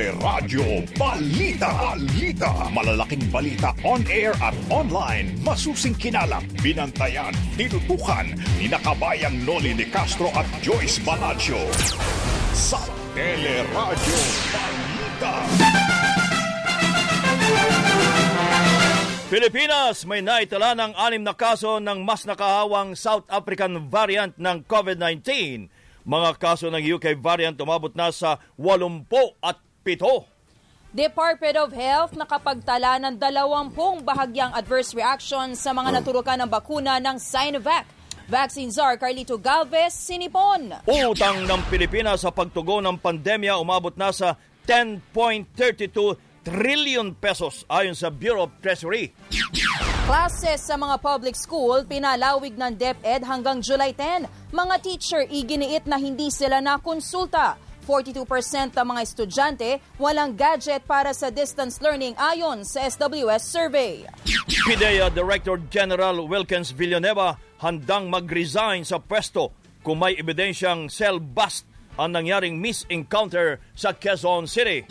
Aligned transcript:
Teleradyo 0.00 0.80
Balita. 0.96 1.92
Balita. 1.92 2.72
Malalaking 2.72 3.20
balita 3.28 3.68
on 3.84 4.00
air 4.08 4.32
at 4.40 4.56
online. 4.72 5.36
Masusing 5.44 5.92
kinalap, 5.92 6.40
binantayan, 6.64 7.36
tinutukan 7.60 8.32
ni 8.56 8.72
nakabayang 8.72 9.44
Noli 9.44 9.76
de 9.76 9.84
Castro 9.92 10.32
at 10.32 10.48
Joyce 10.64 11.04
Balancho. 11.04 11.60
Sa 12.56 12.80
Teleradyo 13.12 14.20
Balita. 14.56 15.34
Pilipinas 19.28 20.08
may 20.08 20.24
naitala 20.24 20.72
ng 20.80 20.96
anim 20.96 21.20
na 21.20 21.36
kaso 21.36 21.76
ng 21.76 22.00
mas 22.08 22.24
nakahawang 22.24 22.96
South 22.96 23.28
African 23.28 23.92
variant 23.92 24.32
ng 24.40 24.64
COVID-19 24.64 25.68
mga 26.08 26.40
kaso 26.40 26.72
ng 26.72 26.80
UK 26.80 27.20
variant 27.20 27.60
umabot 27.60 27.92
na 27.92 28.08
sa 28.08 28.40
80 28.56 29.04
at 29.44 29.60
7. 29.84 30.28
Department 30.90 31.56
of 31.56 31.70
Health 31.70 32.12
nakapagtala 32.18 32.98
ng 32.98 33.14
20 33.16 34.02
bahagyang 34.02 34.50
adverse 34.52 34.90
reaction 34.92 35.54
sa 35.54 35.70
mga 35.70 36.02
naturukan 36.02 36.36
ng 36.42 36.50
bakuna 36.50 36.98
ng 36.98 37.16
Sinovac. 37.16 37.86
Vaccine 38.30 38.70
czar 38.70 38.94
Carlito 38.94 39.38
Galvez, 39.38 39.90
Sinipon. 39.90 40.70
Utang 40.86 41.46
ng 41.46 41.62
Pilipinas 41.66 42.22
sa 42.22 42.30
pagtugon 42.30 42.86
ng 42.86 42.98
pandemya 42.98 43.58
umabot 43.58 43.94
na 43.98 44.14
sa 44.14 44.38
10.32 44.66 46.14
trillion 46.46 47.10
pesos 47.14 47.66
ayon 47.66 47.94
sa 47.94 48.06
Bureau 48.10 48.46
of 48.46 48.54
Treasury. 48.62 49.10
Classes 50.06 50.62
sa 50.62 50.74
mga 50.74 50.98
public 50.98 51.38
school 51.38 51.86
pinalawig 51.86 52.54
ng 52.58 52.74
DepEd 52.74 53.22
hanggang 53.26 53.62
July 53.62 53.94
10. 53.94 54.26
Mga 54.50 54.74
teacher 54.82 55.22
iginiit 55.26 55.86
na 55.86 55.98
hindi 55.98 56.34
sila 56.34 56.58
nakonsulta. 56.58 57.69
42% 57.82 58.76
ng 58.76 58.86
mga 58.86 59.00
estudyante 59.02 59.70
walang 59.96 60.36
gadget 60.36 60.84
para 60.84 61.10
sa 61.16 61.32
distance 61.32 61.80
learning 61.80 62.12
ayon 62.16 62.62
sa 62.64 62.84
SWS 62.86 63.42
survey. 63.44 64.04
PIDEA 64.66 65.08
Director 65.10 65.58
General 65.72 66.16
Wilkins 66.24 66.70
Villanueva 66.70 67.40
handang 67.60 68.08
mag-resign 68.08 68.84
sa 68.84 69.00
pwesto 69.00 69.52
kung 69.80 70.00
may 70.00 70.16
ebidensyang 70.16 70.92
cell 70.92 71.20
bust 71.20 71.64
ang 72.00 72.16
nangyaring 72.16 72.56
misencounter 72.56 73.60
sa 73.76 73.92
Quezon 73.92 74.48
City. 74.48 74.84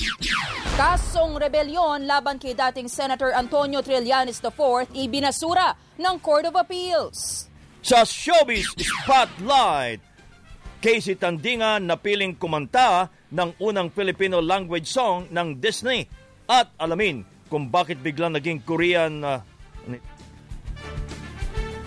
Kasong 0.78 1.36
rebelyon 1.36 2.08
laban 2.08 2.40
kay 2.40 2.56
dating 2.56 2.88
Senator 2.88 3.34
Antonio 3.36 3.84
Trillanes 3.84 4.40
IV 4.40 4.88
ibinasura 4.96 5.76
ng 6.00 6.16
Court 6.24 6.48
of 6.48 6.56
Appeals. 6.56 7.50
Sa 7.80 8.04
Showbiz 8.04 8.68
Spotlight, 8.76 10.04
Casey 10.80 11.20
Tandingan 11.20 11.84
napiling 11.84 12.40
kumanta 12.40 13.12
ng 13.36 13.60
unang 13.60 13.92
Filipino 13.92 14.40
language 14.40 14.88
song 14.88 15.28
ng 15.28 15.60
Disney 15.60 16.08
at 16.48 16.72
alamin 16.80 17.28
kung 17.52 17.68
bakit 17.68 18.00
biglang 18.00 18.32
naging 18.32 18.64
Korean 18.64 19.20
uh, 19.20 19.44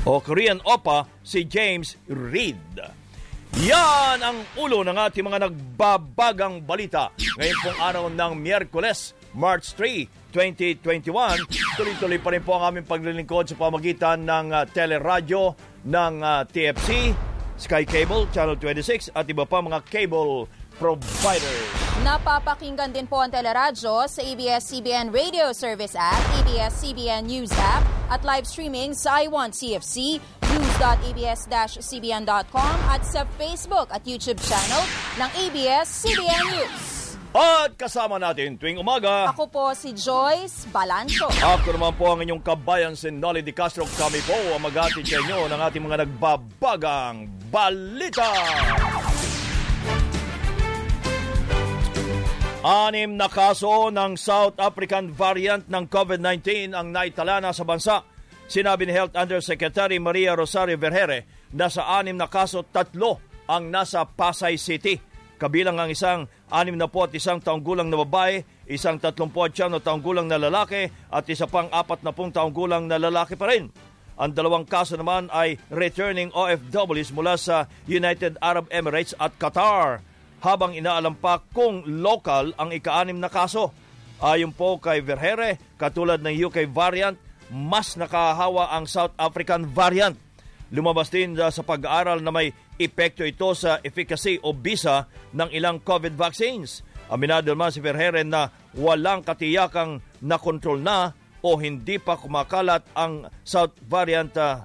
o 0.05 0.21
Korean 0.21 0.61
Opa 0.69 1.09
si 1.25 1.49
James 1.49 1.97
Reid. 2.05 3.01
Yan 3.65 4.21
ang 4.21 4.45
ulo 4.61 4.85
ng 4.85 4.97
ating 4.97 5.25
mga 5.25 5.49
nagbabagang 5.49 6.61
balita. 6.65 7.13
Ngayon 7.17 7.59
pong 7.65 7.79
araw 7.81 8.05
ng 8.09 8.33
Miyerkules, 8.37 9.17
March 9.33 9.77
3, 9.77 10.09
2021. 10.33 11.49
Tuloy-tuloy 11.77 12.21
pa 12.21 12.33
rin 12.33 12.45
po 12.45 12.57
ang 12.57 12.73
aming 12.73 12.89
paglilingkod 12.89 13.53
sa 13.53 13.57
pamagitan 13.57 14.25
ng 14.25 14.47
uh, 14.53 14.65
teleradyo 14.69 15.53
ng 15.85 16.15
uh, 16.25 16.45
TFC, 16.49 17.13
Sky 17.63 17.87
Cable, 17.87 18.27
Channel 18.35 18.59
26 18.59 19.15
at 19.15 19.31
iba 19.31 19.47
pa 19.47 19.63
mga 19.63 19.87
cable 19.87 20.51
providers. 20.83 21.63
Napapakinggan 22.03 22.91
din 22.91 23.07
po 23.07 23.23
ang 23.23 23.31
teleradyo 23.31 24.11
sa 24.11 24.19
ABS-CBN 24.19 25.15
Radio 25.15 25.55
Service 25.55 25.95
app, 25.95 26.19
ABS-CBN 26.43 27.31
News 27.31 27.55
app 27.55 27.87
at 28.11 28.27
live 28.27 28.43
streaming 28.43 28.91
sa 28.91 29.23
iWant 29.23 29.55
CFC, 29.55 30.19
news.abs-cbn.com 30.43 32.75
at 32.91 33.07
sa 33.07 33.23
Facebook 33.39 33.87
at 33.95 34.03
YouTube 34.03 34.43
channel 34.43 34.83
ng 35.23 35.31
ABS-CBN 35.47 36.59
News. 36.59 36.92
At 37.33 37.81
kasama 37.81 38.21
natin 38.21 38.61
tuwing 38.61 38.77
umaga. 38.77 39.33
Ako 39.33 39.49
po 39.49 39.73
si 39.73 39.97
Joyce 39.97 40.69
Balancho. 40.69 41.33
Ako 41.33 41.73
naman 41.73 41.97
po 41.97 42.13
ang 42.13 42.21
inyong 42.21 42.45
kabayan 42.45 42.93
si 42.93 43.09
Nolly 43.09 43.41
Di 43.41 43.57
Castro. 43.57 43.89
Kami 43.89 44.21
po 44.29 44.37
ang 44.53 44.61
magatid 44.61 45.09
sa 45.09 45.17
inyo 45.17 45.49
ng 45.49 45.61
ating 45.65 45.81
mga 45.81 46.05
nagbabagang 46.05 47.33
balita. 47.49 48.29
Anim 52.63 53.17
na 53.17 53.33
kaso 53.33 53.89
ng 53.89 54.13
South 54.21 54.61
African 54.61 55.17
variant 55.17 55.65
ng 55.73 55.89
COVID-19 55.89 56.77
ang 56.77 56.93
naitala 56.93 57.41
na 57.41 57.57
sa 57.57 57.65
bansa. 57.65 58.05
Sinabi 58.45 58.85
ni 58.85 58.93
Health 58.93 59.17
Undersecretary 59.17 59.97
Maria 59.97 60.37
Rosario 60.37 60.77
Vergere 60.77 61.49
na 61.57 61.73
sa 61.73 61.97
anim 61.97 62.13
na 62.13 62.29
kaso, 62.29 62.61
tatlo 62.61 63.25
ang 63.49 63.73
nasa 63.73 64.05
Pasay 64.05 64.61
City. 64.61 65.12
Kabilang 65.43 65.75
ang 65.75 65.91
isang 65.91 66.31
anim 66.55 66.79
na 66.79 66.87
po 66.87 67.03
at 67.03 67.11
isang 67.19 67.43
taong 67.43 67.67
gulang 67.67 67.91
na 67.91 67.99
babae, 67.99 68.47
isang 68.71 68.95
tatlumpo 69.03 69.43
at 69.43 69.59
na 69.59 69.83
taong 69.83 69.99
gulang 69.99 70.31
na 70.31 70.39
lalaki 70.39 70.87
at 71.11 71.27
isa 71.27 71.51
pang 71.51 71.67
apat 71.67 72.07
na 72.07 72.15
pong 72.15 72.31
taong 72.31 72.55
gulang 72.55 72.87
na 72.87 72.95
lalaki 72.95 73.35
pa 73.35 73.51
rin. 73.51 73.67
Ang 74.23 74.39
dalawang 74.39 74.63
kaso 74.63 74.95
naman 74.95 75.27
ay 75.35 75.59
returning 75.67 76.31
OFWs 76.31 77.11
mula 77.11 77.35
sa 77.35 77.67
United 77.91 78.39
Arab 78.39 78.71
Emirates 78.71 79.19
at 79.19 79.35
Qatar 79.35 79.99
habang 80.47 80.79
inaalam 80.79 81.19
pa 81.19 81.43
kung 81.51 81.83
local 81.91 82.55
ang 82.55 82.71
ika-anim 82.71 83.19
na 83.19 83.27
kaso. 83.27 83.75
Ayon 84.23 84.55
po 84.55 84.79
kay 84.79 85.03
Vergere, 85.03 85.59
katulad 85.75 86.23
ng 86.23 86.39
UK 86.39 86.71
variant, 86.71 87.19
mas 87.51 87.99
nakahawa 87.99 88.71
ang 88.79 88.87
South 88.87 89.11
African 89.19 89.67
variant. 89.67 90.15
Lumabas 90.71 91.11
din 91.11 91.35
sa 91.35 91.67
pag-aaral 91.67 92.23
na 92.23 92.31
may 92.31 92.55
epekto 92.85 93.23
ito 93.23 93.55
sa 93.55 93.79
efficacy 93.81 94.39
o 94.43 94.53
bisa 94.53 95.07
ng 95.33 95.51
ilang 95.55 95.81
COVID 95.83 96.15
vaccines. 96.19 96.83
Aminado 97.13 97.53
naman 97.53 97.71
si 97.71 97.81
Verheren 97.83 98.31
na 98.31 98.49
walang 98.75 99.21
katiyakang 99.23 100.01
nakontrol 100.25 100.81
na 100.81 101.13
o 101.43 101.59
hindi 101.59 101.99
pa 101.99 102.17
kumakalat 102.17 102.87
ang 102.95 103.27
South 103.43 103.75
variant, 103.85 104.33
uh, 104.39 104.63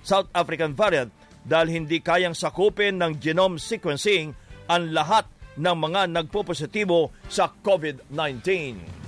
South 0.00 0.32
African 0.32 0.72
variant 0.72 1.12
dahil 1.44 1.84
hindi 1.84 2.00
kayang 2.00 2.32
sakupin 2.32 2.98
ng 2.98 3.20
genome 3.20 3.60
sequencing 3.60 4.32
ang 4.64 4.90
lahat 4.96 5.28
ng 5.60 5.76
mga 5.76 6.10
nagpo-positibo 6.10 7.12
sa 7.28 7.52
COVID-19. 7.52 9.04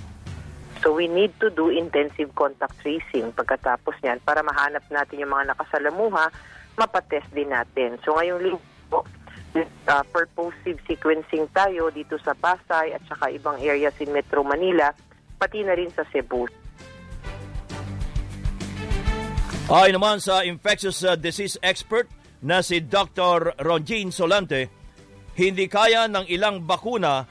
So 0.85 0.93
we 0.93 1.09
need 1.09 1.33
to 1.41 1.49
do 1.49 1.73
intensive 1.73 2.29
contact 2.37 2.77
tracing 2.85 3.33
pagkatapos 3.33 3.97
niyan 4.05 4.21
para 4.21 4.45
mahanap 4.45 4.85
natin 4.93 5.25
yung 5.25 5.33
mga 5.33 5.57
nakasalamuha, 5.57 6.29
mapatest 6.77 7.27
din 7.33 7.49
natin. 7.49 7.97
So 8.05 8.15
ngayong 8.15 8.41
linggo, 8.45 9.01
uh, 9.89 10.03
purposive 10.13 10.77
sequencing 10.85 11.49
tayo 11.49 11.89
dito 11.89 12.21
sa 12.21 12.37
Pasay 12.37 12.93
at 12.93 13.01
saka 13.09 13.33
ibang 13.33 13.57
areas 13.57 13.97
in 13.97 14.13
Metro 14.13 14.45
Manila, 14.45 14.93
pati 15.41 15.65
na 15.65 15.73
rin 15.73 15.89
sa 15.89 16.05
Cebu. 16.07 16.45
Ay 19.67 19.91
naman 19.91 20.23
sa 20.23 20.47
infectious 20.47 21.03
uh, 21.03 21.19
disease 21.19 21.59
expert 21.59 22.07
na 22.39 22.63
si 22.63 22.79
Dr. 22.85 23.57
Ronjin 23.59 24.13
Solante, 24.13 24.71
hindi 25.35 25.65
kaya 25.67 26.07
ng 26.07 26.29
ilang 26.29 26.63
bakuna 26.63 27.25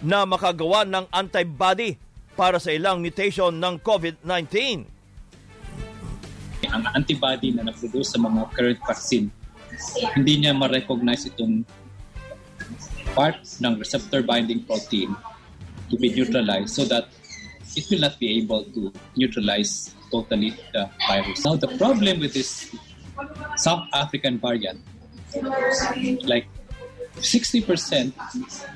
na 0.00 0.18
makagawa 0.24 0.86
ng 0.86 1.10
antibody 1.12 1.98
para 2.34 2.58
sa 2.58 2.70
ilang 2.74 3.02
mutation 3.04 3.54
ng 3.58 3.82
COVID-19. 3.82 4.93
Ang 6.70 6.84
antibody 6.94 7.52
na 7.52 7.68
na-produce 7.68 8.14
sa 8.14 8.18
mga 8.20 8.50
current 8.54 8.80
vaccine, 8.86 9.28
hindi 10.14 10.44
niya 10.44 10.54
ma-recognize 10.54 11.26
itong 11.28 11.66
part 13.14 13.38
ng 13.62 13.78
receptor 13.78 14.22
binding 14.22 14.62
protein 14.66 15.14
to 15.90 15.94
be 16.00 16.10
neutralized 16.10 16.74
so 16.74 16.82
that 16.84 17.06
it 17.76 17.84
will 17.90 18.02
not 18.02 18.18
be 18.18 18.38
able 18.38 18.64
to 18.74 18.92
neutralize 19.16 19.94
totally 20.10 20.54
the 20.72 20.88
virus. 21.06 21.44
Now, 21.44 21.56
the 21.56 21.70
problem 21.78 22.20
with 22.20 22.34
this 22.34 22.70
South 23.56 23.86
African 23.92 24.38
variant, 24.38 24.82
like 26.26 26.46
60% 27.18 28.14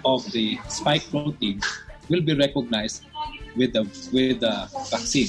of 0.04 0.26
the 0.32 0.58
spike 0.68 1.06
protein 1.10 1.60
will 2.08 2.22
be 2.22 2.34
recognized 2.34 3.06
with 3.58 3.74
the 3.74 3.82
with 4.14 4.38
the 4.38 4.54
vaccine. 4.88 5.28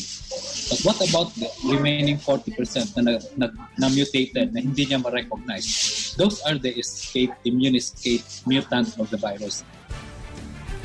But 0.69 0.79
what 0.85 0.97
about 1.01 1.33
the 1.33 1.49
remaining 1.65 2.21
40% 2.21 2.93
na, 3.01 3.17
na, 3.33 3.49
na 3.73 3.87
mutated 3.89 4.53
na 4.53 4.61
hindi 4.61 4.85
niya 4.85 5.01
ma-recognize? 5.01 6.13
Those 6.13 6.45
are 6.45 6.61
the 6.61 6.69
escape, 6.77 7.33
immune 7.41 7.73
escape 7.73 8.21
mutant 8.45 8.93
of 9.01 9.09
the 9.09 9.17
virus. 9.17 9.65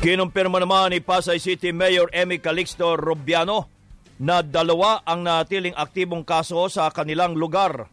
Kinumpirma 0.00 0.56
naman 0.64 0.96
ni 0.96 1.05
Pasay 1.05 1.37
City 1.37 1.70
Mayor 1.76 2.08
Emmy 2.17 2.41
Calixto 2.41 2.96
Rubiano 2.96 3.69
na 4.17 4.41
dalawa 4.41 5.05
ang 5.05 5.20
natiling 5.20 5.76
aktibong 5.76 6.25
kaso 6.25 6.64
sa 6.73 6.88
kanilang 6.88 7.37
lugar. 7.37 7.88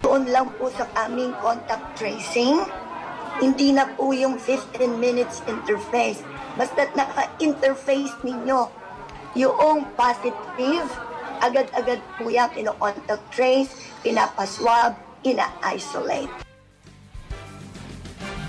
Doon 0.00 0.32
lang 0.32 0.48
po 0.56 0.72
sa 0.72 0.88
aming 1.08 1.36
contact 1.44 2.00
tracing, 2.00 2.56
Hindi 3.40 3.72
na 3.72 3.88
po 3.96 4.12
yung 4.12 4.36
15 4.36 5.00
minutes 5.00 5.40
interface. 5.48 6.20
Basta 6.60 6.84
naka-interface 6.92 8.12
ninyo 8.20 8.68
yung 9.32 9.88
positive, 9.96 10.86
agad-agad 11.40 12.04
po 12.20 12.28
yan 12.28 12.52
pino-contact 12.52 13.24
trace, 13.32 13.72
pinapaswab, 14.04 14.92
ina-isolate. 15.24 16.28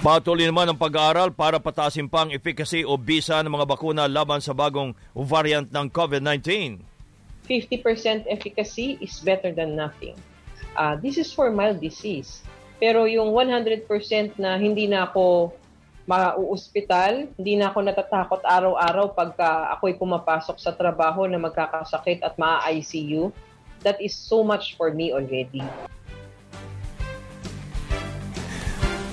Patuloy 0.02 0.50
naman 0.50 0.66
ang 0.66 0.76
pag-aaral 0.82 1.30
para 1.30 1.62
patasin 1.62 2.10
pa 2.10 2.26
ang 2.26 2.34
efficacy 2.34 2.82
o 2.82 2.98
bisa 2.98 3.38
ng 3.40 3.54
mga 3.54 3.70
bakuna 3.70 4.10
laban 4.10 4.42
sa 4.42 4.52
bagong 4.52 4.98
variant 5.14 5.70
ng 5.70 5.88
COVID-19. 5.94 6.82
50% 7.46 8.26
efficacy 8.26 8.98
is 8.98 9.22
better 9.22 9.54
than 9.54 9.78
nothing. 9.78 10.18
Uh, 10.74 10.98
this 10.98 11.22
is 11.22 11.30
for 11.30 11.54
mild 11.54 11.78
disease. 11.78 12.42
Pero 12.82 13.06
yung 13.06 13.30
100% 13.30 13.86
na 14.42 14.58
hindi 14.58 14.90
na 14.90 15.06
ako 15.06 15.54
mauuspital, 16.10 17.30
hindi 17.38 17.54
na 17.54 17.70
ako 17.70 17.86
natatakot 17.86 18.42
araw-araw 18.42 19.14
pagka 19.14 19.70
ako'y 19.78 19.94
pumapasok 20.02 20.58
sa 20.58 20.74
trabaho 20.74 21.30
na 21.30 21.38
magkakasakit 21.38 22.26
at 22.26 22.34
maa-ICU, 22.42 23.30
that 23.86 24.02
is 24.02 24.18
so 24.18 24.42
much 24.42 24.74
for 24.82 24.90
me 24.90 25.14
already. 25.14 25.62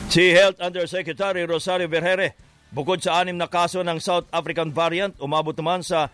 Si 0.09 0.33
Health 0.33 0.57
Undersecretary 0.65 1.45
Rosario 1.45 1.85
Vergere, 1.93 2.33
bukod 2.73 3.05
sa 3.05 3.21
anim 3.21 3.37
na 3.37 3.45
kaso 3.45 3.85
ng 3.85 4.01
South 4.01 4.25
African 4.33 4.73
variant, 4.73 5.13
umabot 5.21 5.53
naman 5.53 5.85
sa 5.85 6.09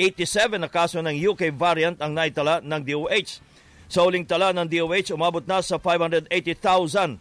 87 0.00 0.56
na 0.56 0.72
kaso 0.72 1.04
ng 1.04 1.12
UK 1.12 1.52
variant 1.52 2.00
ang 2.00 2.16
naitala 2.16 2.64
ng 2.64 2.80
DOH. 2.80 3.44
Sa 3.88 4.02
uling 4.08 4.24
tala 4.24 4.50
ng 4.56 4.66
DOH, 4.66 5.12
umabot 5.14 5.44
na 5.44 5.60
sa 5.60 5.76
580,442 5.76 7.16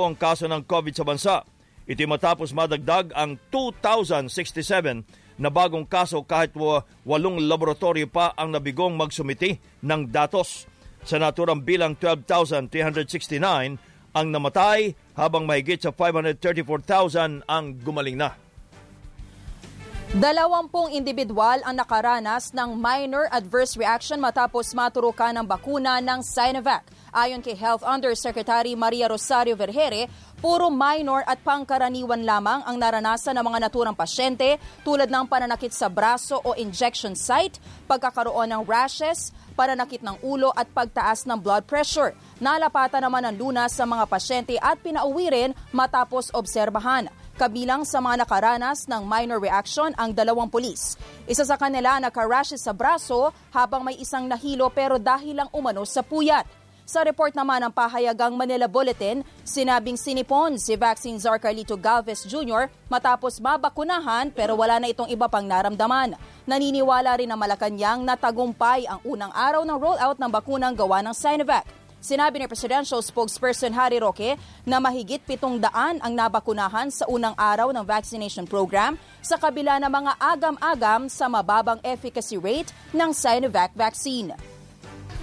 ang 0.00 0.16
kaso 0.16 0.48
ng 0.48 0.62
COVID 0.64 0.94
sa 0.96 1.04
bansa. 1.04 1.36
Ito 1.84 2.08
matapos 2.08 2.56
madagdag 2.56 3.12
ang 3.12 3.36
2,067 3.52 5.04
na 5.36 5.50
bagong 5.52 5.84
kaso 5.84 6.24
kahit 6.24 6.54
walong 7.04 7.44
laboratorio 7.44 8.08
pa 8.08 8.32
ang 8.38 8.54
nabigong 8.54 8.96
magsumiti 8.96 9.60
ng 9.84 10.08
datos. 10.08 10.64
Sa 11.04 11.20
naturang 11.20 11.60
bilang 11.60 11.98
12,369 12.00 13.36
ang 14.14 14.26
namatay 14.30 14.94
habang 15.18 15.44
mahigit 15.44 15.82
sa 15.84 15.92
534,000 15.92 17.44
ang 17.44 17.64
gumaling 17.82 18.16
na. 18.16 18.43
Dalawampung 20.14 20.94
individual 20.94 21.58
ang 21.66 21.74
nakaranas 21.74 22.54
ng 22.54 22.78
minor 22.78 23.26
adverse 23.34 23.74
reaction 23.74 24.22
matapos 24.22 24.70
maturukan 24.70 25.34
ng 25.34 25.42
bakuna 25.42 25.98
ng 25.98 26.22
Sinovac. 26.22 26.86
Ayon 27.10 27.42
kay 27.42 27.58
Health 27.58 27.82
Undersecretary 27.82 28.78
Maria 28.78 29.10
Rosario 29.10 29.58
Vergere, 29.58 30.06
puro 30.38 30.70
minor 30.70 31.26
at 31.26 31.42
pangkaraniwan 31.42 32.22
lamang 32.22 32.62
ang 32.62 32.78
naranasan 32.78 33.34
ng 33.34 33.42
mga 33.42 33.58
naturang 33.66 33.98
pasyente 33.98 34.54
tulad 34.86 35.10
ng 35.10 35.26
pananakit 35.26 35.74
sa 35.74 35.90
braso 35.90 36.38
o 36.46 36.54
injection 36.54 37.18
site, 37.18 37.58
pagkakaroon 37.90 38.54
ng 38.54 38.62
rashes, 38.70 39.34
pananakit 39.58 39.98
ng 40.06 40.14
ulo 40.22 40.54
at 40.54 40.70
pagtaas 40.70 41.26
ng 41.26 41.42
blood 41.42 41.66
pressure. 41.66 42.14
Nalapatan 42.38 43.02
naman 43.02 43.26
ang 43.26 43.34
lunas 43.34 43.74
sa 43.74 43.82
mga 43.82 44.06
pasyente 44.06 44.54
at 44.62 44.78
pinauwi 44.78 45.26
rin 45.26 45.50
matapos 45.74 46.30
obserbahan. 46.30 47.10
Kabilang 47.34 47.82
sa 47.82 47.98
mga 47.98 48.22
nakaranas 48.22 48.86
ng 48.86 49.02
minor 49.02 49.42
reaction 49.42 49.90
ang 49.98 50.14
dalawang 50.14 50.46
pulis. 50.46 50.94
Isa 51.26 51.42
sa 51.42 51.58
kanila 51.58 51.98
nakarashes 51.98 52.62
sa 52.62 52.70
braso 52.70 53.34
habang 53.50 53.82
may 53.82 53.98
isang 53.98 54.30
nahilo 54.30 54.70
pero 54.70 55.02
dahil 55.02 55.42
lang 55.42 55.50
umano 55.50 55.82
sa 55.82 56.06
puyat. 56.06 56.46
Sa 56.86 57.02
report 57.02 57.34
naman 57.34 57.58
ng 57.66 57.74
pahayagang 57.74 58.38
Manila 58.38 58.70
Bulletin, 58.70 59.26
sinabing 59.42 59.98
sinipon 59.98 60.62
si 60.62 60.78
Vaccine 60.78 61.18
Czar 61.18 61.42
Carlito 61.42 61.74
Galvez 61.74 62.22
Jr. 62.22 62.70
matapos 62.86 63.42
mabakunahan 63.42 64.30
pero 64.30 64.54
wala 64.54 64.78
na 64.78 64.86
itong 64.86 65.10
iba 65.10 65.26
pang 65.26 65.42
naramdaman. 65.42 66.14
Naniniwala 66.46 67.18
rin 67.18 67.34
ng 67.34 67.40
Malacanang 67.40 68.06
na 68.06 68.14
tagumpay 68.14 68.86
ang 68.86 69.02
unang 69.02 69.34
araw 69.34 69.66
ng 69.66 69.74
rollout 69.74 70.22
ng 70.22 70.30
bakunang 70.30 70.78
gawa 70.78 71.02
ng 71.02 71.16
Sinovac. 71.16 71.83
Sinabi 72.04 72.36
ni 72.36 72.44
Presidential 72.44 73.00
Spokesperson 73.00 73.72
Harry 73.72 73.96
Roque 73.96 74.36
na 74.68 74.76
mahigit 74.76 75.24
pitong 75.24 75.56
daan 75.56 75.96
ang 76.04 76.12
nabakunahan 76.12 76.92
sa 76.92 77.08
unang 77.08 77.32
araw 77.32 77.72
ng 77.72 77.80
vaccination 77.80 78.44
program 78.44 79.00
sa 79.24 79.40
kabila 79.40 79.80
ng 79.80 79.88
mga 79.88 80.12
agam-agam 80.20 81.08
sa 81.08 81.32
mababang 81.32 81.80
efficacy 81.80 82.36
rate 82.36 82.76
ng 82.92 83.08
Sinovac 83.08 83.72
vaccine. 83.72 84.53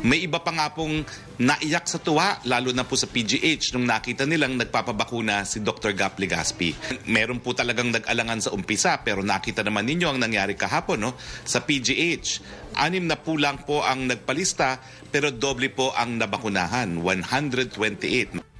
May 0.01 0.25
iba 0.25 0.41
pa 0.41 0.49
nga 0.49 0.73
pong 0.73 1.05
naiyak 1.37 1.85
sa 1.85 2.01
tuwa, 2.01 2.41
lalo 2.49 2.73
na 2.73 2.81
po 2.81 2.97
sa 2.97 3.05
PGH, 3.05 3.77
nung 3.77 3.85
nakita 3.85 4.25
nilang 4.25 4.57
nagpapabakuna 4.57 5.45
si 5.45 5.61
Dr. 5.61 5.93
Gap 5.93 6.17
Legaspi. 6.17 6.73
Meron 7.05 7.37
po 7.37 7.53
talagang 7.53 7.93
nag-alangan 7.93 8.41
sa 8.41 8.49
umpisa, 8.49 8.97
pero 9.05 9.21
nakita 9.21 9.61
naman 9.61 9.85
ninyo 9.85 10.09
ang 10.09 10.17
nangyari 10.17 10.57
kahapon 10.57 11.05
no? 11.05 11.13
sa 11.45 11.61
PGH. 11.61 12.41
Anim 12.81 13.05
na 13.05 13.13
po 13.13 13.37
lang 13.37 13.61
po 13.61 13.85
ang 13.85 14.09
nagpalista, 14.09 14.81
pero 15.13 15.29
doble 15.29 15.69
po 15.69 15.93
ang 15.93 16.17
nabakunahan, 16.17 16.97
128. 16.97 18.50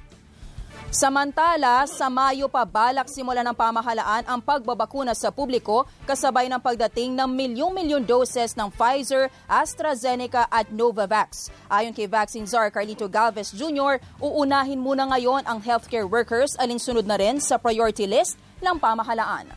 Samantala, 0.92 1.88
sa 1.88 2.12
Mayo 2.12 2.52
pa 2.52 2.68
balak 2.68 3.08
simula 3.08 3.40
ng 3.40 3.56
pamahalaan 3.56 4.28
ang 4.28 4.44
pagbabakuna 4.44 5.16
sa 5.16 5.32
publiko 5.32 5.88
kasabay 6.04 6.52
ng 6.52 6.60
pagdating 6.60 7.16
ng 7.16 7.32
milyong-milyong 7.32 8.04
doses 8.04 8.52
ng 8.52 8.68
Pfizer, 8.68 9.32
AstraZeneca 9.48 10.44
at 10.52 10.68
Novavax. 10.68 11.48
Ayon 11.72 11.96
kay 11.96 12.04
Vaccine 12.04 12.44
Czar 12.44 12.68
Carlito 12.68 13.08
Galvez 13.08 13.56
Jr., 13.56 14.04
uunahin 14.20 14.76
muna 14.76 15.08
ngayon 15.08 15.48
ang 15.48 15.64
healthcare 15.64 16.04
workers 16.04 16.52
alinsunod 16.60 17.08
na 17.08 17.16
rin 17.16 17.40
sa 17.40 17.56
priority 17.56 18.04
list 18.04 18.36
ng 18.60 18.76
pamahalaan. 18.76 19.48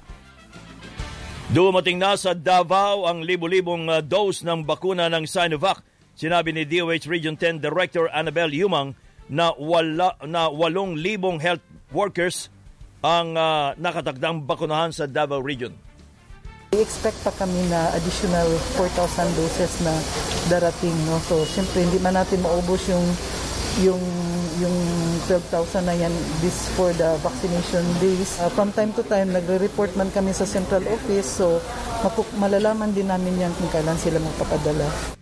Dumating 1.52 2.00
na 2.00 2.16
sa 2.16 2.32
Davao 2.32 3.12
ang 3.12 3.20
libo-libong 3.20 3.92
uh, 3.92 4.00
dose 4.00 4.40
ng 4.48 4.64
bakuna 4.64 5.12
ng 5.12 5.28
Sinovac. 5.28 5.84
Sinabi 6.16 6.56
ni 6.56 6.64
DOH 6.64 7.12
Region 7.12 7.36
10 7.36 7.60
Director 7.60 8.08
Annabel 8.16 8.56
Yumang 8.56 8.96
na 9.30 9.54
wala 9.58 10.14
na 10.26 10.50
8,000 10.50 11.42
health 11.42 11.66
workers 11.90 12.50
ang 13.06 13.38
uh, 13.38 13.78
nakatagdang 13.78 14.42
bakunahan 14.46 14.90
sa 14.90 15.06
Davao 15.06 15.42
Region. 15.42 15.74
We 16.74 16.82
expect 16.82 17.22
pa 17.22 17.32
kami 17.32 17.62
na 17.70 17.94
additional 17.94 18.50
4,000 18.76 19.38
doses 19.38 19.74
na 19.86 19.94
darating. 20.50 20.96
No? 21.06 21.22
So, 21.24 21.46
siyempre, 21.46 21.86
hindi 21.86 22.02
man 22.02 22.18
natin 22.18 22.42
maubos 22.42 22.84
yung 22.90 23.06
yung 23.84 24.04
yung 24.56 24.76
12,000 25.28 25.84
na 25.84 25.96
yan 25.96 26.12
this 26.40 26.72
for 26.80 26.96
the 26.96 27.20
vaccination 27.20 27.84
days. 28.00 28.40
Uh, 28.40 28.48
from 28.52 28.72
time 28.72 28.96
to 28.96 29.04
time, 29.04 29.32
nagre-report 29.36 29.94
man 30.00 30.10
kami 30.12 30.32
sa 30.32 30.48
central 30.48 30.84
office. 30.88 31.28
So, 31.28 31.60
malalaman 32.40 32.96
din 32.96 33.12
namin 33.12 33.36
yan 33.36 33.52
kung 33.60 33.72
kailan 33.72 34.00
sila 34.00 34.20
magpapadala. 34.20 35.16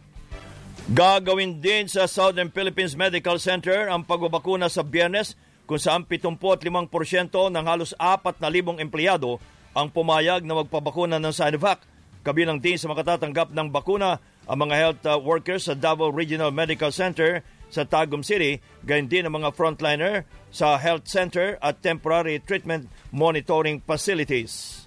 Gagawin 0.91 1.63
din 1.63 1.87
sa 1.87 2.11
Southern 2.11 2.51
Philippines 2.51 2.91
Medical 2.99 3.39
Center 3.39 3.87
ang 3.87 4.03
pagbabakuna 4.03 4.67
sa 4.67 4.83
biyernes 4.83 5.39
kung 5.63 5.79
saan 5.79 6.03
75% 6.03 6.91
ng 7.31 7.63
halos 7.63 7.95
4,000 7.95 8.83
empleyado 8.83 9.39
ang 9.71 9.87
pumayag 9.87 10.43
na 10.43 10.59
magpabakuna 10.59 11.23
ng 11.23 11.31
Sinovac. 11.31 11.87
Kabilang 12.27 12.59
din 12.59 12.75
sa 12.75 12.91
makatatanggap 12.91 13.55
ng 13.55 13.71
bakuna 13.71 14.19
ang 14.43 14.59
mga 14.59 14.75
health 14.75 15.03
uh, 15.07 15.15
workers 15.15 15.71
sa 15.71 15.75
Davao 15.75 16.11
Regional 16.11 16.51
Medical 16.51 16.91
Center 16.91 17.47
sa 17.71 17.87
Tagum 17.87 18.19
City, 18.19 18.59
gayon 18.83 19.07
din 19.07 19.23
ang 19.23 19.39
mga 19.39 19.55
frontliner 19.55 20.27
sa 20.51 20.75
health 20.75 21.07
center 21.07 21.55
at 21.63 21.79
temporary 21.79 22.43
treatment 22.43 22.91
monitoring 23.15 23.79
facilities. 23.87 24.83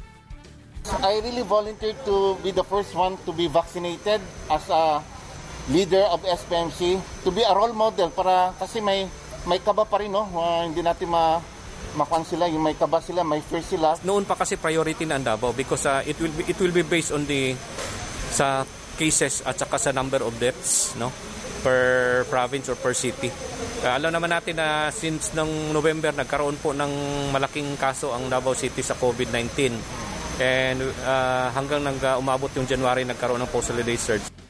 I 0.87 1.19
really 1.25 1.43
volunteered 1.43 1.99
to 2.05 2.37
be 2.45 2.53
the 2.53 2.63
first 2.63 2.93
one 2.93 3.17
to 3.27 3.33
be 3.33 3.49
vaccinated 3.49 4.21
as 4.53 4.65
a 4.71 5.03
leader 5.71 6.07
of 6.15 6.23
SPMC 6.23 6.99
to 7.27 7.31
be 7.35 7.43
a 7.43 7.51
role 7.51 7.75
model 7.75 8.11
para 8.15 8.55
kasi 8.55 8.79
may 8.79 9.11
may 9.47 9.63
kaba 9.63 9.87
pa 9.87 9.99
rin 9.99 10.11
no? 10.11 10.27
Uh, 10.31 10.67
hindi 10.67 10.83
natin 10.83 11.11
ma 11.11 11.39
makuan 11.99 12.23
sila. 12.27 12.47
Yung 12.51 12.63
may 12.63 12.75
kaba 12.79 13.03
sila 13.03 13.27
may 13.27 13.43
fear 13.43 13.63
sila. 13.63 13.99
Noon 14.07 14.27
pa 14.27 14.39
kasi 14.39 14.59
priority 14.59 15.07
na 15.07 15.19
ang 15.19 15.27
Davao 15.27 15.55
because 15.55 15.87
uh, 15.87 16.03
it 16.07 16.19
will 16.19 16.35
be 16.35 16.43
it 16.47 16.59
will 16.59 16.75
be 16.75 16.87
based 16.87 17.11
on 17.11 17.27
the 17.27 17.55
sa 18.31 18.67
cases 18.99 19.43
at 19.45 19.59
saka 19.59 19.79
sa 19.79 19.91
number 19.91 20.23
of 20.23 20.35
deaths 20.39 20.95
no? 20.99 21.11
Per 21.67 22.23
province 22.31 22.71
or 22.71 22.79
per 22.79 22.95
city. 22.95 23.31
Uh, 23.83 23.93
alam 23.99 24.15
naman 24.15 24.31
natin 24.31 24.55
na 24.59 24.91
since 24.95 25.35
ng 25.35 25.75
November 25.75 26.15
nagkaroon 26.15 26.59
po 26.63 26.71
ng 26.71 26.93
malaking 27.35 27.75
kaso 27.75 28.15
ang 28.15 28.31
Davao 28.31 28.55
City 28.55 28.87
sa 28.87 28.95
COVID-19 28.95 29.75
and 30.37 30.79
uh, 31.03 31.49
hanggang 31.57 31.81
nang 31.81 31.99
uh, 31.99 32.21
umabot 32.21 32.53
yung 32.55 32.69
January 32.69 33.03
nagkaroon 33.03 33.41
ng 33.43 33.51
post-holiday 33.51 33.99
surge. 33.99 34.46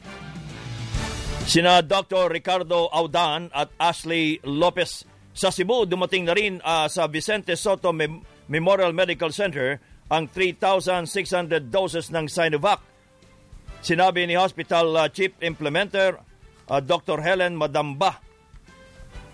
Sina 1.47 1.79
Dr. 1.79 2.27
Ricardo 2.27 2.91
Audan 2.91 3.47
at 3.55 3.71
Ashley 3.79 4.35
Lopez 4.43 5.07
sa 5.31 5.47
Cebu 5.47 5.87
dumating 5.87 6.27
na 6.27 6.35
rin 6.35 6.59
uh, 6.59 6.91
sa 6.91 7.07
Vicente 7.07 7.55
Soto 7.55 7.95
Mem- 7.95 8.19
Memorial 8.51 8.91
Medical 8.91 9.31
Center 9.31 9.79
ang 10.11 10.27
3,600 10.27 11.71
doses 11.71 12.11
ng 12.11 12.27
Sinovac. 12.27 12.83
Sinabi 13.79 14.27
ni 14.27 14.35
Hospital 14.35 14.91
uh, 14.91 15.07
Chief 15.07 15.31
Implementer 15.39 16.19
uh, 16.67 16.83
Dr. 16.83 17.23
Helen 17.23 17.55
Madamba 17.55 18.19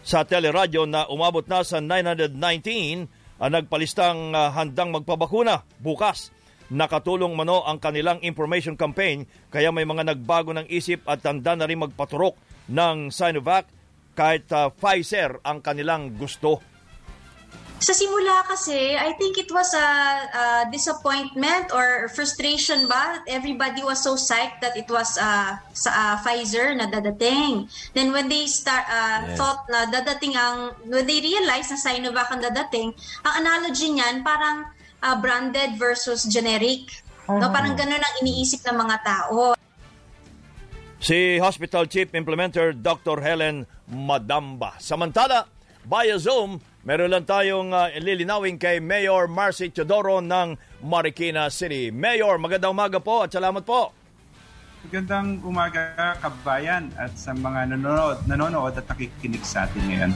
sa 0.06 0.22
teleradyo 0.22 0.86
na 0.86 1.10
umabot 1.10 1.50
na 1.50 1.66
sa 1.66 1.82
919 1.82 2.38
ang 3.42 3.52
nagpalistang 3.52 4.38
ah, 4.38 4.54
handang 4.54 4.94
magpabakuna 4.94 5.66
bukas. 5.82 6.30
Nakatulong 6.72 7.36
mano 7.36 7.66
ang 7.68 7.78
kanilang 7.78 8.24
information 8.24 8.80
campaign 8.80 9.28
kaya 9.50 9.72
may 9.72 9.84
mga 9.84 10.16
nagbago 10.16 10.56
ng 10.56 10.68
isip 10.68 11.04
at 11.04 11.20
tanda 11.20 11.54
na 11.54 11.68
rin 11.68 11.82
magpaturok 11.82 12.36
ng 12.72 13.12
Sinovac 13.12 13.68
kahit 14.14 14.48
ah, 14.54 14.70
Pfizer 14.70 15.42
ang 15.44 15.60
kanilang 15.60 16.14
gusto. 16.16 16.62
Sa 17.84 17.92
simula 17.92 18.48
kasi, 18.48 18.96
I 18.96 19.12
think 19.20 19.36
it 19.36 19.52
was 19.52 19.76
a, 19.76 19.84
a 20.32 20.46
disappointment 20.72 21.68
or 21.76 22.08
frustration 22.16 22.88
ba? 22.88 23.20
Everybody 23.28 23.84
was 23.84 24.00
so 24.00 24.16
psyched 24.16 24.64
that 24.64 24.80
it 24.80 24.88
was 24.88 25.20
uh, 25.20 25.60
sa 25.76 25.92
uh, 25.92 26.16
Pfizer 26.24 26.72
na 26.80 26.88
dadating. 26.88 27.68
Then 27.92 28.16
when 28.16 28.32
they 28.32 28.48
start 28.48 28.88
uh, 28.88 29.28
Yes. 29.28 29.36
thought 29.36 29.68
na 29.68 29.84
dadating 29.92 30.32
ang 30.32 30.80
when 30.88 31.04
they 31.04 31.20
realized 31.20 31.76
na 31.76 31.80
Sinovac 31.84 32.32
ang 32.32 32.40
dadating, 32.40 32.96
ang 33.20 33.44
analogy 33.44 33.92
niyan 33.92 34.24
parang 34.24 34.64
uh, 35.04 35.20
branded 35.20 35.76
versus 35.76 36.24
generic. 36.32 37.04
No, 37.28 37.52
parang 37.52 37.76
ganun 37.76 38.00
ang 38.00 38.16
iniisip 38.24 38.64
ng 38.64 38.78
mga 38.80 38.96
tao. 39.04 39.56
Si 41.04 41.36
Hospital 41.44 41.88
Chief 41.92 42.08
Implementer 42.16 42.72
Dr. 42.72 43.20
Helen 43.20 43.68
Madamba. 43.92 44.80
Samantala, 44.80 45.48
via 45.84 46.16
Zoom, 46.16 46.64
meron 46.88 47.12
lang 47.12 47.28
tayong 47.28 47.76
uh, 47.76 47.92
lilinawin 48.00 48.56
kay 48.56 48.80
Mayor 48.80 49.28
Marcy 49.28 49.68
Teodoro 49.68 50.24
ng 50.24 50.56
Marikina 50.84 51.52
City. 51.52 51.92
Mayor, 51.92 52.40
magandang 52.40 52.72
umaga 52.72 53.04
po 53.04 53.28
at 53.28 53.36
salamat 53.36 53.64
po. 53.68 53.92
Magandang 54.88 55.40
umaga 55.48 56.16
kabayan 56.20 56.92
at 57.00 57.16
sa 57.16 57.32
mga 57.32 57.72
nanonood, 57.72 58.20
nanonood 58.28 58.76
at 58.76 58.84
nakikinig 58.88 59.44
sa 59.44 59.64
atin 59.64 59.84
ngayon. 59.88 60.12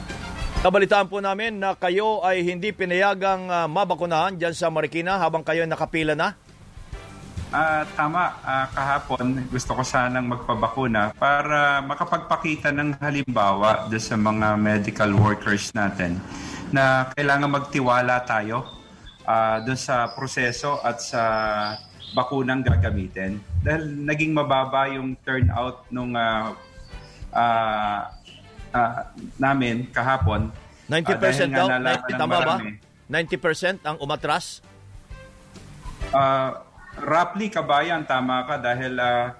Nabalitaan 0.58 1.06
po 1.06 1.22
namin 1.22 1.54
na 1.62 1.78
kayo 1.78 2.18
ay 2.26 2.42
hindi 2.42 2.74
pinayagang 2.74 3.46
uh, 3.46 3.70
mabakunahan 3.70 4.34
dyan 4.34 4.50
sa 4.50 4.66
Marikina 4.66 5.14
habang 5.14 5.46
kayo 5.46 5.62
nakapila 5.62 6.18
na. 6.18 6.34
Ah, 7.54 7.86
tama, 7.94 8.34
Ah, 8.42 8.66
kahapon 8.74 9.46
gusto 9.48 9.72
ko 9.78 9.86
sanang 9.86 10.26
magpabakuna 10.26 11.14
para 11.14 11.78
makapagpakita 11.80 12.74
ng 12.74 12.98
halimbawa 12.98 13.86
doon 13.86 14.02
sa 14.02 14.18
mga 14.18 14.58
medical 14.58 15.14
workers 15.14 15.70
natin 15.78 16.18
na 16.74 17.06
kailangan 17.14 17.54
magtiwala 17.54 18.26
tayo 18.26 18.66
ah, 19.30 19.62
doon 19.62 19.78
sa 19.78 20.10
proseso 20.10 20.82
at 20.82 20.98
sa 20.98 21.22
bakunang 22.18 22.66
gagamitin. 22.66 23.38
Dahil 23.62 23.94
naging 24.04 24.34
mababa 24.34 24.90
yung 24.90 25.14
turnout 25.22 25.86
nung 25.94 26.18
ah, 26.18 26.50
ah, 27.30 28.17
ah, 28.72 29.12
namin 29.40 29.88
kahapon. 29.90 30.52
90% 30.88 31.04
Ah, 31.04 31.16
dahil 31.20 31.48
nga 31.48 31.58
daw? 31.58 31.66
nalaman 31.68 32.00
90, 32.00 32.12
ng 32.12 32.18
tama 32.18 32.32
ba? 32.32 32.40
marami. 32.56 32.72
90% 33.08 33.88
ang 33.88 33.96
umatras? 34.00 34.44
Uh, 36.08 36.50
roughly 37.04 37.52
kabayan, 37.52 38.04
tama 38.04 38.44
ka 38.48 38.56
dahil 38.60 38.96
uh, 38.96 39.32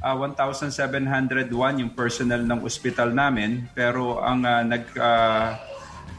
uh, 0.00 0.16
1,701 0.16 1.82
yung 1.82 1.92
personnel 1.92 2.44
ng 2.44 2.60
ospital 2.64 3.12
namin 3.12 3.68
pero 3.72 4.20
ang 4.20 4.44
uh, 4.44 4.62
nag 4.64 4.84
uh, 4.96 5.48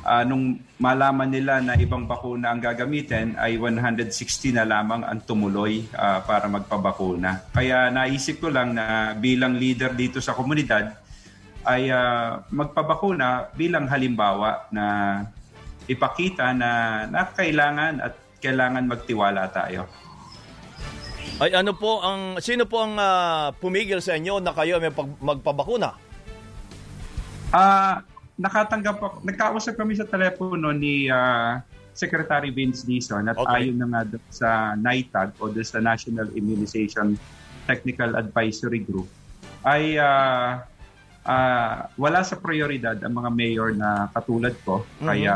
uh, 0.08 0.24
nung 0.24 0.60
malaman 0.78 1.30
nila 1.30 1.60
na 1.60 1.74
ibang 1.76 2.06
bakuna 2.06 2.54
ang 2.54 2.62
gagamitin 2.62 3.36
ay 3.36 3.60
160 3.60 4.14
na 4.56 4.64
lamang 4.64 5.02
ang 5.04 5.20
tumuloy 5.26 5.84
uh, 5.98 6.22
para 6.24 6.46
magpabakuna. 6.48 7.52
Kaya 7.52 7.90
naisip 7.90 8.40
ko 8.40 8.48
lang 8.54 8.78
na 8.78 9.18
bilang 9.18 9.58
leader 9.58 9.92
dito 9.98 10.22
sa 10.22 10.38
komunidad 10.38 11.07
ay 11.68 11.92
uh, 11.92 12.40
magpabakuna 12.48 13.52
bilang 13.60 13.92
halimbawa 13.92 14.72
na 14.72 14.86
ipakita 15.92 16.56
na, 16.56 17.04
na 17.12 17.28
kailangan 17.28 18.00
at 18.00 18.16
kailangan 18.40 18.88
magtiwala 18.88 19.52
tayo. 19.52 19.84
Ay 21.38 21.54
ano 21.54 21.76
po 21.76 22.02
ang 22.02 22.40
sino 22.42 22.66
po 22.66 22.82
ang 22.82 22.98
ah, 22.98 23.54
pumigil 23.54 24.02
sa 24.02 24.18
inyo 24.18 24.42
na 24.42 24.56
kayo 24.56 24.82
may 24.82 24.90
pag- 24.90 25.20
magpabakuna? 25.22 25.94
Ah, 27.54 28.02
nakatanggap 28.40 28.98
ako, 28.98 29.18
nagkausap 29.22 29.74
kami 29.78 29.94
sa 29.94 30.08
telepono 30.08 30.74
ni 30.74 31.12
ah, 31.12 31.62
Secretary 31.94 32.50
Vince 32.54 32.86
Dizon 32.86 33.26
at 33.30 33.38
Okay. 33.38 33.70
ayon 33.70 33.78
na 33.82 33.88
nga 33.90 34.02
sa 34.30 34.50
NITAG 34.78 35.38
o 35.42 35.50
sa 35.62 35.82
National 35.82 36.30
Immunization 36.34 37.18
Technical 37.66 38.18
Advisory 38.18 38.82
Group 38.82 39.10
ay 39.62 39.98
ah, 40.02 40.66
ah, 41.28 41.92
wala 41.96 42.24
sa 42.24 42.36
prioridad 42.36 42.96
ang 42.98 43.14
mga 43.14 43.30
mayor 43.30 43.70
na 43.72 44.08
katulad 44.10 44.56
ko 44.64 44.82
Mhm. 44.98 45.06
kaya 45.06 45.36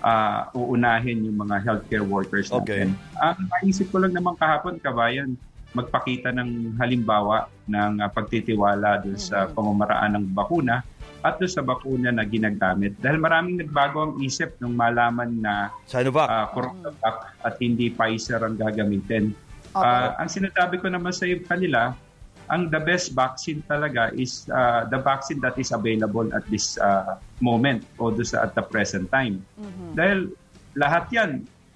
ah, 0.00 0.48
uunahin 0.52 1.28
yung 1.28 1.36
mga 1.36 1.60
healthcare 1.60 2.00
workers 2.02 2.48
Okay. 2.48 2.88
natin. 2.88 2.96
Ang 3.20 3.36
naisip 3.52 3.90
ko 3.90 4.00
lang 4.00 4.16
naman 4.16 4.32
kahapon, 4.34 4.80
kabayan, 4.80 5.36
magpakita 5.70 6.32
ng 6.32 6.74
halimbawa 6.78 7.46
ng 7.66 8.00
ah, 8.00 8.08
pagtitiwala 8.08 9.04
doon 9.04 9.20
sa 9.20 9.44
pamamaraan 9.46 10.16
ng 10.16 10.26
bakuna 10.30 10.80
at 11.20 11.36
doon 11.36 11.52
sa 11.52 11.60
bakuna 11.60 12.08
na 12.08 12.24
ginagamit. 12.24 12.96
Dahil 12.96 13.20
maraming 13.20 13.60
nagbago 13.60 14.08
ang 14.08 14.14
isip 14.18 14.56
nung 14.56 14.72
malaman 14.72 15.36
na 15.36 15.68
Sinovac. 15.84 16.24
uh, 16.24 16.46
CoronaVac 16.48 17.16
at 17.44 17.54
hindi 17.60 17.92
Pfizer 17.92 18.40
ang 18.40 18.56
gagamitin. 18.56 19.36
Okay. 19.70 19.84
Ah, 19.84 20.16
ang 20.16 20.26
sinasabi 20.26 20.80
ko 20.80 20.88
naman 20.88 21.12
sa 21.12 21.28
kanila, 21.44 21.92
ang 22.50 22.66
the 22.66 22.82
best 22.82 23.14
vaccine 23.14 23.62
talaga 23.62 24.10
is 24.10 24.50
ah, 24.50 24.82
the 24.90 24.98
vaccine 24.98 25.38
that 25.38 25.54
is 25.54 25.70
available 25.70 26.26
at 26.34 26.42
this 26.50 26.74
ah, 26.82 27.22
moment 27.38 27.86
o 27.94 28.10
sa 28.26 28.50
at 28.50 28.58
the 28.58 28.64
present 28.66 29.06
time. 29.14 29.46
Dahil 29.94 30.34
lahat 30.74 31.06
yan, 31.14 31.30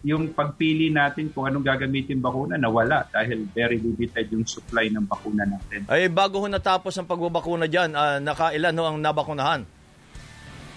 yung 0.04 0.36
pagpili 0.36 0.92
natin 0.92 1.32
kung 1.32 1.48
anong 1.48 1.64
gagamitin 1.64 2.20
bakuna, 2.20 2.60
nawala 2.60 3.08
dahil 3.08 3.48
very 3.56 3.80
limited 3.80 4.28
yung 4.28 4.44
supply 4.44 4.92
ng 4.92 5.08
bakuna 5.08 5.48
natin. 5.48 5.88
Ay 5.88 6.12
bago 6.12 6.44
ho 6.44 6.46
natapos 6.50 6.92
ang 7.00 7.08
pagbabakuna 7.08 7.64
diyan, 7.64 7.96
uh, 7.96 8.18
nakailan 8.20 8.76
ho 8.76 8.84
ang 8.84 8.98
nabakunahan? 9.00 9.62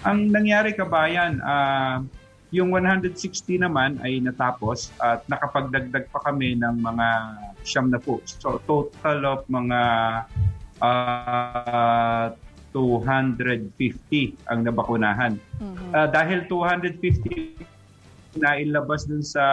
Ang 0.06 0.30
nangyari 0.32 0.72
kabayan, 0.72 1.42
ah, 1.44 2.00
yung 2.48 2.72
160 2.72 3.60
naman 3.60 4.00
ay 4.00 4.24
natapos 4.24 4.88
at 4.96 5.24
nakapagdagdag 5.28 6.08
pa 6.08 6.20
kami 6.24 6.56
ng 6.56 6.80
mga 6.80 7.06
siyam 7.60 7.92
na 7.92 8.00
po. 8.00 8.24
So 8.24 8.56
total 8.64 9.18
of 9.28 9.40
mga 9.52 9.80
ah, 10.80 12.32
250 12.72 14.48
ang 14.48 14.60
nabakunahan. 14.64 15.36
Ah, 15.92 16.08
dahil 16.08 16.48
250 16.48 18.40
na 18.40 18.56
ilabas 18.60 19.04
dun 19.04 19.24
sa 19.24 19.44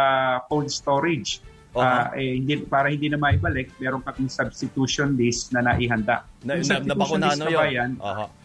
cold 0.48 0.72
storage, 0.72 1.44
ah, 1.76 2.16
eh, 2.16 2.40
hindi, 2.40 2.64
para 2.64 2.88
hindi 2.88 3.12
na 3.12 3.20
maibalik, 3.20 3.76
meron 3.80 4.00
kaming 4.08 4.32
substitution 4.32 5.20
list 5.20 5.52
na 5.52 5.64
naihanda. 5.64 6.24
Na, 6.48 6.56
na, 6.60 6.96
ho 6.96 7.16
kabayan, 7.20 8.00
yun? 8.00 8.04
Aha. 8.04 8.45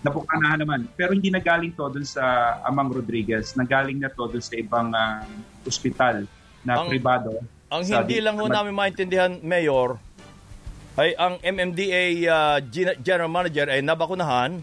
Napukanahan 0.00 0.58
naman. 0.60 0.80
Pero 0.96 1.12
hindi 1.12 1.28
na 1.28 1.40
galing 1.40 1.72
to 1.72 1.86
dun 1.88 2.04
sa 2.04 2.56
Amang 2.64 2.88
Rodriguez. 2.88 3.52
Nagaling 3.52 4.00
na 4.00 4.08
to 4.08 4.28
dun 4.28 4.40
sa 4.40 4.54
ibang 4.56 4.88
ah, 4.92 5.24
ospital 5.64 6.24
na 6.64 6.80
Ang- 6.80 6.88
privado. 6.88 7.40
Ang 7.70 7.86
Sa 7.86 8.02
hindi 8.02 8.18
di- 8.18 8.24
lang 8.24 8.34
ho 8.34 8.50
namin 8.50 8.74
maintindihan, 8.74 9.30
Mayor, 9.46 9.94
ay 10.98 11.14
ang 11.14 11.38
MMDA 11.38 12.02
uh, 12.26 12.58
Gen- 12.66 12.98
General 12.98 13.30
Manager 13.30 13.70
ay 13.70 13.78
nabakunahan. 13.80 14.58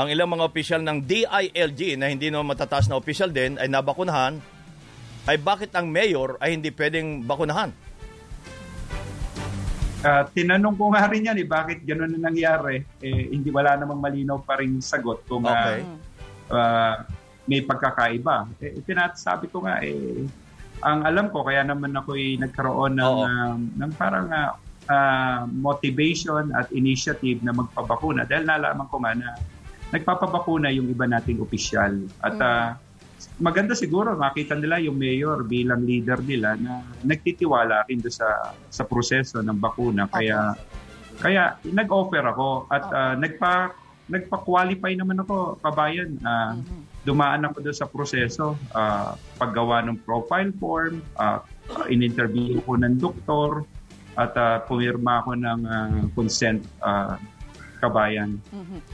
Ang 0.00 0.08
ilang 0.08 0.32
mga 0.32 0.48
opisyal 0.48 0.80
ng 0.80 1.04
DILG 1.04 2.00
na 2.00 2.08
hindi 2.08 2.32
naman 2.32 2.56
matataas 2.56 2.88
na 2.88 2.96
opisyal 2.96 3.28
din 3.28 3.60
ay 3.60 3.68
nabakunahan. 3.68 4.40
Ay 5.28 5.36
bakit 5.36 5.76
ang 5.76 5.92
mayor 5.92 6.40
ay 6.40 6.56
hindi 6.56 6.72
pwedeng 6.72 7.20
bakunahan? 7.28 7.68
Ah, 10.02 10.26
tinanong 10.26 10.74
ko 10.74 10.90
nga 10.90 11.06
rin 11.06 11.30
yan 11.30 11.38
eh, 11.38 11.46
bakit 11.46 11.86
gano'n 11.86 12.18
na 12.18 12.26
nangyari. 12.26 12.82
Eh, 12.98 13.30
hindi 13.30 13.54
wala 13.54 13.78
namang 13.78 14.02
malinaw 14.02 14.42
pa 14.42 14.58
rin 14.58 14.82
sagot 14.82 15.22
kung 15.30 15.46
ah, 15.46 15.54
Okay. 15.54 15.78
ah, 16.50 16.96
may 17.46 17.62
pagkakaiba. 17.62 18.50
Eh, 18.58 18.82
tinasabi 18.82 19.46
ko 19.46 19.62
nga 19.62 19.78
eh, 19.78 20.26
ang 20.82 21.06
alam 21.06 21.30
ko, 21.30 21.46
kaya 21.46 21.62
naman 21.62 21.94
ako'y 21.94 22.34
nagkaroon 22.42 22.98
ng, 22.98 23.06
Oo. 23.06 23.22
ah, 23.22 23.54
ng 23.54 23.92
parang 23.94 24.26
ah, 24.34 24.58
ah, 24.90 25.46
motivation 25.46 26.50
at 26.50 26.66
initiative 26.74 27.38
na 27.46 27.54
magpabakuna 27.54 28.26
dahil 28.26 28.42
nalaman 28.42 28.90
ko 28.90 28.98
nga 29.06 29.14
na 29.14 29.38
nagpapabakuna 29.94 30.74
yung 30.74 30.90
iba 30.90 31.06
nating 31.06 31.38
opisyal. 31.38 31.94
At 32.18 32.34
ah, 32.42 32.74
maganda 33.38 33.74
siguro 33.74 34.14
makita 34.14 34.54
nila 34.54 34.78
yung 34.80 34.96
mayor 34.96 35.42
bilang 35.44 35.82
leader 35.82 36.20
nila 36.22 36.56
na 36.56 36.82
nagtitiwala 37.02 37.86
rin 37.86 37.98
doon 38.00 38.14
sa 38.14 38.54
sa 38.68 38.82
proseso 38.86 39.40
ng 39.42 39.58
bakuna. 39.58 40.06
Kaya 40.08 40.54
kaya 41.18 41.58
nag-offer 41.66 42.24
ako 42.24 42.66
at 42.70 42.84
ah, 42.90 43.14
nagpa 43.14 43.74
nagpa-qualify 44.10 44.92
naman 44.98 45.22
ako 45.22 45.56
kabayan. 45.62 46.18
Ah, 46.26 46.58
dumaan 47.02 47.46
ako 47.46 47.62
doon 47.62 47.76
sa 47.76 47.86
proseso 47.86 48.54
ah, 48.74 49.14
paggawa 49.38 49.82
ng 49.86 49.98
profile 50.02 50.50
form 50.58 51.02
ah, 51.18 51.42
in-interview 51.90 52.62
ko 52.62 52.78
ng 52.78 52.98
doktor 52.98 53.66
at 54.14 54.32
ah, 54.36 54.60
pumirma 54.66 55.22
ako 55.24 55.32
ng 55.38 55.60
ah, 55.66 56.02
consent 56.14 56.62
ah, 56.82 57.16
kabayan. 57.82 58.38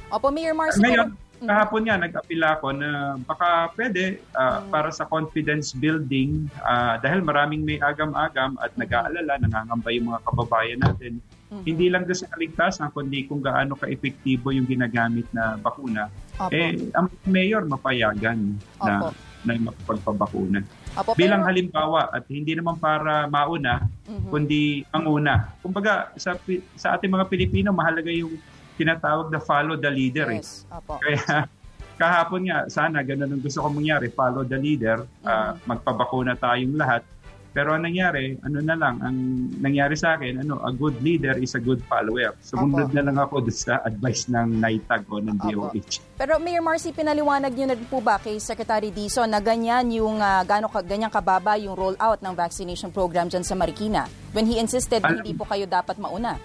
Opo, 0.09 0.33
Mayor 0.33 0.57
Marcy, 0.57 0.81
ngayon, 0.81 1.13
pero- 1.13 1.28
Kahapon 1.40 1.87
nga, 1.87 1.97
nag-apila 1.97 2.59
ako 2.59 2.66
na 2.73 2.88
baka 3.21 3.71
pwede 3.75 4.18
ah, 4.33 4.62
para 4.64 4.90
sa 4.90 5.04
confidence 5.04 5.71
building 5.71 6.50
ah, 6.61 6.97
dahil 6.97 7.23
maraming 7.23 7.62
may 7.62 7.78
agam-agam 7.78 8.59
at 8.59 8.75
nag-aalala, 8.75 9.38
nangangamba 9.38 9.88
yung 9.90 10.07
mga 10.11 10.21
kababayan 10.25 10.80
natin. 10.80 11.23
Hindi 11.49 11.88
lang 11.88 12.04
doon 12.04 12.18
sa 12.18 12.28
kaligtasan, 12.28 12.92
kundi 12.92 13.25
kung 13.25 13.40
gaano 13.40 13.73
ka-epektibo 13.73 14.52
yung 14.52 14.68
ginagamit 14.68 15.25
na 15.33 15.57
bakuna. 15.57 16.12
Opo. 16.37 16.52
Eh, 16.52 16.76
ang 16.92 17.09
mayor 17.25 17.64
mapayagan 17.64 18.52
na, 18.78 18.92
Opo. 19.00 19.16
na 19.42 19.52
magpapabakuna. 19.57 20.61
Opo, 20.95 21.16
Bilang 21.16 21.40
pero- 21.40 21.49
halimbawa 21.49 22.12
at 22.12 22.28
hindi 22.28 22.52
naman 22.52 22.76
para 22.76 23.25
mauna, 23.26 23.80
Mhm. 24.04 24.28
kundi 24.28 24.61
manguna. 24.92 25.57
Kumbaga, 25.59 26.12
sa, 26.21 26.37
sa 26.76 26.95
ating 26.95 27.09
mga 27.09 27.25
Pilipino, 27.26 27.73
mahalaga 27.73 28.12
yung 28.12 28.37
tinatawag 28.79 29.29
na 29.29 29.43
follow 29.43 29.75
the 29.75 29.91
leader. 29.91 30.31
eh. 30.31 30.39
Yes, 30.39 30.63
opo. 30.71 31.03
Kaya 31.03 31.51
kahapon 31.99 32.47
nga, 32.47 32.59
sana 32.71 33.03
ganun 33.03 33.35
ang 33.35 33.43
gusto 33.43 33.59
ko 33.59 33.69
mangyari, 33.69 34.07
follow 34.09 34.47
the 34.47 34.55
leader, 34.55 35.03
ah, 35.27 35.59
magpabakuna 35.67 36.39
tayong 36.39 36.79
lahat. 36.79 37.03
Pero 37.49 37.75
ang 37.75 37.83
nangyari, 37.83 38.39
ano 38.39 38.63
na 38.63 38.77
lang, 38.79 39.03
ang 39.03 39.17
nangyari 39.59 39.99
sa 39.99 40.15
akin, 40.15 40.47
ano, 40.47 40.63
a 40.63 40.71
good 40.71 40.95
leader 41.03 41.35
is 41.43 41.57
a 41.57 41.63
good 41.65 41.83
follower. 41.91 42.37
Sumunod 42.39 42.93
Opo. 42.93 42.95
na 42.95 43.03
lang 43.03 43.17
ako 43.19 43.43
sa 43.51 43.83
advice 43.83 44.31
ng 44.31 44.63
NITAG 44.63 45.03
o 45.11 45.19
ng 45.19 45.35
Opo. 45.43 45.73
DOH. 45.75 45.99
Pero 46.15 46.39
Mayor 46.39 46.63
Marcy, 46.63 46.95
pinaliwanag 46.95 47.51
niyo 47.51 47.67
na 47.67 47.77
po 47.89 47.99
ba 47.99 48.21
kay 48.23 48.39
Secretary 48.39 48.95
Dizon 48.95 49.27
na 49.27 49.43
ganyan 49.43 49.91
yung 49.91 50.23
uh, 50.23 50.45
gaano 50.47 50.71
ka, 50.71 50.87
ganyang 50.87 51.11
kababa 51.11 51.59
yung 51.59 51.75
rollout 51.75 52.23
ng 52.23 52.35
vaccination 52.37 52.95
program 52.95 53.27
dyan 53.27 53.43
sa 53.43 53.59
Marikina 53.59 54.07
when 54.31 54.47
he 54.47 54.61
insisted 54.61 55.03
Alam- 55.03 55.19
hindi 55.19 55.35
po 55.35 55.43
kayo 55.43 55.67
dapat 55.67 55.99
mauna? 55.99 56.39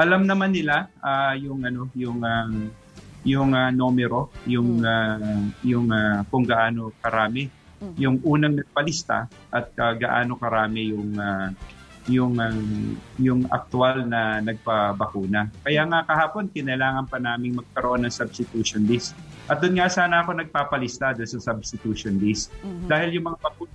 Alam 0.00 0.24
naman 0.24 0.56
nila 0.56 0.88
ah, 1.04 1.36
yung 1.36 1.60
ano 1.64 1.88
yung 1.92 2.20
ah, 2.24 2.48
yung 3.22 3.50
ah, 3.52 3.68
numero 3.68 4.32
yung 4.48 4.80
ah, 4.80 5.20
yung 5.60 5.92
ah, 5.92 6.24
kung 6.32 6.48
gaano 6.48 6.96
karami 6.98 7.62
yung 7.98 8.22
unang 8.22 8.62
nagpalista 8.62 9.26
at 9.50 9.74
ah, 9.78 9.94
gaano 9.98 10.38
karami 10.38 10.94
yung 10.94 11.18
ah, 11.18 11.50
yung 12.06 12.38
ah, 12.38 12.54
yung 13.18 13.46
aktual 13.50 14.06
na 14.06 14.42
nagpabakuna. 14.42 15.50
Kaya 15.62 15.82
nga 15.86 16.02
kahapon 16.06 16.50
kinailangan 16.50 17.06
pa 17.10 17.18
naming 17.18 17.58
magkaroon 17.58 18.06
ng 18.06 18.14
substitution 18.14 18.86
list. 18.86 19.14
At 19.50 19.58
doon 19.58 19.78
nga 19.78 19.90
sana 19.90 20.22
ako 20.22 20.38
nagpapalista 20.38 21.14
doon 21.14 21.26
sa 21.26 21.42
substitution 21.42 22.18
list. 22.22 22.54
Dahil 22.86 23.18
yung 23.18 23.34
mga 23.34 23.38
bakuna 23.42 23.74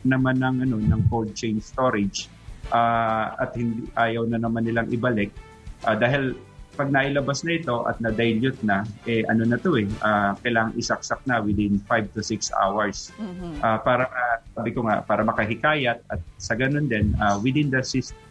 naman 0.00 0.36
ng 0.40 0.56
ano 0.64 0.76
ng 0.80 1.02
cold 1.12 1.36
chain 1.36 1.60
storage 1.60 2.28
ah, 2.70 3.36
at 3.38 3.54
hindi 3.54 3.86
ayaw 3.94 4.26
na 4.26 4.38
naman 4.40 4.64
nilang 4.66 4.88
ibalik 4.90 5.30
Ah, 5.80 5.96
dahil 5.96 6.36
pag 6.76 6.92
nailabas 6.92 7.40
na 7.40 7.56
ito 7.56 7.84
at 7.88 7.96
na-dilute 8.04 8.60
na 8.64 8.84
eh 9.04 9.24
ano 9.28 9.48
na 9.48 9.56
to 9.56 9.80
eh 9.80 9.88
ah, 10.00 10.36
kailangang 10.44 10.76
isaksak 10.76 11.20
na 11.24 11.40
within 11.40 11.80
5 11.88 12.12
to 12.12 12.20
6 12.20 12.52
hours 12.56 13.12
Ah, 13.60 13.80
para 13.80 14.08
ah, 14.08 14.40
sabi 14.56 14.72
ko 14.72 14.84
nga 14.84 15.00
para 15.04 15.24
makahikayat 15.24 16.00
at 16.08 16.20
sa 16.36 16.52
ganun 16.56 16.84
din 16.88 17.16
ah, 17.16 17.36
within 17.40 17.68
the 17.72 17.80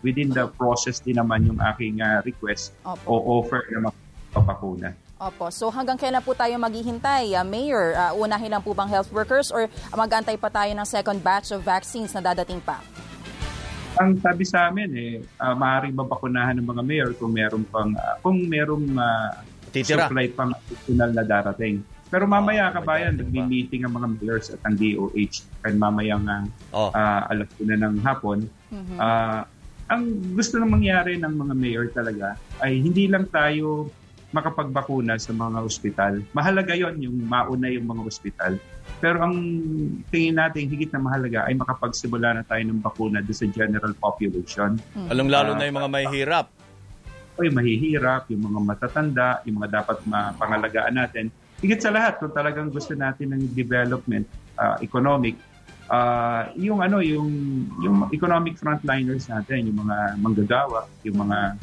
within 0.06 0.30
the 0.30 0.46
process 0.58 1.02
din 1.02 1.18
naman 1.18 1.46
yung 1.46 1.58
aking 1.74 2.02
ah, 2.02 2.22
request 2.22 2.74
Opo. 2.86 3.06
o 3.06 3.42
offer 3.42 3.66
na 3.70 3.90
magpapakuna. 3.90 4.94
Opo. 5.20 5.52
So 5.52 5.68
hanggang 5.68 6.00
kailan 6.00 6.24
po 6.24 6.32
tayo 6.32 6.56
maghihintay, 6.56 7.36
uh, 7.36 7.44
Mayor? 7.44 7.92
Uh, 7.92 8.24
unahin 8.24 8.56
lang 8.56 8.64
po 8.64 8.72
bang 8.72 8.88
health 8.88 9.12
workers 9.12 9.52
or 9.52 9.68
mag-antay 9.92 10.40
pa 10.40 10.48
tayo 10.48 10.72
ng 10.72 10.88
second 10.88 11.20
batch 11.20 11.52
of 11.52 11.60
vaccines 11.60 12.16
na 12.16 12.24
dadating 12.24 12.64
pa? 12.64 12.80
Ang 14.00 14.16
sabi 14.18 14.44
sa 14.44 14.68
amin 14.68 14.90
eh 14.92 15.12
uh, 15.38 15.54
maaaring 15.54 15.92
mabakunahan 15.92 16.56
ng 16.56 16.66
mga 16.66 16.82
mayor 16.82 17.10
kung 17.14 17.30
meron 17.30 17.64
pang 17.66 17.92
ah, 17.94 18.16
kung 18.18 18.40
merong 18.46 18.96
ah, 18.96 19.44
Titira. 19.70 20.08
supply 20.08 20.26
pang 20.30 20.50
additional 20.52 21.12
na 21.12 21.22
darating. 21.22 21.84
Pero 22.10 22.26
mamaya 22.26 22.66
Ah, 22.66 22.74
kabayan, 22.74 23.14
nagmi-meeting 23.14 23.86
ang 23.86 23.94
mga 23.94 24.08
mayors 24.10 24.50
at 24.50 24.58
ang 24.64 24.74
DOH 24.74 25.46
kan 25.62 25.78
mamaya 25.78 26.16
nga 26.18 26.38
Oh. 26.72 26.90
ah, 26.90 27.28
alas 27.28 27.52
una 27.60 27.76
ng 27.78 28.02
hapon. 28.02 28.50
Ah, 28.98 29.46
ang 29.86 30.06
gusto 30.32 30.58
na 30.58 30.66
mangyari 30.66 31.18
ng 31.18 31.34
mga 31.36 31.54
mayor 31.54 31.86
talaga 31.90 32.34
ay 32.60 32.78
hindi 32.78 33.06
lang 33.06 33.28
tayo 33.28 33.94
makapagbakuna 34.30 35.18
sa 35.18 35.32
mga 35.32 35.58
ospital. 35.60 36.14
Mahalaga 36.32 36.74
yon 36.74 37.02
yung 37.02 37.18
mauna 37.26 37.66
yung 37.68 37.86
mga 37.86 38.02
ospital. 38.04 38.54
Pero 39.00 39.24
ang 39.24 39.36
tingin 40.08 40.38
natin 40.38 40.68
higit 40.68 40.92
na 40.92 41.00
mahalaga 41.00 41.48
ay 41.48 41.56
makapagsimula 41.56 42.36
na 42.36 42.44
tayo 42.44 42.62
ng 42.62 42.78
bakuna 42.78 43.20
doon 43.20 43.34
sa 43.34 43.48
general 43.48 43.94
population. 43.96 44.78
Along-lalo 45.08 45.56
na 45.56 45.64
Ah, 45.64 45.68
yung 45.68 45.78
mga 45.78 45.90
may 45.90 46.06
hirap. 46.08 46.48
o 47.34 47.48
yung 47.48 47.56
mahihirap, 47.56 48.28
yung 48.28 48.44
mga 48.44 48.60
matatanda, 48.60 49.40
yung 49.48 49.64
mga 49.64 49.80
dapat 49.80 50.04
mapangalagaan 50.04 50.92
natin. 50.94 51.32
Higit 51.60 51.80
sa 51.80 51.88
lahat, 51.88 52.20
kung 52.20 52.32
talagang 52.32 52.68
gusto 52.68 52.92
natin 52.94 53.32
ng 53.32 53.56
development, 53.56 54.28
ah, 54.56 54.76
economic, 54.80 55.40
ah, 55.88 56.52
yung 56.54 56.84
ano, 56.84 57.00
yung 57.00 57.32
yung 57.80 58.12
economic 58.12 58.60
frontliners 58.60 59.26
natin, 59.26 59.72
yung 59.72 59.80
mga 59.82 60.20
manggagawa, 60.20 60.84
yung 61.02 61.24
mga 61.24 61.56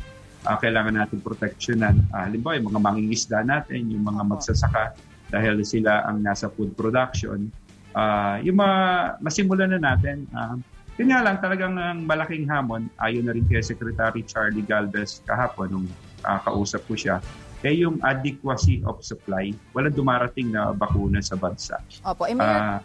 ah, 0.46 0.56
kailangan 0.56 0.94
natin 0.94 1.18
proteksyonan. 1.20 2.06
Ah, 2.14 2.30
halimbawa, 2.30 2.56
yung 2.56 2.70
mga 2.70 2.80
mangingisda 2.80 3.38
natin, 3.42 3.90
yung 3.90 4.06
mga 4.06 4.22
magsasaka 4.22 4.94
dahil 5.26 5.58
sila 5.66 6.06
ang 6.06 6.22
nasa 6.22 6.46
food 6.46 6.72
production. 6.78 7.50
Ah, 7.92 8.38
yung 8.40 8.62
mga 8.62 8.78
masimulan 9.20 9.74
na 9.74 9.80
natin, 9.82 10.24
ah, 10.32 10.54
yun 10.96 11.12
nga 11.12 11.20
lang, 11.20 11.36
talagang 11.42 11.76
ang 11.76 12.08
malaking 12.08 12.48
hamon, 12.48 12.88
ayon 13.02 13.26
na 13.28 13.36
rin 13.36 13.44
kay 13.44 13.60
Secretary 13.60 14.24
Charlie 14.24 14.64
Galvez 14.64 15.20
kahapon 15.26 15.68
nung 15.68 15.86
ah, 16.24 16.40
kausap 16.40 16.86
ko 16.88 16.94
siya, 16.96 17.18
eh 17.66 17.82
yung 17.82 17.98
adequacy 17.98 18.78
of 18.86 19.02
supply. 19.02 19.50
Walang 19.74 19.98
dumarating 19.98 20.54
na 20.54 20.70
bakuna 20.70 21.18
sa 21.18 21.34
bansa. 21.34 21.82
Opo. 22.06 22.30
Eh, 22.30 22.38
Ah, 22.38 22.78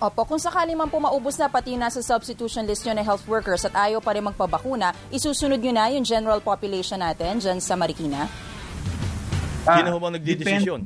Opo, 0.00 0.24
kung 0.24 0.40
sakali 0.40 0.72
man 0.72 0.88
po 0.88 0.96
maubos 0.96 1.36
na 1.36 1.52
pati 1.52 1.76
nasa 1.76 2.00
substitution 2.00 2.64
list 2.64 2.88
nyo 2.88 2.96
na 2.96 3.04
health 3.04 3.28
workers 3.28 3.68
at 3.68 3.76
ayaw 3.76 4.00
pa 4.00 4.16
rin 4.16 4.24
magpabakuna, 4.24 4.96
isusunod 5.12 5.60
nyo 5.60 5.76
na 5.76 5.92
yung 5.92 6.08
general 6.08 6.40
population 6.40 6.96
natin 6.96 7.36
dyan 7.36 7.60
sa 7.60 7.76
Marikina? 7.76 8.24
ah, 9.68 9.76
Sino 9.76 9.92
ho 9.92 10.00
bang 10.00 10.16
nagdidesisyon? 10.16 10.80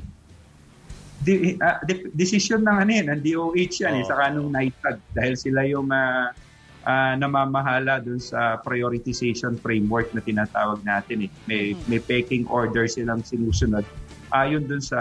Di, 1.23 1.55
ah, 1.63 1.79
de- 1.87 2.11
decision 2.11 2.59
ng 2.59 2.75
ano 2.75 2.91
yan, 2.91 3.07
ng 3.15 3.19
DOH 3.23 3.87
yan, 3.87 3.93
eh, 3.95 4.03
Oo. 4.03 4.09
saka 4.11 4.23
nung 4.35 4.51
NITAG, 4.51 4.99
dahil 5.15 5.33
sila 5.39 5.63
yung 5.63 5.87
ah, 5.95 6.35
ah, 6.83 7.15
namamahala 7.15 8.03
dun 8.03 8.19
sa 8.19 8.59
prioritization 8.59 9.55
framework 9.63 10.11
na 10.11 10.19
tinatawag 10.19 10.83
natin. 10.83 11.25
Eh. 11.25 11.29
May, 11.47 11.63
may 11.87 12.03
pecking 12.03 12.51
order 12.51 12.83
silang 12.91 13.23
sinusunod 13.23 13.87
ayon 14.33 14.65
dun 14.65 14.81
sa 14.81 14.99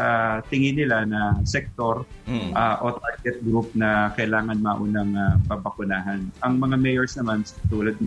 tingin 0.48 0.76
nila 0.76 1.04
na 1.08 1.40
sektor 1.44 2.04
Mm. 2.24 2.56
ah, 2.56 2.80
o 2.80 2.96
target 2.96 3.44
group 3.44 3.68
na 3.76 4.08
kailangan 4.16 4.56
maunang 4.56 5.12
ah, 5.12 5.37
pabakunahan. 5.44 6.24
Ang 6.40 6.54
mga 6.56 6.76
mayors 6.80 7.12
naman, 7.20 7.44
tulad, 7.68 8.00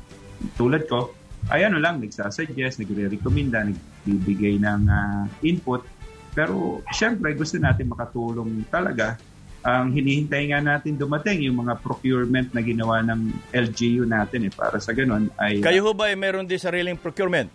tulad 0.57 0.89
ko, 0.89 1.13
ay 1.53 1.69
ano 1.69 1.77
lang, 1.77 2.01
nagsasuggest, 2.01 2.81
nagre-recommenda, 2.81 3.61
nagbibigay 3.69 4.57
ng 4.57 4.81
ah, 4.89 5.29
input. 5.45 5.85
Pero 6.33 6.81
syempre 6.93 7.33
gusto 7.37 7.57
natin 7.61 7.89
makatulong 7.89 8.65
talaga. 8.69 9.17
Ang 9.61 9.91
hinihintay 9.93 10.53
nga 10.53 10.61
natin 10.63 10.95
dumating 10.95 11.43
yung 11.43 11.65
mga 11.65 11.81
procurement 11.81 12.47
na 12.53 12.61
ginawa 12.61 13.01
ng 13.03 13.35
LGU 13.51 14.05
natin 14.05 14.47
eh, 14.47 14.53
para 14.53 14.77
sa 14.79 14.93
ganun 14.93 15.27
ay 15.37 15.59
Kayo 15.59 15.81
ho 15.85 15.91
ba 15.91 16.07
ay 16.09 16.15
meron 16.15 16.45
din 16.47 16.61
sariling 16.61 16.95
procurement? 16.95 17.49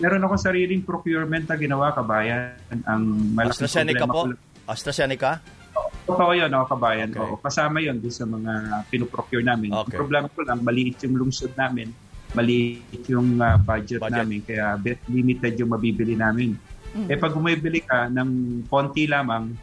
Meron 0.00 0.24
ako 0.24 0.34
sariling 0.40 0.82
procurement 0.82 1.44
na 1.44 1.56
ginawa 1.60 1.92
kabayan. 1.92 2.56
Ang 2.88 3.36
malaking 3.36 3.68
AstraZeneca 3.68 4.04
problema 4.08 4.16
po? 4.16 4.20
ko- 4.34 4.70
AstraZeneca? 4.70 5.30
Totoo 6.08 6.32
yun, 6.34 6.50
ako 6.50 6.64
kabayan. 6.74 7.08
Okay. 7.12 7.20
Oo, 7.22 7.36
kasama 7.38 7.78
yun 7.78 8.00
doon 8.00 8.14
sa 8.14 8.26
mga 8.26 8.52
pinoprocure 8.90 9.44
namin. 9.44 9.70
Okay. 9.70 9.94
Ang 9.94 10.00
problema 10.02 10.26
ko 10.26 10.40
lang, 10.42 10.58
maliit 10.64 10.98
yung 11.06 11.14
lungsod 11.20 11.52
namin. 11.54 11.92
Maliit 12.34 13.04
yung 13.06 13.38
ah, 13.38 13.60
budget, 13.60 14.02
Budget. 14.02 14.18
namin. 14.18 14.40
Kaya 14.42 14.74
limited 15.06 15.54
yung 15.60 15.70
mabibili 15.70 16.16
namin. 16.18 16.56
Eh 17.06 17.14
pag 17.14 17.30
bumibili 17.30 17.86
ka 17.86 18.10
ng 18.10 18.62
konti 18.66 19.06
lamang, 19.06 19.54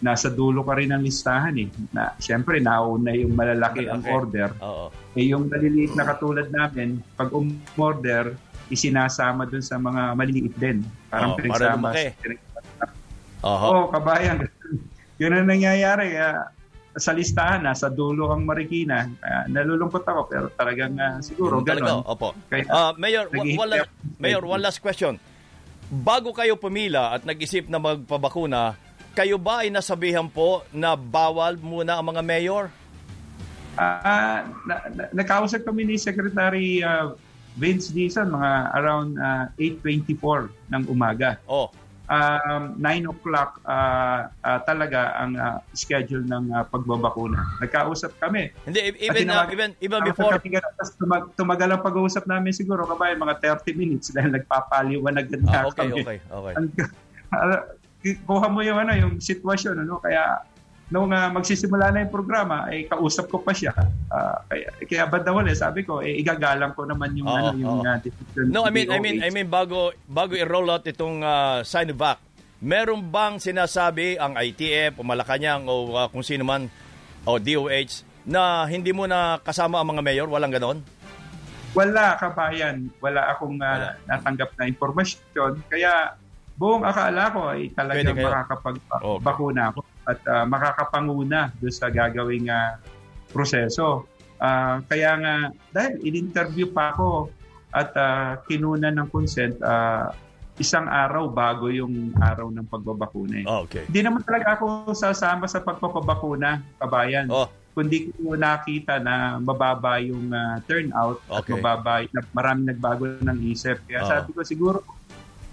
nasa 0.00 0.32
dulo 0.32 0.64
ka 0.64 0.72
rin 0.80 0.96
ng 0.96 1.04
listahan 1.04 1.52
eh. 1.60 1.68
Na, 1.92 2.16
Siyempre, 2.16 2.56
nauna 2.56 3.12
yung 3.12 3.36
malalaki 3.36 3.84
ang 3.84 4.00
Malalaki. 4.00 4.16
order. 4.16 4.48
Oo. 4.64 4.86
Eh 5.12 5.28
yung 5.28 5.52
maliliit 5.52 5.92
na 5.92 6.08
katulad 6.08 6.48
namin, 6.48 7.04
pag 7.20 7.28
umorder, 7.36 8.32
isinasama 8.70 9.44
dun 9.44 9.60
sa 9.60 9.76
mga 9.76 10.14
maliliit 10.14 10.54
din. 10.56 10.78
Parang 11.10 11.34
para 11.34 11.42
pinagsama. 11.42 11.88
lumaki. 11.90 12.06
Oho. 13.42 13.66
Oo, 13.66 13.82
kabayan. 13.90 14.36
Yun 15.20 15.36
ang 15.36 15.48
nangyayari. 15.48 16.16
ah, 16.16 16.48
sa 16.90 17.14
listahan, 17.14 17.62
nasa 17.62 17.86
dulo 17.86 18.30
ang 18.30 18.42
Marikina. 18.42 19.06
Ah, 19.20 19.46
nalulungkot 19.46 20.02
ako, 20.02 20.20
pero 20.26 20.46
talagang 20.54 20.94
ah, 20.96 21.18
siguro 21.20 21.60
Ganun 21.60 21.66
talaga, 21.66 21.86
ganun. 21.86 22.02
Opo. 22.06 22.28
Kaya, 22.48 22.64
Ah, 22.66 22.92
Mayor, 22.96 23.26
wala. 23.30 23.86
Mayor, 24.16 24.42
one 24.42 24.62
last 24.62 24.78
question. 24.78 25.18
Bago 25.86 26.30
kayo 26.30 26.54
pumila 26.54 27.14
at 27.14 27.22
nag-isip 27.22 27.66
na 27.66 27.78
magpabakuna, 27.78 28.78
kayo 29.12 29.36
ba 29.36 29.66
ay 29.66 29.74
nasabihan 29.74 30.26
po 30.26 30.62
na 30.70 30.94
bawal 30.94 31.58
muna 31.58 31.98
ang 31.98 32.06
mga 32.06 32.22
mayor? 32.22 32.64
Ah, 33.74 34.46
na, 34.66 34.74
na, 34.90 35.02
nakausap 35.14 35.62
kami 35.62 35.86
ni 35.86 35.96
Secretary 35.96 36.82
ah, 36.82 37.14
Vince 37.58 37.90
Dizon 37.90 38.30
mga 38.30 38.50
around 38.78 39.18
ah, 39.18 39.50
8.24 39.58 40.50
ng 40.70 40.82
umaga. 40.86 41.38
Oh, 41.50 41.70
um, 42.10 42.74
9 42.76 43.12
o'clock 43.14 43.62
uh, 43.64 44.26
uh, 44.42 44.58
talaga 44.66 45.14
ang 45.16 45.38
uh, 45.38 45.62
schedule 45.72 46.26
ng 46.26 46.50
uh, 46.50 46.66
pagbabakuna. 46.66 47.62
Nagkausap 47.62 48.18
kami. 48.18 48.50
Hindi, 48.66 48.98
even, 48.98 49.30
uh, 49.30 49.46
even, 49.48 49.70
even 49.78 50.02
before... 50.02 50.36
Tapos 50.36 50.90
tumag, 50.98 51.30
tumagal 51.38 51.78
ang 51.78 51.82
pag-uusap 51.86 52.26
namin 52.26 52.50
siguro, 52.50 52.84
kabay, 52.84 53.14
mga 53.14 53.62
30 53.62 53.78
minutes 53.78 54.10
dahil 54.16 54.34
nagpapaliwanag 54.34 55.30
na 55.30 55.38
ah, 55.54 55.64
okay, 55.70 55.78
kami. 55.86 56.02
Okay, 56.02 56.18
okay, 56.26 56.54
okay. 56.58 58.14
kuha 58.26 58.46
mo 58.50 58.60
yung, 58.66 58.82
ano, 58.82 58.92
yung 58.98 59.14
sitwasyon, 59.22 59.86
ano, 59.86 60.02
kaya 60.02 60.42
nung 60.90 61.14
uh, 61.14 61.30
magsisimula 61.30 61.94
na 61.94 62.02
yung 62.02 62.12
programa, 62.12 62.66
ay 62.66 62.84
eh, 62.84 62.90
kausap 62.90 63.30
ko 63.30 63.38
pa 63.38 63.54
siya. 63.54 63.70
Uh, 64.10 64.36
kaya, 64.50 64.68
kaya 64.90 65.04
banda 65.06 65.30
wala, 65.30 65.54
sabi 65.54 65.86
ko, 65.86 66.02
eh, 66.02 66.18
igagalang 66.18 66.74
ko 66.74 66.82
naman 66.82 67.14
yung, 67.14 67.30
oh, 67.30 67.38
ano, 67.38 67.54
yung 67.54 67.78
oh. 67.78 67.86
uh, 67.86 67.98
No, 68.50 68.66
I 68.66 68.74
mean, 68.74 68.90
I 68.90 68.98
mean, 68.98 69.22
I 69.22 69.30
mean, 69.30 69.46
bago, 69.46 69.94
bago 70.10 70.34
i-roll 70.34 70.66
out 70.66 70.82
itong 70.82 71.22
uh, 71.22 71.62
Sinovac, 71.62 72.18
meron 72.58 73.06
bang 73.06 73.38
sinasabi 73.38 74.18
ang 74.18 74.34
ITF 74.34 74.98
o 75.00 75.06
Malacanang 75.06 75.64
o 75.70 75.94
uh, 75.94 76.10
kung 76.10 76.26
sino 76.26 76.42
man 76.42 76.66
o 77.24 77.38
DOH 77.38 78.04
na 78.26 78.66
hindi 78.68 78.90
mo 78.90 79.06
na 79.06 79.38
kasama 79.40 79.80
ang 79.80 79.94
mga 79.94 80.02
mayor? 80.02 80.28
Walang 80.28 80.52
ganon? 80.52 80.78
Wala, 81.70 82.18
kabayan. 82.18 82.90
Wala 82.98 83.30
akong 83.30 83.62
uh, 83.62 83.64
Wala. 83.64 83.88
natanggap 84.10 84.58
na 84.58 84.66
impormasyon. 84.66 85.62
Kaya 85.70 86.18
buong 86.58 86.82
akala 86.82 87.30
ko 87.30 87.40
ay 87.54 87.70
talagang 87.72 88.18
makakapag-bakuna 88.18 89.70
ako 89.70 89.80
at 90.10 90.20
uh, 90.26 90.44
makakapanguna 90.44 91.54
doon 91.62 91.74
sa 91.74 91.86
gagawing 91.88 92.50
uh, 92.50 92.76
proseso. 93.30 94.10
Uh, 94.40 94.82
kaya 94.90 95.14
nga, 95.20 95.34
dahil 95.70 96.02
in-interview 96.02 96.72
pa 96.72 96.90
ako 96.96 97.30
at 97.70 97.94
uh, 97.94 98.40
kinuna 98.50 98.90
ng 98.90 99.06
consent, 99.12 99.54
uh, 99.62 100.10
isang 100.60 100.90
araw 100.90 101.30
bago 101.30 101.72
yung 101.72 102.12
araw 102.20 102.52
ng 102.52 102.66
pagbabakuna. 102.68 103.46
Oh, 103.48 103.64
okay. 103.64 103.88
Hindi 103.88 104.00
naman 104.04 104.20
talaga 104.26 104.60
ako 104.60 104.92
sasama 104.92 105.48
sa 105.48 105.64
pagpapabakuna, 105.64 106.60
kabayan. 106.76 107.32
Oh. 107.32 107.48
Kundi 107.70 108.10
ko 108.12 108.34
nakita 108.34 108.98
na 108.98 109.38
mababa 109.38 110.02
yung 110.02 110.34
uh, 110.34 110.58
turnout 110.66 111.22
okay. 111.30 111.54
at 111.54 111.62
mababa, 111.62 111.94
na 112.10 112.20
maraming 112.34 112.66
nagbago 112.74 113.06
ng 113.22 113.38
isip. 113.46 113.80
Kaya 113.88 114.04
oh. 114.04 114.08
sabi 114.10 114.30
ko 114.36 114.42
siguro 114.44 114.78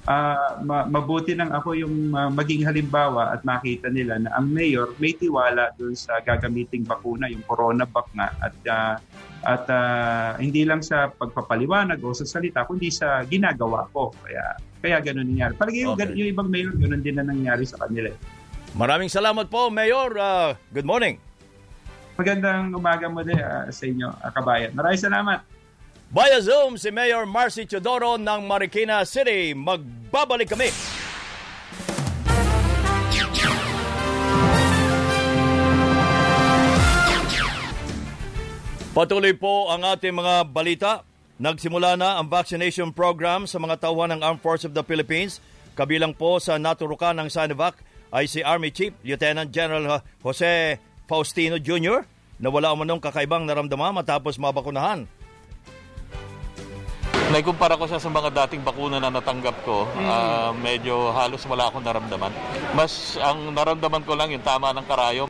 uh, 0.08 0.64
ma- 0.64 0.88
mabuti 0.88 1.36
nang 1.36 1.52
ako 1.52 1.76
yung 1.76 2.16
uh, 2.16 2.32
maging 2.32 2.64
halimbawa 2.64 3.36
at 3.36 3.44
makita 3.44 3.92
nila 3.92 4.18
na 4.18 4.32
ang 4.34 4.50
mayor 4.50 4.96
may 4.98 5.14
tiwala 5.14 5.76
doon 5.76 5.94
sa 5.94 6.24
gagamiting 6.24 6.88
bakuna, 6.88 7.28
yung 7.28 7.44
CoronaVac 7.46 8.08
nga 8.16 8.28
at 8.42 8.56
uh, 8.66 8.96
at 9.46 9.64
uh, 9.70 10.34
hindi 10.42 10.66
lang 10.66 10.82
sa 10.82 11.14
pagpapaliwanag 11.14 12.02
o 12.02 12.16
sa 12.16 12.26
salita 12.26 12.66
kundi 12.66 12.90
sa 12.90 13.22
ginagawa 13.28 13.86
ko. 13.94 14.10
Kaya 14.26 14.58
kaya 14.82 14.98
ganoon 15.04 15.30
nangyari. 15.30 15.54
Palagi 15.54 15.86
yung, 15.86 15.94
okay. 15.94 16.16
yung 16.16 16.30
ibang 16.34 16.50
mayor 16.50 16.74
ganoon 16.74 17.04
din 17.04 17.16
na 17.20 17.26
nangyari 17.28 17.64
sa 17.68 17.78
kanila. 17.86 18.10
Maraming 18.78 19.10
salamat 19.10 19.48
po, 19.48 19.70
Mayor. 19.74 20.12
Uh, 20.18 20.52
good 20.74 20.86
morning. 20.86 21.22
Magandang 22.18 22.74
umaga 22.74 23.06
mo 23.10 23.22
din 23.22 23.38
uh, 23.38 23.70
sa 23.70 23.84
inyo, 23.86 24.10
uh, 24.10 24.32
kabayan. 24.34 24.74
Maraming 24.74 25.02
salamat. 25.02 25.40
Via 26.08 26.40
Zoom, 26.40 26.80
si 26.80 26.88
Mayor 26.88 27.28
Marcy 27.28 27.68
Chodoro 27.68 28.16
ng 28.16 28.48
Marikina 28.48 29.04
City. 29.04 29.52
Magbabalik 29.52 30.48
kami. 30.48 30.72
Patuloy 38.96 39.36
po 39.36 39.68
ang 39.68 39.84
ating 39.84 40.16
mga 40.16 40.48
balita. 40.48 41.04
Nagsimula 41.44 42.00
na 42.00 42.16
ang 42.16 42.32
vaccination 42.32 42.96
program 42.96 43.44
sa 43.44 43.60
mga 43.60 43.84
tauhan 43.84 44.16
ng 44.16 44.24
Armed 44.24 44.40
Forces 44.40 44.72
of 44.72 44.74
the 44.80 44.88
Philippines. 44.88 45.44
Kabilang 45.76 46.16
po 46.16 46.40
sa 46.40 46.56
naturukan 46.56 47.20
ng 47.20 47.28
Sinovac 47.28 47.84
ay 48.16 48.32
si 48.32 48.40
Army 48.40 48.72
Chief 48.72 48.96
Lieutenant 49.04 49.52
General 49.52 50.00
Jose 50.24 50.80
Faustino 51.04 51.60
Jr. 51.60 52.08
na 52.40 52.48
wala 52.48 52.72
umanong 52.72 53.04
kakaibang 53.04 53.44
naramdaman 53.44 53.92
matapos 53.92 54.40
mabakunahan 54.40 55.04
Naikumpara 57.28 57.76
ko 57.76 57.84
siya 57.84 58.00
sa 58.00 58.08
mga 58.08 58.32
dating 58.32 58.64
bakuna 58.64 59.04
na 59.04 59.12
natanggap 59.12 59.60
ko, 59.68 59.84
mm. 59.84 60.08
uh, 60.08 60.52
medyo 60.56 61.12
halos 61.12 61.44
wala 61.44 61.68
akong 61.68 61.84
naramdaman. 61.84 62.32
Mas 62.72 63.20
ang 63.20 63.52
naramdaman 63.52 64.08
ko 64.08 64.16
lang 64.16 64.32
yung 64.32 64.46
tama 64.48 64.72
ng 64.72 64.86
karayom. 64.88 65.28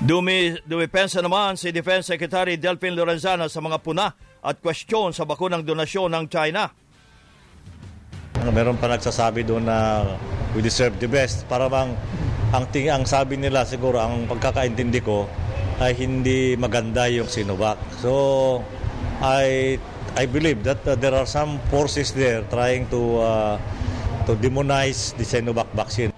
Dumi, 0.00 0.56
dumipensa 0.64 1.18
naman 1.20 1.58
si 1.58 1.74
Defense 1.74 2.08
Secretary 2.08 2.56
Delphine 2.56 2.96
Lorenzana 2.96 3.50
sa 3.50 3.58
mga 3.60 3.82
puna 3.82 4.08
at 4.40 4.56
kwestiyon 4.62 5.12
sa 5.12 5.28
bakunang 5.28 5.66
donasyon 5.66 6.08
ng 6.08 6.24
China. 6.30 6.70
Meron 8.48 8.80
pa 8.80 8.88
nagsasabi 8.88 9.44
doon 9.44 9.68
na 9.68 10.06
we 10.56 10.64
deserve 10.64 10.96
the 11.02 11.10
best. 11.10 11.44
Para 11.50 11.68
bang 11.68 11.92
ang, 12.54 12.64
ting 12.72 12.88
ang 12.88 13.04
sabi 13.04 13.36
nila 13.36 13.66
siguro, 13.66 14.00
ang 14.00 14.24
pagkakaintindi 14.30 15.02
ko 15.04 15.28
ay 15.82 15.92
hindi 15.98 16.56
maganda 16.56 17.04
yung 17.10 17.28
Sinovac. 17.28 17.76
So, 18.00 18.64
I 19.20 19.76
I 20.16 20.24
believe 20.24 20.64
that 20.64 20.80
uh, 20.88 20.96
there 20.96 21.12
are 21.12 21.28
some 21.28 21.60
forces 21.68 22.16
there 22.16 22.40
trying 22.48 22.88
to 22.88 23.00
uh, 23.20 23.54
to 24.24 24.32
demonize 24.40 25.12
the 25.20 25.28
Sinovac 25.28 25.68
vaccine. 25.76 26.08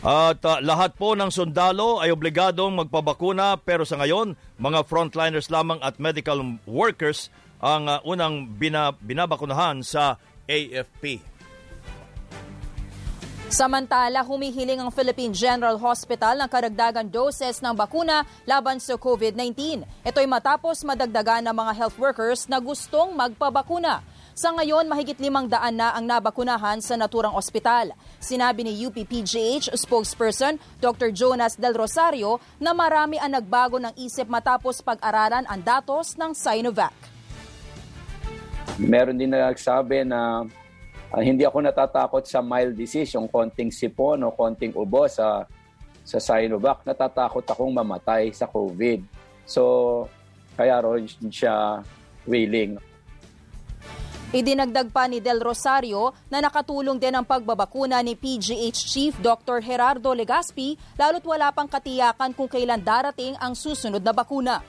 At 0.00 0.40
uh, 0.44 0.64
lahat 0.64 0.96
po 0.96 1.12
ng 1.12 1.28
sundalo 1.28 2.00
ay 2.00 2.08
obligadong 2.08 2.72
magpabakuna 2.72 3.60
pero 3.60 3.84
sa 3.84 4.00
ngayon, 4.00 4.32
mga 4.56 4.88
frontliners 4.88 5.52
lamang 5.52 5.76
at 5.84 6.00
medical 6.00 6.40
workers 6.64 7.28
ang 7.60 7.84
uh, 7.84 8.00
unang 8.08 8.48
bina, 8.56 8.96
binabakunahan 8.96 9.84
sa 9.84 10.16
AFP. 10.48 11.20
Samantala, 13.50 14.22
humihiling 14.22 14.78
ang 14.78 14.94
Philippine 14.94 15.34
General 15.34 15.74
Hospital 15.74 16.38
ng 16.38 16.46
karagdagan 16.46 17.10
doses 17.10 17.58
ng 17.58 17.74
bakuna 17.74 18.22
laban 18.46 18.78
sa 18.78 18.94
COVID-19. 18.94 19.82
Ito'y 20.06 20.30
matapos 20.30 20.86
madagdagan 20.86 21.42
ng 21.50 21.56
mga 21.58 21.72
health 21.74 21.98
workers 21.98 22.46
na 22.46 22.62
gustong 22.62 23.10
magpabakuna. 23.18 24.06
Sa 24.38 24.54
ngayon, 24.54 24.86
mahigit 24.86 25.18
limang 25.18 25.50
daan 25.50 25.82
na 25.82 25.90
ang 25.98 26.06
nabakunahan 26.06 26.78
sa 26.78 26.94
naturang 26.94 27.34
ospital. 27.34 27.90
Sinabi 28.22 28.62
ni 28.62 28.86
UPPGH 28.86 29.74
spokesperson 29.74 30.54
Dr. 30.78 31.10
Jonas 31.10 31.58
Del 31.58 31.74
Rosario 31.74 32.38
na 32.62 32.70
marami 32.70 33.18
ang 33.18 33.34
nagbago 33.34 33.82
ng 33.82 33.98
isip 33.98 34.30
matapos 34.30 34.78
pag-aralan 34.78 35.42
ang 35.50 35.58
datos 35.58 36.14
ng 36.14 36.38
Sinovac. 36.38 36.94
Meron 38.78 39.18
din 39.18 39.34
nagsabi 39.34 40.06
na 40.06 40.46
uh, 41.14 41.22
hindi 41.22 41.42
ako 41.46 41.62
natatakot 41.62 42.24
sa 42.26 42.42
mild 42.42 42.74
disease, 42.78 43.14
yung 43.14 43.26
konting 43.26 43.70
sipon 43.74 44.22
o 44.26 44.34
konting 44.34 44.74
ubo 44.74 45.06
sa 45.10 45.46
sa 46.06 46.18
Sinovac. 46.18 46.82
Natatakot 46.86 47.44
akong 47.44 47.70
mamatay 47.70 48.32
sa 48.34 48.48
COVID. 48.48 49.04
So, 49.46 50.06
kaya 50.56 50.82
ron 50.82 51.06
siya 51.30 51.84
willing. 52.26 52.78
Idinagdag 54.30 54.94
pa 54.94 55.10
ni 55.10 55.18
Del 55.18 55.42
Rosario 55.42 56.14
na 56.30 56.38
nakatulong 56.38 57.02
din 57.02 57.10
ang 57.10 57.26
pagbabakuna 57.26 57.98
ni 57.98 58.14
PGH 58.14 58.78
Chief 58.86 59.14
Dr. 59.18 59.58
Gerardo 59.58 60.14
Legaspi 60.14 60.78
lalo't 60.94 61.26
wala 61.26 61.50
pang 61.50 61.66
katiyakan 61.66 62.30
kung 62.30 62.46
kailan 62.46 62.78
darating 62.78 63.34
ang 63.42 63.58
susunod 63.58 63.98
na 63.98 64.14
bakuna. 64.14 64.62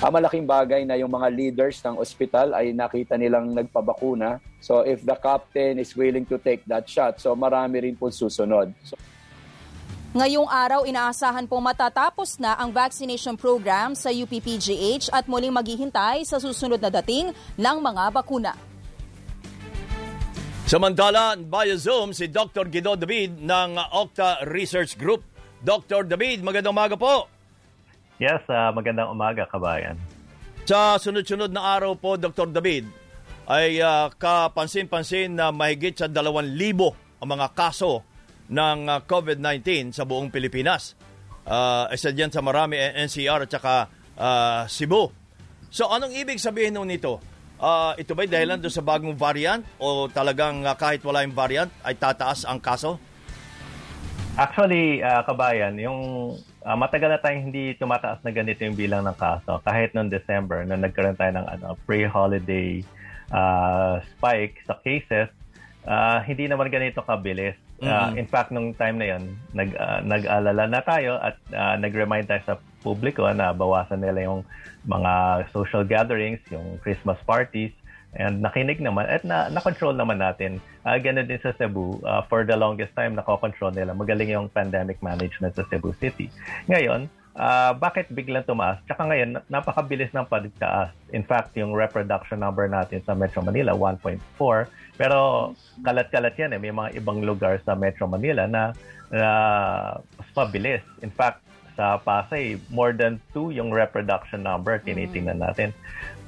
Ang 0.00 0.16
malaking 0.16 0.48
bagay 0.48 0.88
na 0.88 0.96
yung 0.96 1.12
mga 1.12 1.28
leaders 1.28 1.76
ng 1.84 2.00
ospital 2.00 2.56
ay 2.56 2.72
nakita 2.72 3.20
nilang 3.20 3.52
nagpabakuna. 3.52 4.40
So 4.56 4.80
if 4.80 5.04
the 5.04 5.12
captain 5.12 5.76
is 5.76 5.92
willing 5.92 6.24
to 6.32 6.40
take 6.40 6.64
that 6.72 6.88
shot, 6.88 7.20
so 7.20 7.36
marami 7.36 7.84
rin 7.84 7.92
po 8.00 8.08
susunod. 8.08 8.72
So, 8.80 8.96
Ngayong 10.10 10.48
araw, 10.48 10.88
inaasahan 10.88 11.46
po 11.46 11.60
matatapos 11.60 12.40
na 12.40 12.56
ang 12.56 12.72
vaccination 12.72 13.36
program 13.36 13.92
sa 13.92 14.08
UPPGH 14.10 15.12
at 15.12 15.28
muling 15.28 15.52
maghihintay 15.54 16.24
sa 16.24 16.40
susunod 16.40 16.80
na 16.80 16.88
dating 16.88 17.30
ng 17.54 17.76
mga 17.78 18.02
bakuna. 18.10 18.56
Samantala, 20.64 21.36
via 21.38 21.76
Zoom 21.76 22.16
si 22.16 22.26
Dr. 22.26 22.66
Guido 22.72 22.96
David 22.96 23.36
ng 23.38 23.70
Octa 23.92 24.48
Research 24.48 24.96
Group. 24.96 25.22
Dr. 25.60 26.08
David, 26.08 26.40
magandang 26.40 26.72
umaga 26.72 26.96
po. 26.96 27.39
Yes, 28.20 28.44
uh, 28.52 28.68
magandang 28.76 29.08
umaga, 29.16 29.48
kabayan. 29.48 29.96
Sa 30.68 31.00
sunod-sunod 31.00 31.48
na 31.48 31.80
araw 31.80 31.96
po, 31.96 32.20
Dr. 32.20 32.52
David, 32.52 32.84
ay 33.48 33.80
uh, 33.80 34.12
kapansin-pansin 34.12 35.32
na 35.32 35.48
mahigit 35.48 35.96
sa 35.96 36.04
2,000 36.04 36.28
ang 37.16 37.28
mga 37.32 37.48
kaso 37.56 38.04
ng 38.52 38.92
uh, 38.92 39.00
COVID-19 39.08 39.96
sa 39.96 40.04
buong 40.04 40.28
Pilipinas. 40.28 41.00
Uh, 41.48 41.88
isa 41.96 42.12
dyan 42.12 42.28
sa 42.28 42.44
marami 42.44 42.76
NCR 42.76 43.48
at 43.48 43.50
saka 43.56 43.88
uh, 44.20 44.68
Cebu. 44.68 45.08
So 45.72 45.88
anong 45.88 46.12
ibig 46.12 46.36
sabihin 46.44 46.76
nun 46.76 46.92
nito? 46.92 47.24
Uh, 47.56 47.96
ito 47.96 48.12
ba'y 48.12 48.28
dahilan 48.28 48.60
doon 48.60 48.72
sa 48.72 48.84
bagong 48.84 49.16
variant 49.16 49.64
o 49.80 50.12
talagang 50.12 50.60
uh, 50.68 50.76
kahit 50.76 51.00
wala 51.08 51.24
yung 51.24 51.32
variant 51.32 51.72
ay 51.88 51.96
tataas 51.96 52.44
ang 52.44 52.60
kaso? 52.60 53.00
Actually, 54.36 55.00
uh, 55.00 55.24
kabayan, 55.24 55.72
yung 55.80 56.36
uh, 56.64 56.76
matagal 56.76 57.16
na 57.16 57.20
tayong 57.20 57.52
hindi 57.52 57.76
tumataas 57.76 58.20
na 58.24 58.30
ganito 58.32 58.64
yung 58.64 58.76
bilang 58.76 59.04
ng 59.06 59.16
kaso. 59.16 59.60
Kahit 59.64 59.92
noong 59.96 60.12
December, 60.12 60.64
nung 60.64 60.84
nagkaroon 60.84 61.16
tayo 61.16 61.32
ng 61.36 61.46
ano, 61.46 61.68
pre-holiday 61.88 62.84
uh, 63.32 64.00
spike 64.16 64.60
sa 64.68 64.76
cases, 64.84 65.28
uh, 65.88 66.20
hindi 66.24 66.48
naman 66.50 66.68
ganito 66.68 67.00
kabilis. 67.04 67.56
Uh, 67.80 68.12
Mm-hmm. 68.12 68.20
In 68.20 68.28
fact, 68.28 68.52
nung 68.52 68.76
time 68.76 69.00
na 69.00 69.06
yon, 69.16 69.40
nag, 69.56 69.72
uh, 69.72 70.04
nag-alala 70.04 70.68
na 70.68 70.84
tayo 70.84 71.16
at 71.16 71.40
uh, 71.56 71.80
nag-remind 71.80 72.28
tayo 72.28 72.42
sa 72.44 72.54
publiko 72.84 73.24
na 73.32 73.56
bawasan 73.56 74.04
nila 74.04 74.28
yung 74.28 74.40
mga 74.84 75.44
social 75.48 75.84
gatherings, 75.88 76.40
yung 76.52 76.76
Christmas 76.84 77.16
parties, 77.24 77.72
and 78.18 78.42
nakinig 78.42 78.82
naman 78.82 79.06
at 79.06 79.22
na, 79.22 79.46
na-control 79.52 79.94
naman 79.94 80.18
natin. 80.18 80.58
Uh, 80.82 80.98
ganun 80.98 81.30
din 81.30 81.38
sa 81.38 81.54
Cebu, 81.54 82.02
uh, 82.02 82.26
for 82.26 82.42
the 82.42 82.56
longest 82.56 82.90
time, 82.98 83.14
nako-control 83.14 83.70
nila. 83.70 83.94
Magaling 83.94 84.34
yung 84.34 84.50
pandemic 84.50 84.98
management 84.98 85.54
sa 85.54 85.62
Cebu 85.70 85.94
City. 86.02 86.26
Ngayon, 86.66 87.06
uh, 87.38 87.72
bakit 87.78 88.10
biglang 88.10 88.42
tumaas? 88.42 88.82
Tsaka 88.90 89.06
ngayon, 89.06 89.38
napakabilis 89.46 90.10
ng 90.10 90.26
pagtaas. 90.26 90.90
In 91.14 91.22
fact, 91.22 91.54
yung 91.54 91.70
reproduction 91.70 92.42
number 92.42 92.66
natin 92.66 92.98
sa 93.06 93.14
Metro 93.14 93.44
Manila, 93.46 93.76
1.4. 93.76 94.18
Pero 94.98 95.18
kalat-kalat 95.86 96.34
yan 96.34 96.50
eh. 96.56 96.60
May 96.60 96.74
mga 96.74 96.98
ibang 96.98 97.22
lugar 97.22 97.62
sa 97.62 97.78
Metro 97.78 98.10
Manila 98.10 98.50
na, 98.50 98.74
na 99.12 99.30
mas 100.18 100.28
mabilis. 100.34 100.82
In 101.00 101.14
fact, 101.14 101.46
sa 101.80 101.96
Pasay, 101.96 102.60
more 102.68 102.92
than 102.92 103.16
2 103.32 103.56
yung 103.56 103.72
reproduction 103.72 104.44
number 104.44 104.76
tinitingnan 104.84 105.40
natin. 105.40 105.72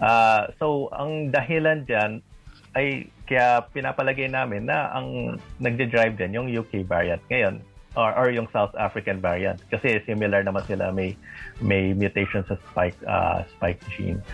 Uh, 0.01 0.49
so, 0.57 0.89
ang 0.97 1.29
dahilan 1.29 1.85
dyan 1.85 2.25
ay 2.73 3.13
kaya 3.29 3.61
pinapalagay 3.69 4.33
namin 4.33 4.65
na 4.65 4.89
ang 4.97 5.37
nagde-drive 5.61 6.17
din 6.17 6.33
yung 6.33 6.49
UK 6.49 6.89
variant 6.89 7.21
ngayon 7.29 7.61
or, 7.93 8.17
or 8.17 8.33
yung 8.33 8.49
South 8.49 8.73
African 8.81 9.21
variant 9.21 9.61
kasi 9.69 10.01
similar 10.09 10.41
naman 10.41 10.65
sila 10.65 10.89
may 10.89 11.13
may 11.61 11.93
mutation 11.93 12.41
sa 12.49 12.57
spike 12.73 12.97
uh, 13.05 13.45
spike 13.57 13.81
gene. 13.93 14.25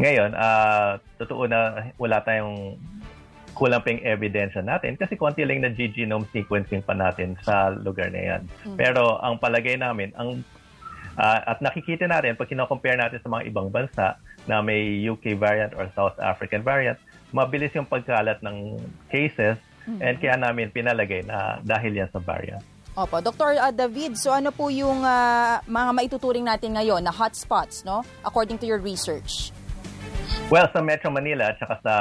Ngayon, 0.00 0.32
uh, 0.32 0.96
totoo 1.20 1.44
na 1.44 1.92
wala 2.00 2.24
tayong 2.24 2.80
kulang 3.54 3.80
pang 3.80 4.02
ebidensya 4.02 4.60
natin 4.60 4.98
kasi 4.98 5.14
konti 5.14 5.46
lang 5.46 5.62
na 5.62 5.70
genome 5.70 6.26
sequencing 6.34 6.82
pa 6.82 6.92
natin 6.92 7.38
sa 7.40 7.70
lugar 7.70 8.10
na 8.10 8.20
yan. 8.34 8.42
Mm. 8.66 8.76
Pero 8.76 9.22
ang 9.22 9.38
palagay 9.38 9.78
namin, 9.78 10.10
ang 10.18 10.42
uh, 11.16 11.40
at 11.46 11.62
nakikita 11.62 12.10
natin 12.10 12.34
pag 12.34 12.50
kino-compare 12.50 12.98
natin 12.98 13.22
sa 13.22 13.30
mga 13.30 13.46
ibang 13.48 13.70
bansa 13.70 14.18
na 14.50 14.60
may 14.60 15.00
UK 15.06 15.38
variant 15.38 15.72
or 15.78 15.86
South 15.94 16.18
African 16.18 16.66
variant, 16.66 16.98
mabilis 17.30 17.72
yung 17.72 17.86
pagkalat 17.86 18.42
ng 18.42 18.78
cases 19.08 19.56
Mhm. 19.84 20.00
and 20.00 20.14
kaya 20.16 20.36
namin 20.40 20.72
pinalagay 20.72 21.20
na 21.24 21.60
dahil 21.60 21.92
yan 21.92 22.08
sa 22.08 22.20
variant. 22.20 22.64
Opo, 22.94 23.18
Dr. 23.18 23.58
David, 23.74 24.14
so 24.14 24.30
ano 24.30 24.54
po 24.54 24.70
yung 24.70 25.02
uh, 25.02 25.58
mga 25.66 25.90
maituturing 25.90 26.46
natin 26.46 26.78
ngayon 26.78 27.02
na 27.02 27.10
hotspots, 27.10 27.82
no? 27.82 28.06
According 28.22 28.54
to 28.62 28.70
your 28.70 28.78
research. 28.78 29.50
Well, 30.52 30.68
sa 30.76 30.84
Metro 30.84 31.08
Manila 31.08 31.50
at 31.50 31.58
saka 31.58 31.80
sa 31.80 31.94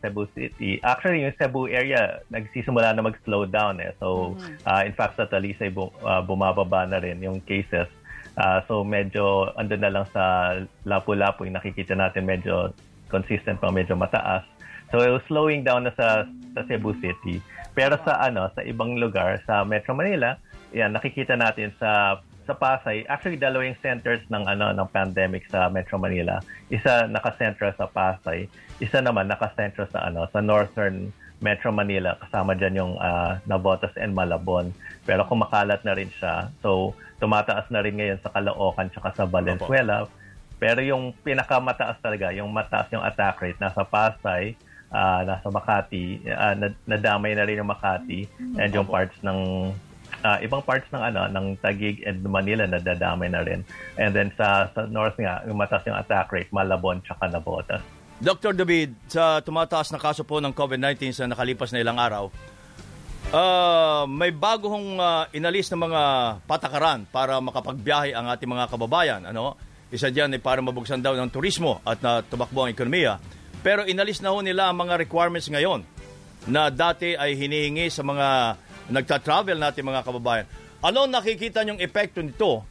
Cebu 0.00 0.24
City, 0.32 0.80
actually 0.80 1.28
yung 1.28 1.36
Cebu 1.36 1.68
area 1.68 2.24
nagsisimula 2.32 2.96
na 2.96 3.04
mag-slow 3.04 3.44
down 3.44 3.78
eh. 3.84 3.92
So, 4.00 4.32
uh, 4.64 4.82
in 4.82 4.96
fact, 4.96 5.20
sa 5.20 5.28
Talisay 5.28 5.68
bu- 5.68 5.92
uh, 6.00 6.24
bumababa 6.24 6.88
na 6.88 6.98
rin 6.98 7.20
yung 7.20 7.44
cases. 7.44 7.86
Uh, 8.32 8.64
so, 8.64 8.80
medyo 8.80 9.52
andun 9.60 9.84
na 9.84 9.92
lang 9.92 10.06
sa 10.08 10.56
Lapu-Lapu 10.88 11.44
yung 11.44 11.60
nakikita 11.60 11.92
natin 11.92 12.24
medyo 12.24 12.72
consistent 13.12 13.60
pa, 13.60 13.68
medyo 13.68 13.92
mataas. 13.92 14.48
So, 14.88 15.04
slowing 15.28 15.64
down 15.64 15.84
na 15.84 15.92
sa, 15.92 16.24
sa 16.56 16.60
Cebu 16.64 16.96
City. 17.00 17.44
Pero 17.76 17.96
sa 18.04 18.20
ano, 18.24 18.48
sa 18.56 18.64
ibang 18.64 18.96
lugar, 18.96 19.40
sa 19.44 19.64
Metro 19.68 19.92
Manila, 19.92 20.36
yan, 20.72 20.96
nakikita 20.96 21.36
natin 21.36 21.72
sa 21.76 22.20
sa 22.52 22.60
Pasay, 22.60 23.08
actually 23.08 23.40
dalawang 23.40 23.72
centers 23.80 24.20
ng 24.28 24.44
ano 24.44 24.76
ng 24.76 24.88
pandemic 24.92 25.48
sa 25.48 25.72
Metro 25.72 25.96
Manila. 25.96 26.36
Isa 26.68 27.08
naka-center 27.08 27.72
sa 27.80 27.88
Pasay, 27.88 28.44
isa 28.76 29.00
naman 29.00 29.32
naka-center 29.32 29.88
sa 29.88 30.04
ano 30.12 30.28
sa 30.28 30.44
Northern 30.44 31.08
Metro 31.40 31.72
Manila 31.72 32.14
kasama 32.20 32.52
diyan 32.54 32.74
yung 32.76 32.94
uh, 33.00 33.40
Navotas 33.48 33.96
and 33.96 34.12
Malabon. 34.12 34.70
Pero 35.08 35.24
kumakalat 35.24 35.80
na 35.82 35.96
rin 35.96 36.12
siya. 36.12 36.52
So 36.60 36.92
tumataas 37.18 37.72
na 37.72 37.80
rin 37.80 37.96
ngayon 37.96 38.20
sa 38.20 38.30
Caloocan 38.30 38.92
tsaka 38.92 39.16
sa 39.16 39.24
Valenzuela. 39.24 40.04
Pero 40.62 40.78
yung 40.84 41.16
pinakamataas 41.24 41.98
talaga, 41.98 42.30
yung 42.30 42.52
mataas 42.52 42.86
yung 42.94 43.02
attack 43.02 43.42
rate 43.42 43.58
nasa 43.58 43.82
Pasay, 43.82 44.54
uh, 44.92 45.24
nasa 45.26 45.48
Makati, 45.48 46.22
uh, 46.28 46.54
nadamay 46.86 47.34
na 47.34 47.48
rin 47.48 47.58
yung 47.58 47.72
Makati 47.72 48.28
and 48.60 48.70
yung 48.70 48.86
parts 48.86 49.18
ng 49.24 49.72
uh, 50.22 50.38
ibang 50.40 50.62
parts 50.62 50.88
ng 50.94 51.02
ano 51.02 51.26
ng 51.28 51.46
Taguig 51.58 52.02
and 52.06 52.22
Manila 52.24 52.64
na 52.66 52.78
dadamay 52.78 53.28
na 53.28 53.42
rin. 53.42 53.66
And 53.98 54.14
then 54.14 54.30
sa, 54.38 54.70
sa 54.72 54.86
north 54.86 55.18
nga, 55.18 55.42
yung 55.46 55.58
mataas 55.58 55.84
yung 55.86 55.98
attack 55.98 56.30
rate, 56.32 56.50
Malabon 56.54 57.02
tsaka 57.02 57.28
Navotas. 57.28 57.82
Dr. 58.22 58.54
David, 58.54 58.94
sa 59.10 59.42
tumataas 59.42 59.90
na 59.90 59.98
kaso 59.98 60.22
po 60.22 60.38
ng 60.38 60.54
COVID-19 60.54 61.10
sa 61.10 61.26
nakalipas 61.26 61.74
na 61.74 61.82
ilang 61.82 61.98
araw, 61.98 62.30
uh, 63.34 64.06
may 64.06 64.30
bagong 64.30 64.94
uh, 64.94 65.26
inalis 65.34 65.66
na 65.74 65.78
mga 65.82 66.02
patakaran 66.46 67.02
para 67.10 67.42
makapagbiyahe 67.42 68.14
ang 68.14 68.30
ating 68.30 68.46
mga 68.46 68.70
kababayan. 68.70 69.22
Ano? 69.26 69.58
Isa 69.90 70.08
dyan 70.08 70.32
ay 70.32 70.40
para 70.40 70.62
mabuksan 70.62 71.02
daw 71.02 71.18
ng 71.18 71.34
turismo 71.34 71.82
at 71.82 71.98
na 71.98 72.22
tumakbo 72.22 72.64
ang 72.64 72.70
ekonomiya. 72.70 73.18
Pero 73.66 73.82
inalis 73.90 74.22
na 74.22 74.30
ho 74.30 74.38
nila 74.38 74.70
ang 74.70 74.78
mga 74.78 75.02
requirements 75.02 75.50
ngayon 75.50 75.82
na 76.46 76.70
dati 76.70 77.14
ay 77.14 77.38
hinihingi 77.38 77.90
sa 77.90 78.02
mga 78.02 78.58
nagta-travel 78.90 79.58
natin 79.58 79.86
mga 79.86 80.02
kababayan. 80.02 80.46
Ano 80.82 81.06
nakikita 81.06 81.62
niyong 81.62 81.78
epekto 81.78 82.18
nito? 82.18 82.66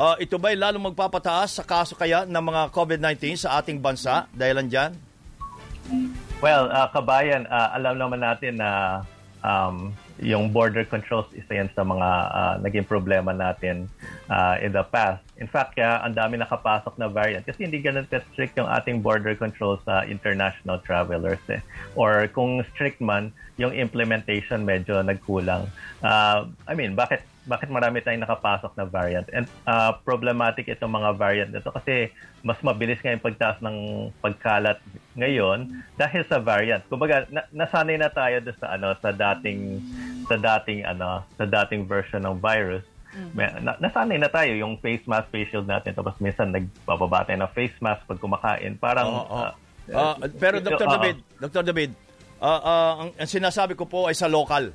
Uh, 0.00 0.16
ito 0.16 0.40
ba'y 0.40 0.56
lalong 0.56 0.88
magpapataas 0.88 1.60
sa 1.60 1.64
kaso 1.68 1.92
kaya 1.92 2.24
ng 2.24 2.40
mga 2.40 2.72
COVID-19 2.72 3.44
sa 3.44 3.60
ating 3.60 3.76
bansa 3.76 4.24
dahil 4.32 4.64
dyan? 4.64 4.96
Well, 6.40 6.72
uh, 6.72 6.88
kabayan, 6.88 7.44
uh, 7.44 7.76
alam 7.76 8.00
naman 8.00 8.24
natin 8.24 8.56
na 8.56 9.02
um, 9.44 9.92
yung 10.20 10.52
border 10.52 10.84
controls 10.84 11.30
isa 11.32 11.62
yan 11.62 11.70
sa 11.72 11.86
mga 11.86 12.08
uh, 12.32 12.54
naging 12.60 12.84
problema 12.84 13.32
natin 13.32 13.88
uh, 14.28 14.60
in 14.60 14.72
the 14.72 14.84
past. 14.92 15.24
In 15.40 15.48
fact, 15.48 15.74
kaya 15.74 16.04
ang 16.04 16.14
dami 16.14 16.38
nakapasok 16.38 17.00
na 17.00 17.08
variant 17.08 17.42
kasi 17.42 17.64
hindi 17.64 17.80
ganun 17.80 18.06
ka-strict 18.06 18.54
yung 18.60 18.68
ating 18.68 19.00
border 19.00 19.34
controls 19.34 19.80
sa 19.82 20.04
international 20.04 20.78
travelers. 20.84 21.40
Eh. 21.48 21.58
Or 21.96 22.28
kung 22.30 22.62
strict 22.74 23.00
man, 23.00 23.32
yung 23.56 23.72
implementation 23.72 24.64
medyo 24.64 25.00
nagkulang. 25.04 25.68
Uh, 26.00 26.48
I 26.64 26.72
mean, 26.76 26.96
bakit 26.96 27.24
bakit 27.42 27.74
marami 27.74 27.98
tayong 27.98 28.22
nakapasok 28.22 28.78
na 28.78 28.86
variant? 28.86 29.26
And 29.34 29.50
uh, 29.66 29.98
problematic 30.06 30.70
itong 30.70 30.94
mga 30.94 31.10
variant 31.18 31.50
nito 31.50 31.74
kasi 31.74 32.14
mas 32.46 32.58
mabilis 32.62 33.02
nga 33.02 33.10
yung 33.10 33.22
pagtaas 33.22 33.58
ng 33.58 34.10
pagkalat 34.22 34.78
ngayon 35.18 35.82
dahil 35.98 36.22
sa 36.30 36.38
variant. 36.38 36.86
Kumbaga, 36.86 37.26
na- 37.34 37.46
nasanay 37.50 37.98
na 37.98 38.10
tayo 38.10 38.38
sa 38.58 38.78
ano 38.78 38.94
sa 39.02 39.10
dating 39.10 39.82
sa 40.24 40.36
dating 40.36 40.82
ano 40.82 41.22
sa 41.34 41.44
dating 41.44 41.84
version 41.84 42.22
ng 42.22 42.38
virus. 42.38 42.82
May- 43.32 43.52
Na, 43.60 43.76
nasanay 43.76 44.16
na 44.16 44.26
tayo 44.26 44.52
yung 44.52 44.78
face 44.78 45.04
mask, 45.04 45.28
face 45.28 45.48
shield 45.48 45.68
natin 45.68 45.92
tapos 45.92 46.16
minsan 46.16 46.48
nagbababa 46.48 47.22
tayo 47.22 47.44
ng 47.44 47.52
face 47.52 47.76
mask 47.78 48.06
pag 48.06 48.16
kumakain. 48.16 48.72
Parang 48.76 49.08
Oo, 49.08 49.26
oo. 49.26 49.40
uh, 49.44 49.52
Ah, 49.90 50.14
pero 50.32 50.62
Dr. 50.62 50.86
Oo. 50.86 50.94
David, 50.94 51.16
Dr. 51.38 51.62
David, 51.66 51.90
ah, 52.38 52.54
ah, 52.56 52.92
ang, 53.02 53.10
ang 53.12 53.28
sinasabi 53.28 53.74
ko 53.74 53.82
po 53.82 54.06
ay 54.06 54.14
sa 54.14 54.30
local. 54.30 54.70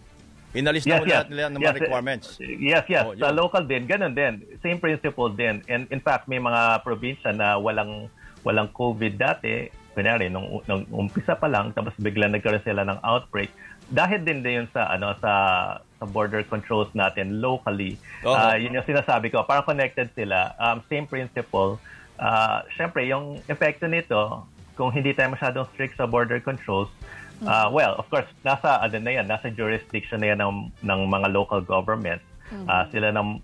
Inalis 0.51 0.83
na 0.83 0.99
Yes, 0.99 1.01
yes, 1.01 1.11
yes. 1.13 1.25
nila 1.27 1.43
ng 1.47 1.55
mga 1.55 1.63
Yes, 1.63 1.71
eh, 1.71 1.81
requirements. 1.81 2.25
Yes, 2.39 2.83
yes. 2.87 3.03
Oh, 3.03 3.15
sa 3.15 3.29
yun. 3.29 3.35
local 3.35 3.63
din, 3.63 3.83
ganun 3.83 4.11
din. 4.11 4.33
Same 4.59 4.77
principle 4.77 5.31
din. 5.31 5.63
And 5.65 5.87
in 5.87 5.99
fact, 5.99 6.27
may 6.27 6.39
mga 6.39 6.81
probinsya 6.81 7.31
na 7.31 7.55
walang 7.55 8.11
walang 8.43 8.67
COVID 8.69 9.15
dati. 9.15 9.67
Kunyari, 9.91 10.27
nung, 10.27 10.61
nung 10.63 10.85
umpisa 10.89 11.33
pa 11.33 11.47
lang, 11.47 11.73
tapos 11.73 11.91
bigla 11.97 12.27
nagkaroon 12.27 12.61
sila 12.61 12.83
ng 12.83 12.99
outbreak. 13.01 13.49
Dahil 13.87 14.23
din 14.23 14.43
din 14.43 14.63
yun 14.63 14.69
sa, 14.75 14.91
ano, 14.91 15.15
sa, 15.23 15.33
sa 15.79 16.05
border 16.05 16.43
controls 16.43 16.91
natin 16.91 17.39
locally. 17.39 17.95
Oo. 18.27 18.35
Ah, 18.35 18.59
yun 18.59 18.75
yung 18.75 18.87
sinasabi 18.87 19.31
ko. 19.31 19.47
Parang 19.47 19.63
connected 19.63 20.11
sila. 20.13 20.53
Um, 20.59 20.83
same 20.91 21.07
principle. 21.07 21.79
Uh, 22.19 22.63
Siyempre, 22.75 23.07
yung 23.07 23.39
epekto 23.47 23.87
nito, 23.87 24.43
kung 24.75 24.91
hindi 24.91 25.15
tayo 25.15 25.33
masyadong 25.33 25.65
strict 25.73 25.97
sa 25.97 26.05
border 26.05 26.43
controls, 26.43 26.91
Uh, 27.37 27.69
well, 27.69 27.93
of 28.01 28.09
course, 28.09 28.25
nasa 28.41 28.81
ano 28.81 28.97
na 28.97 29.21
yan, 29.21 29.29
nasa 29.29 29.53
jurisdiction 29.53 30.25
na 30.25 30.33
yan 30.33 30.41
ng, 30.41 30.73
ng 30.81 31.01
mga 31.05 31.27
local 31.29 31.61
government. 31.61 32.17
Uh, 32.49 32.87
sila 32.89 33.13
ng 33.13 33.37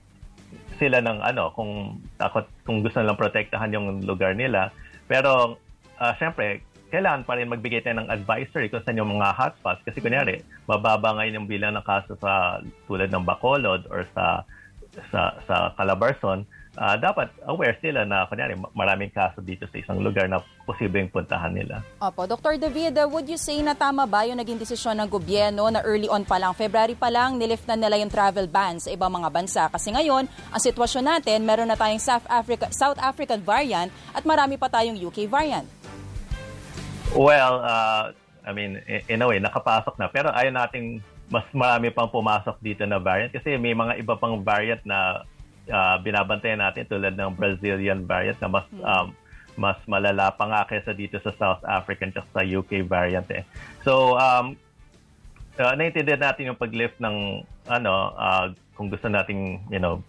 sila 0.82 0.98
ng 1.04 1.22
ano 1.22 1.54
kung 1.54 2.02
takot 2.18 2.48
kung 2.66 2.82
gusto 2.82 2.98
nilang 2.98 3.20
protektahan 3.20 3.70
yung 3.70 4.02
lugar 4.02 4.34
nila. 4.34 4.74
Pero 5.06 5.62
uh, 6.02 6.14
syempre, 6.18 6.66
kailangan 6.94 7.26
pa 7.26 7.34
rin 7.34 7.50
magbigay 7.50 7.82
tayo 7.82 7.98
ng 7.98 8.14
advisory 8.14 8.70
kung 8.70 8.86
saan 8.86 9.02
yung 9.02 9.18
mga 9.18 9.34
hotspots. 9.34 9.82
Kasi 9.82 9.98
kunyari, 9.98 10.46
mababa 10.70 11.18
ngayon 11.18 11.42
yung 11.42 11.50
bilang 11.50 11.74
ng 11.74 11.82
kaso 11.82 12.14
sa 12.22 12.62
tulad 12.86 13.10
ng 13.10 13.26
Bacolod 13.26 13.90
or 13.90 14.06
sa 14.14 14.46
sa 15.10 15.34
sa 15.50 15.74
Calabarzon, 15.74 16.46
uh, 16.78 16.96
dapat 17.02 17.34
aware 17.50 17.74
sila 17.82 18.06
na 18.06 18.30
kunyari 18.30 18.54
maraming 18.78 19.10
kaso 19.10 19.42
dito 19.42 19.66
sa 19.74 19.78
isang 19.82 20.06
lugar 20.06 20.30
na 20.30 20.38
posibleng 20.70 21.10
puntahan 21.10 21.50
nila. 21.50 21.82
Opo, 21.98 22.30
Dr. 22.30 22.62
David, 22.62 22.94
would 23.10 23.26
you 23.26 23.42
say 23.42 23.58
na 23.66 23.74
tama 23.74 24.06
ba 24.06 24.30
yung 24.30 24.38
naging 24.38 24.62
desisyon 24.62 25.02
ng 25.02 25.10
gobyerno 25.10 25.66
na 25.74 25.82
early 25.82 26.06
on 26.06 26.22
pa 26.22 26.38
lang, 26.38 26.54
February 26.54 26.94
pa 26.94 27.10
lang, 27.10 27.42
nilift 27.42 27.66
na 27.66 27.74
nila 27.74 27.98
yung 27.98 28.14
travel 28.14 28.46
ban 28.46 28.78
sa 28.78 28.94
ibang 28.94 29.10
mga 29.10 29.30
bansa? 29.34 29.66
Kasi 29.74 29.90
ngayon, 29.90 30.30
ang 30.30 30.62
sitwasyon 30.62 31.04
natin, 31.10 31.42
meron 31.42 31.66
na 31.66 31.78
tayong 31.78 31.98
South, 31.98 32.26
Africa, 32.30 32.70
South 32.70 33.02
African 33.02 33.42
variant 33.42 33.90
at 34.14 34.22
marami 34.30 34.62
pa 34.62 34.70
tayong 34.70 34.98
UK 34.98 35.26
variant. 35.26 35.66
Well, 37.14 37.62
uh, 37.62 38.12
I 38.42 38.52
mean, 38.52 38.82
in 38.90 39.22
a 39.22 39.26
way, 39.30 39.38
nakapasok 39.38 40.02
na. 40.02 40.10
Pero 40.10 40.34
ayaw 40.34 40.50
nating 40.50 41.00
mas 41.32 41.46
marami 41.56 41.90
pang 41.90 42.10
pumasok 42.10 42.62
dito 42.62 42.84
na 42.86 43.02
variant 43.02 43.34
kasi 43.34 43.56
may 43.58 43.74
mga 43.74 43.98
iba 44.02 44.14
pang 44.20 44.42
variant 44.44 44.82
na 44.86 45.26
uh, 45.72 45.96
binabantayan 45.98 46.62
natin 46.62 46.86
tulad 46.86 47.16
ng 47.16 47.34
Brazilian 47.34 48.04
variant 48.04 48.38
na 48.38 48.50
mas 48.52 48.68
um, 48.84 49.08
mas 49.58 49.78
malala 49.86 50.34
pa 50.34 50.46
nga 50.50 50.62
kaysa 50.66 50.94
dito 50.94 51.22
sa 51.22 51.34
South 51.38 51.64
African 51.66 52.14
at 52.14 52.26
sa 52.34 52.46
UK 52.46 52.86
variant 52.86 53.26
eh. 53.34 53.42
So 53.82 54.14
um 54.14 54.54
uh, 55.58 55.74
naiintindihan 55.74 56.22
natin 56.22 56.54
yung 56.54 56.60
pag-lift 56.60 57.02
ng 57.02 57.42
ano 57.66 57.94
uh, 58.14 58.54
kung 58.74 58.90
gusto 58.90 59.06
nating 59.06 59.62
you 59.70 59.78
know 59.78 60.02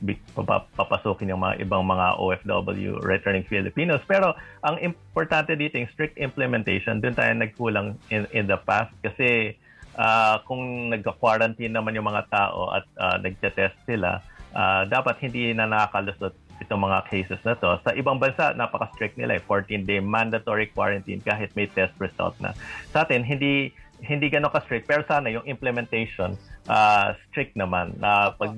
papasukin 0.76 1.28
yung 1.28 1.44
mga 1.44 1.64
ibang 1.64 1.84
mga 1.84 2.16
OFW 2.16 3.00
returning 3.04 3.44
Filipinos 3.44 4.00
pero 4.08 4.32
ang 4.64 4.80
importante 4.80 5.52
dito 5.52 5.76
yung 5.76 5.90
strict 5.92 6.16
implementation 6.16 6.98
doon 6.98 7.12
tayo 7.12 7.32
nagkulang 7.36 7.96
in 8.08 8.24
in 8.32 8.48
the 8.48 8.56
past 8.64 8.90
kasi 9.04 9.54
uh, 10.00 10.40
kung 10.48 10.90
nagka-quarantine 10.90 11.72
naman 11.72 11.94
yung 11.94 12.08
mga 12.08 12.26
tao 12.32 12.72
at 12.72 12.84
uh, 12.96 13.16
nagte-test 13.20 13.76
sila 13.84 14.24
uh, 14.54 14.82
dapat 14.88 15.18
hindi 15.20 15.52
na 15.52 15.68
nakakalusot 15.68 16.34
itong 16.62 16.86
mga 16.86 17.10
cases 17.10 17.40
na 17.42 17.58
to. 17.58 17.76
Sa 17.82 17.90
ibang 17.98 18.22
bansa, 18.22 18.54
napaka-strict 18.54 19.18
nila. 19.18 19.42
14-day 19.42 19.98
eh. 19.98 20.04
mandatory 20.04 20.70
quarantine 20.70 21.18
kahit 21.18 21.50
may 21.58 21.66
test 21.66 21.92
result 21.98 22.38
na. 22.38 22.54
Sa 22.94 23.02
atin, 23.02 23.26
hindi 23.26 23.74
hindi 24.04 24.26
gano'n 24.28 24.52
ka-strict. 24.52 24.86
Pero 24.86 25.02
sana 25.08 25.32
yung 25.32 25.46
implementation, 25.48 26.38
uh, 26.68 27.16
strict 27.30 27.56
naman. 27.56 27.96
Na 28.00 28.32
pag, 28.34 28.56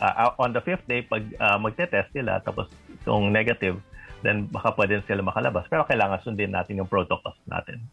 uh, 0.00 0.32
on 0.40 0.52
the 0.52 0.62
fifth 0.64 0.84
day, 0.88 1.04
pag 1.04 1.24
uh, 1.38 1.58
magte-test 1.60 2.12
sila, 2.12 2.40
tapos 2.44 2.68
kung 3.04 3.32
negative, 3.32 3.80
then 4.24 4.48
baka 4.48 4.72
pwede 4.74 5.04
sila 5.04 5.20
makalabas. 5.20 5.68
Pero 5.68 5.84
kailangan 5.84 6.24
sundin 6.24 6.52
natin 6.52 6.80
yung 6.80 6.88
protocols 6.88 7.36
natin. 7.44 7.84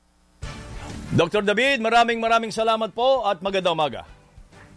Dr. 1.11 1.43
David, 1.43 1.83
maraming 1.83 2.23
maraming 2.23 2.55
salamat 2.55 2.95
po 2.95 3.27
at 3.27 3.43
magandang 3.43 3.75
umaga. 3.75 4.07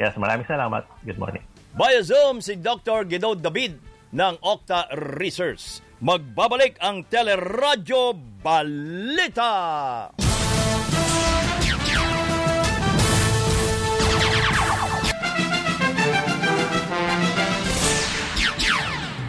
Yes, 0.02 0.18
maraming 0.18 0.50
salamat. 0.50 0.82
Good 1.06 1.22
morning. 1.22 1.46
Via 1.78 2.02
Zoom, 2.02 2.42
si 2.42 2.58
Dr. 2.58 3.06
Guido 3.06 3.38
David 3.38 3.78
ng 4.10 4.34
Octa 4.42 4.90
Research. 5.18 5.78
Magbabalik 6.02 6.74
ang 6.82 7.06
Teleradyo 7.06 8.18
Balita! 8.42 9.54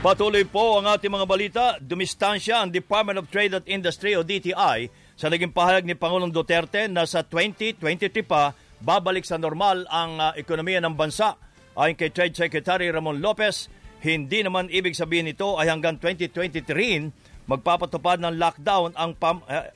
Patuloy 0.06 0.46
po 0.46 0.78
ang 0.78 0.86
ating 0.86 1.10
mga 1.10 1.26
balita. 1.26 1.64
Dumistansya 1.82 2.62
ang 2.62 2.70
Department 2.70 3.18
of 3.18 3.26
Trade 3.34 3.58
and 3.58 3.66
Industry 3.66 4.14
o 4.14 4.22
DTI 4.22 4.86
sa 5.18 5.34
naging 5.34 5.50
pahayag 5.50 5.82
ni 5.82 5.98
Pangulong 5.98 6.30
Duterte 6.30 6.86
na 6.86 7.10
sa 7.10 7.26
2023 7.26 8.14
pa 8.22 8.54
babalik 8.86 9.26
sa 9.26 9.42
normal 9.42 9.82
ang 9.90 10.22
uh, 10.22 10.30
ekonomiya 10.38 10.78
ng 10.86 10.94
bansa. 10.94 11.34
Ayon 11.74 11.98
kay 11.98 12.14
Trade 12.14 12.38
Secretary 12.38 12.86
Ramon 12.94 13.18
Lopez, 13.18 13.66
hindi 14.06 14.46
naman 14.46 14.70
ibig 14.70 14.94
sabihin 14.94 15.26
nito 15.26 15.58
ay 15.58 15.74
hanggang 15.74 15.98
2023 15.98 17.50
magpapatupad 17.50 18.22
ng 18.22 18.38
lockdown 18.38 18.94
ang 18.94 19.18
pam, 19.18 19.42
uh, 19.50 19.74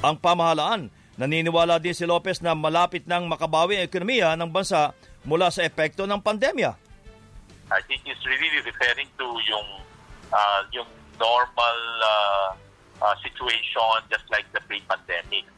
ang 0.00 0.16
pamahalaan. 0.16 0.88
Naniniwala 1.20 1.76
din 1.76 1.92
si 1.92 2.08
Lopez 2.08 2.40
na 2.40 2.56
malapit 2.56 3.04
nang 3.04 3.28
makabawi 3.28 3.84
ang 3.84 3.92
ekonomiya 3.92 4.32
ng 4.32 4.48
bansa 4.48 4.96
mula 5.28 5.52
sa 5.52 5.60
epekto 5.60 6.08
ng 6.08 6.24
pandemya. 6.24 6.81
I 7.72 7.80
think 7.88 8.04
it's 8.04 8.20
really 8.28 8.60
referring 8.60 9.08
to 9.16 9.26
yung 9.48 9.68
uh, 10.28 10.62
yung 10.72 10.88
normal 11.16 11.78
uh, 12.04 12.50
uh, 13.00 13.14
situation 13.24 14.04
just 14.12 14.28
like 14.30 14.44
the 14.52 14.60
pre-pandemic. 14.68 15.48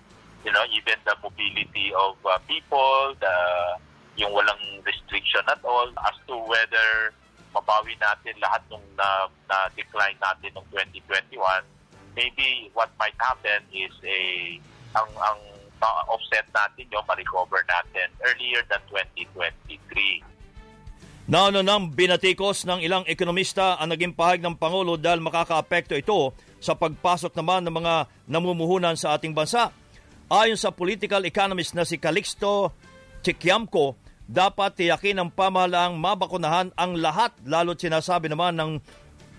You 0.44 0.52
know, 0.52 0.64
even 0.70 1.00
the 1.08 1.16
mobility 1.24 1.90
of 1.96 2.20
uh, 2.22 2.38
people, 2.46 3.16
the 3.18 3.34
yung 4.16 4.30
walang 4.30 4.84
restriction 4.86 5.42
at 5.50 5.58
all 5.64 5.90
as 6.06 6.16
to 6.30 6.38
whether 6.46 7.10
mabawi 7.54 7.98
natin 7.98 8.34
lahat 8.38 8.62
ng 8.70 8.82
na, 8.94 9.26
na 9.50 9.70
decline 9.74 10.18
natin 10.22 10.54
ng 10.54 10.66
2021 10.70 11.34
maybe 12.14 12.70
what 12.74 12.90
might 12.98 13.14
happen 13.18 13.62
is 13.74 13.90
a 14.06 14.58
ang 14.94 15.10
ang 15.18 15.38
offset 16.08 16.46
natin 16.54 16.86
yung 16.88 17.04
ma-recover 17.04 17.60
natin 17.68 18.08
earlier 18.24 18.62
than 18.70 18.80
2023 18.88 20.22
Naano 21.24 21.64
nang 21.64 21.88
binatikos 21.88 22.68
ng 22.68 22.84
ilang 22.84 23.08
ekonomista 23.08 23.80
ang 23.80 23.96
naging 23.96 24.12
pahayag 24.12 24.44
ng 24.44 24.60
Pangulo 24.60 25.00
dahil 25.00 25.24
makakaapekto 25.24 25.96
ito 25.96 26.36
sa 26.60 26.76
pagpasok 26.76 27.32
naman 27.40 27.64
ng 27.64 27.72
mga 27.80 27.94
namumuhunan 28.28 28.92
sa 28.92 29.16
ating 29.16 29.32
bansa. 29.32 29.72
Ayon 30.28 30.60
sa 30.60 30.68
political 30.68 31.24
economist 31.24 31.72
na 31.72 31.88
si 31.88 31.96
Calixto 31.96 32.76
Chikiamko, 33.24 33.96
dapat 34.28 34.76
tiyakin 34.76 35.16
ng 35.24 35.32
pamahalaang 35.32 35.96
mabakunahan 35.96 36.68
ang 36.76 37.00
lahat 37.00 37.32
lalo't 37.48 37.80
sinasabi 37.80 38.28
naman 38.28 38.52
ng 38.60 38.70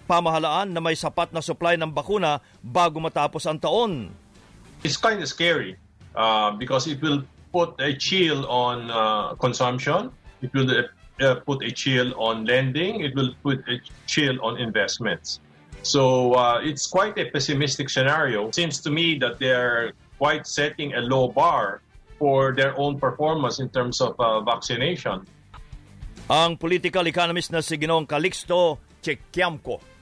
pamahalaan 0.09 0.73
na 0.73 0.81
may 0.81 0.97
sapat 0.97 1.29
na 1.29 1.41
supply 1.41 1.77
ng 1.77 1.93
bakuna 1.93 2.41
bago 2.65 2.97
matapos 2.97 3.45
ang 3.45 3.61
taon. 3.61 4.09
It's 4.81 4.97
kind 4.97 5.21
of 5.21 5.29
scary 5.29 5.77
uh, 6.17 6.49
because 6.57 6.89
it 6.89 6.97
will 6.97 7.21
put 7.53 7.77
a 7.77 7.93
chill 7.93 8.49
on 8.49 8.89
uh, 8.89 9.37
consumption. 9.37 10.09
It 10.41 10.49
will 10.49 10.65
uh, 11.21 11.35
put 11.45 11.63
a 11.63 11.71
chill 11.71 12.13
on 12.19 12.45
lending. 12.45 13.01
It 13.01 13.15
will 13.15 13.33
put 13.43 13.59
a 13.67 13.79
chill 14.07 14.41
on 14.41 14.57
investments. 14.57 15.39
So 15.83 16.33
uh, 16.33 16.61
it's 16.63 16.87
quite 16.87 17.17
a 17.17 17.29
pessimistic 17.29 17.89
scenario. 17.89 18.47
It 18.49 18.55
seems 18.55 18.81
to 18.81 18.89
me 18.89 19.19
that 19.19 19.39
they're 19.39 19.93
quite 20.17 20.47
setting 20.47 20.93
a 20.95 21.01
low 21.01 21.27
bar 21.29 21.81
for 22.17 22.55
their 22.55 22.73
own 22.79 22.99
performance 22.99 23.59
in 23.59 23.69
terms 23.69 24.01
of 24.01 24.15
uh, 24.19 24.41
vaccination. 24.41 25.27
Ang 26.25 26.57
political 26.57 27.05
economist 27.05 27.53
na 27.53 27.61
si 27.61 27.77
Ginong 27.77 28.09
Calixto 28.09 28.81
Chekiamko 29.03 29.94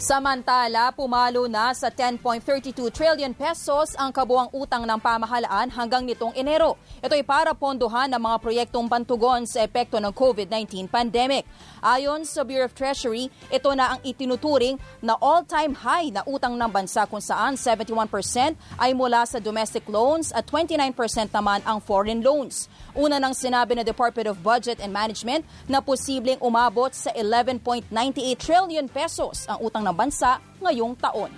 Samantala, 0.00 0.88
pumalo 0.96 1.44
na 1.44 1.76
sa 1.76 1.92
10.32 1.92 2.88
trillion 2.92 3.32
pesos 3.36 3.92
ang 4.00 4.08
kabuang 4.08 4.48
utang 4.52 4.88
ng 4.88 4.96
pamahalaan 4.96 5.68
hanggang 5.68 6.08
nitong 6.08 6.32
Enero. 6.32 6.80
Ito 7.04 7.12
ay 7.12 7.24
para 7.24 7.52
pondohan 7.52 8.08
ng 8.12 8.22
mga 8.22 8.36
proyektong 8.40 8.88
pantugon 8.88 9.44
sa 9.44 9.60
epekto 9.60 10.00
ng 10.00 10.12
COVID-19 10.12 10.88
pandemic. 10.88 11.44
Ayon 11.82 12.24
sa 12.24 12.40
Bureau 12.46 12.66
of 12.66 12.74
Treasury, 12.78 13.28
ito 13.50 13.70
na 13.76 13.96
ang 13.96 14.00
itinuturing 14.06 14.80
na 15.04 15.18
all-time 15.18 15.76
high 15.76 16.08
na 16.14 16.22
utang 16.24 16.54
ng 16.56 16.70
bansa 16.70 17.04
kung 17.04 17.22
saan 17.22 17.58
71% 17.58 17.98
ay 18.78 18.94
mula 18.94 19.26
sa 19.26 19.42
domestic 19.42 19.86
loans 19.90 20.32
at 20.32 20.46
29% 20.48 20.94
naman 21.30 21.58
ang 21.66 21.82
foreign 21.82 22.22
loans. 22.22 22.70
Una 22.92 23.16
nang 23.18 23.34
sinabi 23.34 23.74
ng 23.76 23.86
Department 23.86 24.30
of 24.30 24.40
Budget 24.44 24.78
and 24.78 24.92
Management 24.92 25.42
na 25.66 25.82
posibleng 25.82 26.38
umabot 26.38 26.90
sa 26.92 27.08
11.98 27.14 27.90
trillion 28.36 28.86
pesos 28.86 29.48
ang 29.50 29.58
utang 29.62 29.82
ng 29.82 29.91
ng 29.92 29.94
bansa 29.94 30.40
ngayong 30.64 30.96
taon. 30.96 31.28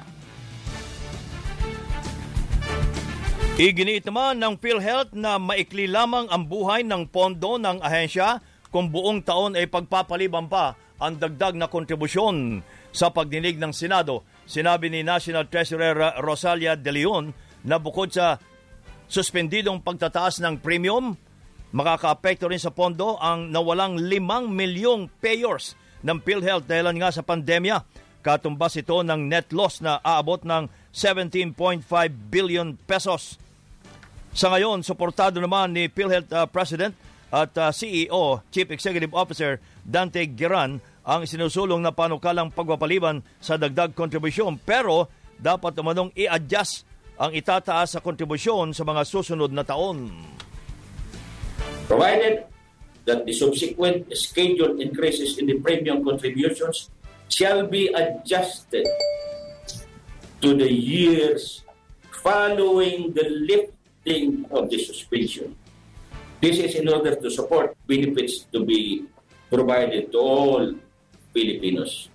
Iginiit 3.55 4.07
naman 4.07 4.39
ng 4.39 4.55
PhilHealth 4.59 5.15
na 5.15 5.39
maikli 5.39 5.91
lamang 5.91 6.27
ang 6.31 6.47
buhay 6.47 6.83
ng 6.87 7.07
pondo 7.11 7.59
ng 7.59 7.83
ahensya 7.83 8.43
kung 8.71 8.91
buong 8.91 9.23
taon 9.23 9.55
ay 9.55 9.71
pagpapaliban 9.71 10.51
pa 10.51 10.75
ang 10.99 11.19
dagdag 11.19 11.55
na 11.55 11.71
kontribusyon 11.71 12.63
sa 12.91 13.15
pagdinig 13.15 13.59
ng 13.59 13.71
Senado. 13.71 14.27
Sinabi 14.47 14.91
ni 14.91 15.07
National 15.07 15.47
Treasurer 15.47 16.19
Rosalia 16.19 16.75
De 16.75 16.91
Leon 16.91 17.31
na 17.63 17.79
bukod 17.79 18.11
sa 18.11 18.43
suspendidong 19.07 19.87
pagtataas 19.87 20.43
ng 20.43 20.59
premium, 20.59 21.15
makakaapekto 21.71 22.51
rin 22.51 22.59
sa 22.59 22.75
pondo 22.75 23.19
ang 23.23 23.55
nawalang 23.55 24.03
limang 24.03 24.51
milyong 24.51 25.11
payers 25.23 25.79
ng 26.03 26.19
PhilHealth 26.27 26.67
dahil 26.67 26.91
nga 26.99 27.15
sa 27.15 27.23
pandemya. 27.23 28.04
Katumbas 28.25 28.81
ito 28.81 29.05
ng 29.05 29.29
net 29.29 29.53
loss 29.53 29.85
na 29.85 30.01
aabot 30.01 30.41
ng 30.41 30.65
17.5 30.97 31.85
billion 32.33 32.73
pesos. 32.89 33.37
Sa 34.33 34.49
ngayon, 34.49 34.81
suportado 34.81 35.45
naman 35.45 35.77
ni 35.77 35.93
PhilHealth 35.93 36.33
uh, 36.33 36.49
President 36.49 36.97
at 37.29 37.53
uh, 37.61 37.69
CEO, 37.69 38.41
Chief 38.49 38.65
Executive 38.73 39.13
Officer 39.13 39.61
Dante 39.85 40.25
Giran 40.25 40.81
ang 41.05 41.29
sinusulong 41.29 41.85
na 41.85 41.93
panukalang 41.93 42.49
pagpapaliban 42.49 43.21
sa 43.37 43.61
dagdag 43.61 43.93
kontribusyon 43.93 44.57
pero 44.57 45.13
dapat 45.37 45.77
umanong 45.77 46.09
i-adjust 46.17 46.89
ang 47.21 47.31
itataas 47.37 47.95
sa 47.95 48.01
kontribusyon 48.01 48.73
sa 48.73 48.89
mga 48.89 49.05
susunod 49.05 49.53
na 49.53 49.63
taon. 49.63 50.09
Provided 51.85 52.49
that 53.05 53.29
the 53.29 53.37
subsequent 53.37 54.09
scheduled 54.17 54.81
increases 54.81 55.37
in 55.37 55.45
the 55.45 55.61
premium 55.61 56.01
contributions 56.01 56.89
shall 57.35 57.67
be 57.67 57.91
adjusted 57.91 58.87
to 60.41 60.55
the 60.55 60.71
years 60.71 61.67
following 62.23 63.11
the 63.11 63.27
lifting 63.27 64.47
of 64.55 64.71
the 64.71 64.79
suspension. 64.79 65.57
This 66.41 66.59
is 66.63 66.79
in 66.79 66.89
order 66.89 67.17
to 67.19 67.31
support 67.31 67.75
benefits 67.91 68.47
to 68.55 68.65
be 68.65 69.11
provided 69.51 70.13
to 70.13 70.19
all 70.19 70.75
Filipinos. 71.35 72.09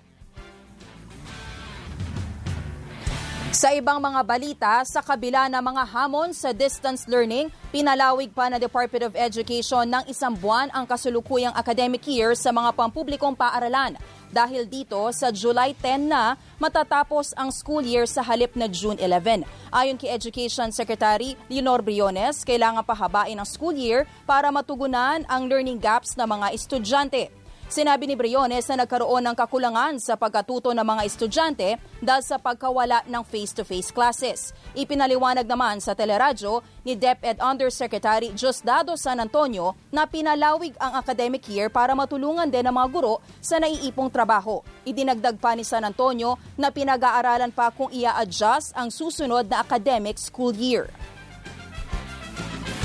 Sa 3.50 3.74
ibang 3.74 3.98
mga 3.98 4.22
balita, 4.22 4.78
sa 4.86 5.02
kabila 5.02 5.50
ng 5.50 5.58
mga 5.58 5.82
hamon 5.90 6.30
sa 6.30 6.54
distance 6.54 7.10
learning, 7.10 7.50
pinalawig 7.74 8.30
pa 8.30 8.46
ng 8.46 8.62
Department 8.62 9.10
of 9.10 9.18
Education 9.18 9.90
ng 9.90 10.06
isang 10.06 10.38
buwan 10.38 10.70
ang 10.70 10.86
kasulukuyang 10.86 11.50
academic 11.58 12.06
year 12.06 12.38
sa 12.38 12.54
mga 12.54 12.70
pampublikong 12.78 13.34
paaralan. 13.34 13.98
Dahil 14.30 14.70
dito, 14.70 15.02
sa 15.10 15.34
July 15.34 15.74
10 15.74 16.06
na, 16.06 16.38
matatapos 16.62 17.34
ang 17.34 17.50
school 17.50 17.82
year 17.82 18.06
sa 18.06 18.22
halip 18.22 18.54
na 18.54 18.70
June 18.70 18.94
11. 18.94 19.42
Ayon 19.74 19.98
kay 19.98 20.14
Education 20.14 20.70
Secretary 20.70 21.34
Leonor 21.50 21.82
Briones, 21.82 22.46
kailangan 22.46 22.86
pahabain 22.86 23.34
ang 23.34 23.50
school 23.50 23.74
year 23.74 24.06
para 24.30 24.54
matugunan 24.54 25.26
ang 25.26 25.50
learning 25.50 25.82
gaps 25.82 26.14
ng 26.14 26.38
mga 26.38 26.54
estudyante. 26.54 27.39
Sinabi 27.70 28.10
ni 28.10 28.18
Briones 28.18 28.66
na 28.66 28.82
nagkaroon 28.82 29.30
ng 29.30 29.36
kakulangan 29.38 30.02
sa 30.02 30.18
pagkatuto 30.18 30.74
ng 30.74 30.82
mga 30.82 31.06
estudyante 31.06 31.78
dahil 32.02 32.18
sa 32.26 32.34
pagkawala 32.34 33.06
ng 33.06 33.22
face-to-face 33.22 33.94
classes. 33.94 34.50
Ipinaliwanag 34.74 35.46
naman 35.46 35.78
sa 35.78 35.94
teleradyo 35.94 36.66
ni 36.82 36.98
DepEd 36.98 37.38
Undersecretary 37.38 38.34
Diosdado 38.34 38.98
San 38.98 39.22
Antonio 39.22 39.78
na 39.94 40.02
pinalawig 40.10 40.74
ang 40.82 40.98
academic 40.98 41.46
year 41.46 41.70
para 41.70 41.94
matulungan 41.94 42.50
din 42.50 42.66
ang 42.66 42.74
mga 42.74 42.90
guro 42.90 43.22
sa 43.38 43.62
naiipong 43.62 44.10
trabaho. 44.10 44.66
Idinagdag 44.82 45.38
pa 45.38 45.54
ni 45.54 45.62
San 45.62 45.86
Antonio 45.86 46.42
na 46.58 46.74
pinag-aaralan 46.74 47.54
pa 47.54 47.70
kung 47.70 47.94
ia-adjust 47.94 48.74
ang 48.74 48.90
susunod 48.90 49.46
na 49.46 49.62
academic 49.62 50.18
school 50.18 50.50
year. 50.58 50.90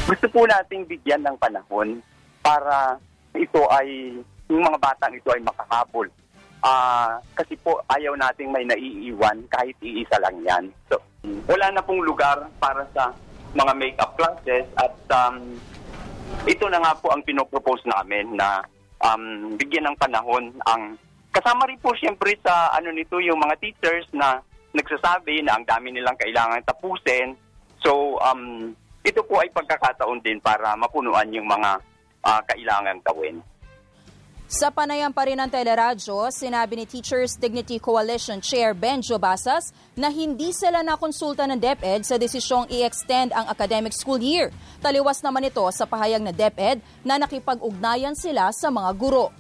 Gusto 0.06 0.30
po 0.30 0.46
nating 0.46 0.86
bigyan 0.86 1.26
ng 1.26 1.42
panahon 1.42 2.06
para 2.46 3.02
ito 3.34 3.66
ay 3.74 4.22
yung 4.50 4.64
mga 4.64 4.78
batang 4.78 5.14
ito 5.16 5.30
ay 5.34 5.42
makahabol. 5.42 6.08
Ah, 6.66 7.22
kasi 7.38 7.54
po 7.62 7.78
ayaw 7.94 8.18
nating 8.18 8.50
may 8.50 8.66
naiiwan 8.66 9.46
kahit 9.54 9.78
iisa 9.86 10.18
lang 10.18 10.38
yan. 10.42 10.66
So, 10.90 10.98
wala 11.46 11.70
na 11.70 11.86
pong 11.86 12.02
lugar 12.02 12.42
para 12.58 12.86
sa 12.94 13.14
mga 13.54 13.74
make-up 13.78 14.18
classes 14.18 14.66
at 14.76 14.96
um, 15.14 15.58
ito 16.50 16.66
na 16.68 16.82
nga 16.82 16.94
po 16.98 17.14
ang 17.14 17.22
pinopropose 17.22 17.86
namin 17.86 18.34
na 18.36 18.66
um, 19.02 19.54
bigyan 19.56 19.88
ng 19.90 19.98
panahon 19.98 20.52
ang 20.66 20.98
kasama 21.32 21.70
rin 21.70 21.80
po 21.80 21.94
siyempre 21.96 22.36
sa 22.42 22.74
ano 22.74 22.92
nito 22.92 23.22
yung 23.22 23.40
mga 23.40 23.56
teachers 23.62 24.08
na 24.16 24.42
nagsasabi 24.76 25.46
na 25.46 25.56
ang 25.56 25.64
dami 25.64 25.94
nilang 25.94 26.20
kailangan 26.20 26.66
tapusin. 26.68 27.38
So 27.80 28.20
um, 28.20 28.74
ito 29.06 29.22
po 29.24 29.40
ay 29.40 29.54
pagkakataon 29.54 30.20
din 30.26 30.42
para 30.42 30.76
mapunuan 30.76 31.32
yung 31.32 31.48
mga 31.48 31.80
uh, 32.26 32.42
kailangan 32.50 33.00
gawin. 33.06 33.40
Sa 34.46 34.70
panayam 34.70 35.10
pa 35.10 35.26
rin 35.26 35.42
ng 35.42 35.50
teleradyo, 35.50 36.30
sinabi 36.30 36.78
ni 36.78 36.86
Teachers 36.86 37.34
Dignity 37.34 37.82
Coalition 37.82 38.38
Chair 38.38 38.78
Benjo 38.78 39.18
Basas 39.18 39.74
na 39.98 40.14
hindi 40.14 40.54
sila 40.54 40.86
nakonsulta 40.86 41.50
ng 41.50 41.58
DepEd 41.58 42.06
sa 42.06 42.14
desisyong 42.22 42.70
i-extend 42.70 43.34
ang 43.34 43.50
academic 43.50 43.90
school 43.90 44.22
year. 44.22 44.54
Taliwas 44.86 45.26
naman 45.26 45.50
ito 45.50 45.66
sa 45.74 45.90
pahayag 45.90 46.22
na 46.22 46.30
DepEd 46.30 46.78
na 47.02 47.18
nakipag-ugnayan 47.18 48.14
sila 48.14 48.54
sa 48.54 48.70
mga 48.70 48.94
guro. 48.94 49.34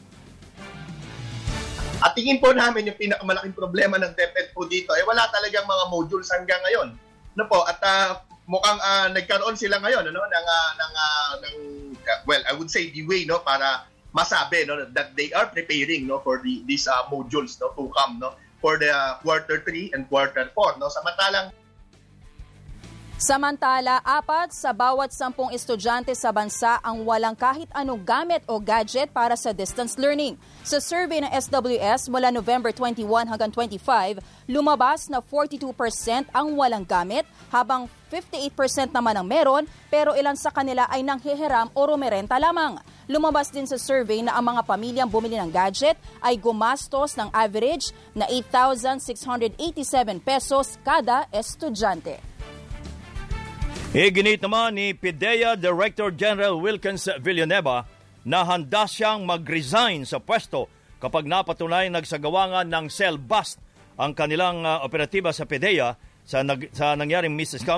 At 2.02 2.18
tingin 2.18 2.42
po 2.42 2.50
namin 2.58 2.90
yung 2.90 2.98
pinakamalaking 2.98 3.54
problema 3.54 4.02
ng 4.02 4.10
DepEd 4.18 4.58
po 4.58 4.66
dito 4.66 4.90
ay 4.90 5.06
wala 5.06 5.30
talagang 5.30 5.70
mga 5.70 5.86
modules 5.94 6.34
hanggang 6.34 6.58
ngayon. 6.66 6.98
No 7.38 7.46
po, 7.46 7.62
at 7.62 7.78
uh, 7.86 8.26
mukhang 8.50 8.82
uh, 8.82 9.14
nagkaroon 9.14 9.54
sila 9.54 9.78
ngayon 9.86 10.02
ano 10.02 10.18
ng 10.18 10.46
uh, 10.50 10.70
ng, 10.82 10.94
uh, 10.98 11.32
ng 11.46 11.56
uh, 11.94 12.20
well, 12.26 12.42
I 12.50 12.58
would 12.58 12.74
say 12.74 12.90
the 12.90 13.06
way 13.06 13.22
no 13.30 13.46
para 13.46 13.86
masabi 14.16 14.64
no 14.64 14.80
that 14.96 15.12
they 15.20 15.28
are 15.36 15.52
preparing 15.52 16.08
no 16.08 16.24
for 16.24 16.40
the 16.40 16.64
these 16.64 16.88
uh, 16.88 17.04
modules 17.12 17.60
no 17.60 17.76
to 17.76 17.92
come 17.92 18.16
no 18.24 18.32
for 18.64 18.80
the 18.80 18.88
uh, 18.88 19.20
quarter 19.20 19.60
3 19.60 19.92
and 19.92 20.08
quarter 20.08 20.48
4 20.56 20.80
no 20.80 20.88
samantalang 20.88 21.52
Samantala, 23.16 24.04
apat 24.04 24.52
sa 24.52 24.76
bawat 24.76 25.16
sampung 25.16 25.48
estudyante 25.56 26.12
sa 26.12 26.36
bansa 26.36 26.84
ang 26.84 27.08
walang 27.08 27.32
kahit 27.32 27.72
anong 27.72 28.04
gamit 28.04 28.44
o 28.44 28.60
gadget 28.60 29.08
para 29.16 29.40
sa 29.40 29.56
distance 29.56 29.96
learning. 29.96 30.36
Sa 30.68 30.84
survey 30.84 31.24
ng 31.24 31.32
SWS 31.32 32.12
mula 32.12 32.28
November 32.28 32.76
21 32.76 33.08
hanggang 33.24 33.48
25, 33.56 34.20
lumabas 34.52 35.08
na 35.08 35.24
42% 35.24 35.64
ang 36.36 36.60
walang 36.60 36.84
gamit 36.84 37.24
habang 37.48 37.88
58% 38.16 38.96
naman 38.96 39.20
ang 39.20 39.28
meron 39.28 39.64
pero 39.92 40.16
ilan 40.16 40.40
sa 40.40 40.48
kanila 40.56 40.88
ay 40.88 41.04
nanghihiram 41.04 41.68
o 41.76 41.82
rumerenta 41.84 42.40
lamang. 42.40 42.80
Lumabas 43.12 43.52
din 43.52 43.68
sa 43.68 43.76
survey 43.76 44.24
na 44.24 44.34
ang 44.40 44.56
mga 44.56 44.64
pamilyang 44.64 45.12
bumili 45.12 45.36
ng 45.36 45.52
gadget 45.52 46.00
ay 46.24 46.40
gumastos 46.40 47.20
ng 47.20 47.28
average 47.36 47.92
na 48.16 48.24
8,687 48.32 49.60
pesos 50.24 50.80
kada 50.82 51.28
estudyante. 51.36 52.24
Iginit 53.96 54.44
naman 54.44 54.76
ni 54.76 54.92
PIDEA 54.96 55.56
Director 55.56 56.12
General 56.12 56.56
Wilkins 56.56 57.08
Villanueva 57.20 57.88
na 58.26 58.44
handa 58.44 58.90
siyang 58.90 59.24
mag-resign 59.24 60.04
sa 60.04 60.20
pwesto 60.20 60.68
kapag 60.98 61.30
napatunay 61.30 61.88
nagsagawa 61.94 62.66
ng 62.66 62.90
cell 62.90 63.22
bust 63.22 63.62
ang 63.96 64.12
kanilang 64.12 64.66
uh, 64.68 64.84
operatiba 64.84 65.32
sa 65.32 65.48
PIDEA 65.48 65.96
sa, 66.26 66.42
nag, 66.42 66.74
sa 66.74 66.98
nangyaring 66.98 67.32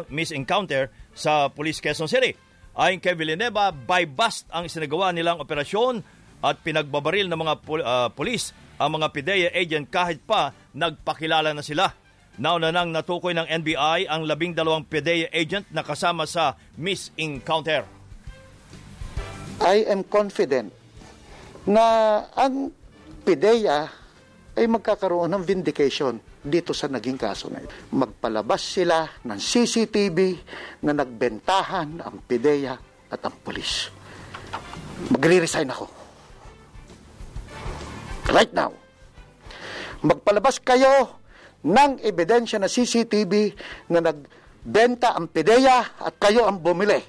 mis-encounter 0.07 0.89
sa 1.11 1.51
Police 1.51 1.83
Quezon 1.83 2.07
City. 2.07 2.33
Ayon 2.77 3.03
kay 3.03 3.13
Villanueva, 3.13 3.75
by 3.75 4.07
bust 4.07 4.47
ang 4.49 4.65
isinagawa 4.65 5.11
nilang 5.11 5.43
operasyon 5.43 6.01
at 6.41 6.61
pinagbabaril 6.63 7.27
ng 7.27 7.39
mga 7.39 7.53
pul- 7.61 7.83
uh, 7.83 8.07
police 8.13 8.55
ang 8.77 8.93
mga 8.95 9.07
PIDEA 9.09 9.49
agent 9.57 9.89
kahit 9.89 10.21
pa 10.21 10.53
nagpakilala 10.71 11.51
na 11.51 11.65
sila. 11.65 11.89
Nauna 12.37 12.69
nang 12.69 12.93
natukoy 12.93 13.33
ng 13.33 13.49
NBI 13.49 14.05
ang 14.05 14.21
labing 14.29 14.53
dalawang 14.53 14.85
PDEA 14.85 15.33
agent 15.33 15.65
na 15.73 15.81
kasama 15.81 16.29
sa 16.29 16.53
Miss 16.77 17.09
Encounter. 17.17 17.81
I 19.57 19.89
am 19.89 20.05
confident 20.05 20.69
na 21.65 21.83
ang 22.37 22.69
PDEA 23.25 23.89
ay 24.53 24.65
magkakaroon 24.69 25.33
ng 25.33 25.41
vindication 25.41 26.21
dito 26.43 26.71
sa 26.71 26.87
naging 26.87 27.17
kaso 27.19 27.49
na 27.51 27.63
ito. 27.63 27.73
Magpalabas 27.93 28.61
sila 28.61 29.07
ng 29.25 29.39
CCTV 29.39 30.17
na 30.85 30.93
nagbentahan 30.93 32.01
ang 32.01 32.23
PDEA 32.25 32.75
at 33.11 33.21
ang 33.23 33.35
pulis. 33.41 33.89
Magre-resign 35.13 35.69
ako. 35.69 35.85
Right 38.27 38.51
now. 38.51 38.75
Magpalabas 40.03 40.59
kayo 40.61 41.17
ng 41.63 42.03
ebidensya 42.03 42.61
na 42.61 42.69
CCTV 42.69 43.55
na 43.89 43.99
nagbenta 44.03 45.17
ang 45.17 45.31
PIDEA 45.31 45.99
at 45.99 46.13
kayo 46.21 46.45
ang 46.45 46.61
bumili. 46.61 47.01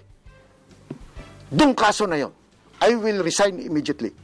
Dung 1.49 1.73
kaso 1.77 2.09
na 2.09 2.17
yon. 2.21 2.33
I 2.79 2.95
will 2.95 3.27
resign 3.27 3.59
immediately. 3.59 4.15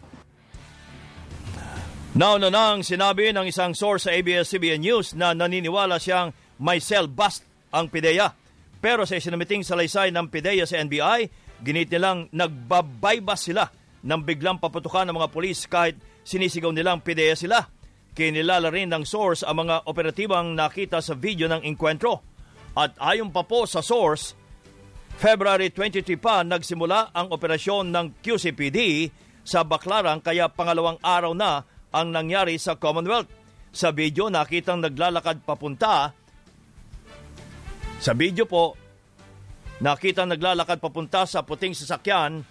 Nauna 2.14 2.46
nang 2.46 2.86
sinabi 2.86 3.34
ng 3.34 3.50
isang 3.50 3.74
source 3.74 4.06
sa 4.06 4.14
ABS-CBN 4.14 4.86
News 4.86 5.18
na 5.18 5.34
naniniwala 5.34 5.98
siyang 5.98 6.30
may 6.62 6.78
cell 6.78 7.10
bust 7.10 7.42
ang 7.74 7.90
PIDEA. 7.90 8.30
Pero 8.78 9.02
sa 9.02 9.18
isinamiting 9.18 9.66
salaysay 9.66 10.14
ng 10.14 10.30
PIDEA 10.30 10.62
sa 10.62 10.78
NBI, 10.78 11.26
ginit 11.58 11.90
nilang 11.90 12.30
nagbabaybas 12.30 13.50
sila 13.50 13.66
ng 14.06 14.20
biglang 14.22 14.62
paputukan 14.62 15.10
ng 15.10 15.18
mga 15.18 15.28
pulis 15.34 15.66
kahit 15.66 15.98
sinisigaw 16.22 16.70
nilang 16.70 17.02
PIDEA 17.02 17.34
sila. 17.34 17.66
Kinilala 18.14 18.70
rin 18.70 18.94
ng 18.94 19.02
source 19.02 19.42
ang 19.42 19.66
mga 19.66 19.82
operatibang 19.90 20.54
nakita 20.54 21.02
sa 21.02 21.18
video 21.18 21.50
ng 21.50 21.66
inkwentro. 21.66 22.22
At 22.78 22.94
ayon 23.02 23.34
pa 23.34 23.42
po 23.42 23.66
sa 23.66 23.82
source, 23.82 24.38
February 25.18 25.74
23 25.74 26.14
pa 26.22 26.46
nagsimula 26.46 27.10
ang 27.10 27.34
operasyon 27.34 27.90
ng 27.90 28.06
QCPD 28.22 29.10
sa 29.42 29.66
Baclaran 29.66 30.22
kaya 30.22 30.46
pangalawang 30.46 31.02
araw 31.02 31.34
na 31.34 31.73
ang 31.94 32.10
nangyari 32.10 32.58
sa 32.58 32.74
Commonwealth. 32.74 33.30
Sa 33.70 33.94
video 33.94 34.26
nakitang 34.26 34.82
naglalakad 34.82 35.46
papunta. 35.46 36.10
Sa 38.02 38.12
video 38.18 38.50
po, 38.50 38.74
nakitang 39.78 40.34
naglalakad 40.34 40.82
papunta 40.82 41.22
sa 41.24 41.46
puting 41.46 41.78
sasakyan 41.78 42.42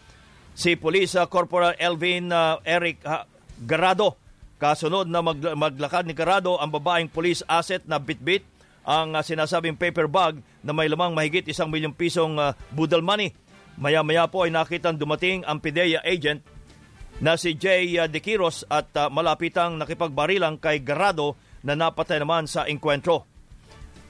si 0.55 0.79
Police 0.79 1.19
Corporal 1.27 1.75
Elvin 1.75 2.31
uh, 2.31 2.63
Eric 2.63 3.03
uh, 3.03 3.27
Garado 3.63 4.23
Kasunod 4.63 5.11
na 5.11 5.19
mag- 5.19 5.59
maglakad 5.59 6.07
ni 6.07 6.15
Carado 6.15 6.55
ang 6.55 6.71
babaeng 6.71 7.11
police 7.11 7.43
asset 7.51 7.83
na 7.83 7.99
bitbit 7.99 8.47
ang 8.87 9.11
uh, 9.11 9.19
sinasabing 9.19 9.75
paper 9.75 10.07
bag 10.07 10.39
na 10.63 10.71
may 10.71 10.87
lamang 10.87 11.11
mahigit 11.11 11.43
isang 11.51 11.67
milyong 11.67 11.91
pisong 11.91 12.39
uh, 12.39 12.55
budal 12.71 13.03
money. 13.03 13.35
Maya-maya 13.75 14.23
po 14.31 14.47
ay 14.47 14.55
nakitang 14.55 14.95
dumating 14.95 15.43
ang 15.43 15.59
PIDEA 15.59 15.99
agent 16.07 16.39
na 17.24 17.39
si 17.39 17.55
Jay 17.55 17.95
uh, 17.95 18.11
De 18.11 18.19
Quiros 18.19 18.67
at 18.67 18.91
uh, 18.99 19.07
malapitang 19.07 19.80
nakipagbarilang 19.80 20.59
kay 20.59 20.84
Garado 20.84 21.39
na 21.63 21.71
napatay 21.71 22.19
naman 22.19 22.51
sa 22.51 22.67
enkwentro. 22.67 23.24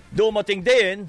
Dumating 0.09 0.66
din 0.66 1.05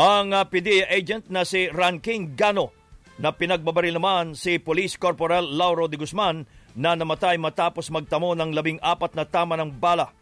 ang 0.00 0.32
uh, 0.32 0.48
PDEA 0.48 0.88
agent 0.88 1.28
na 1.28 1.44
si 1.44 1.68
Ranking 1.68 2.32
Gano 2.32 2.72
na 3.20 3.36
pinagbabaril 3.36 4.00
naman 4.00 4.32
si 4.32 4.56
Police 4.60 4.96
Corporal 4.96 5.44
Lauro 5.44 5.84
de 5.84 6.00
Guzman 6.00 6.48
na 6.76 6.96
namatay 6.96 7.36
matapos 7.36 7.92
magtamo 7.92 8.32
ng 8.32 8.52
labing 8.52 8.80
apat 8.80 9.12
na 9.12 9.28
tama 9.28 9.60
ng 9.60 9.72
bala. 9.76 10.12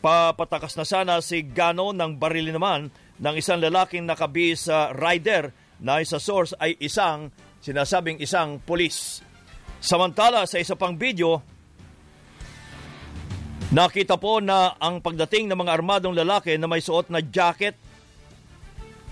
Papatakas 0.00 0.76
na 0.76 0.84
sana 0.88 1.20
si 1.20 1.44
Gano 1.44 1.92
ng 1.92 2.16
barili 2.16 2.52
naman 2.52 2.92
ng 3.20 3.34
isang 3.36 3.60
lalaking 3.60 4.04
nakabis 4.04 4.68
sa 4.68 4.92
rider 4.92 5.63
na 5.84 6.00
sa 6.00 6.16
source 6.16 6.56
ay 6.56 6.80
isang 6.80 7.28
sinasabing 7.60 8.16
isang 8.16 8.56
pulis. 8.64 9.20
Samantala 9.84 10.48
sa 10.48 10.56
isa 10.56 10.72
pang 10.72 10.96
video, 10.96 11.44
nakita 13.68 14.16
po 14.16 14.40
na 14.40 14.72
ang 14.80 15.04
pagdating 15.04 15.52
ng 15.52 15.60
mga 15.60 15.74
armadong 15.76 16.16
lalaki 16.16 16.56
na 16.56 16.64
may 16.64 16.80
suot 16.80 17.12
na 17.12 17.20
jacket 17.20 17.76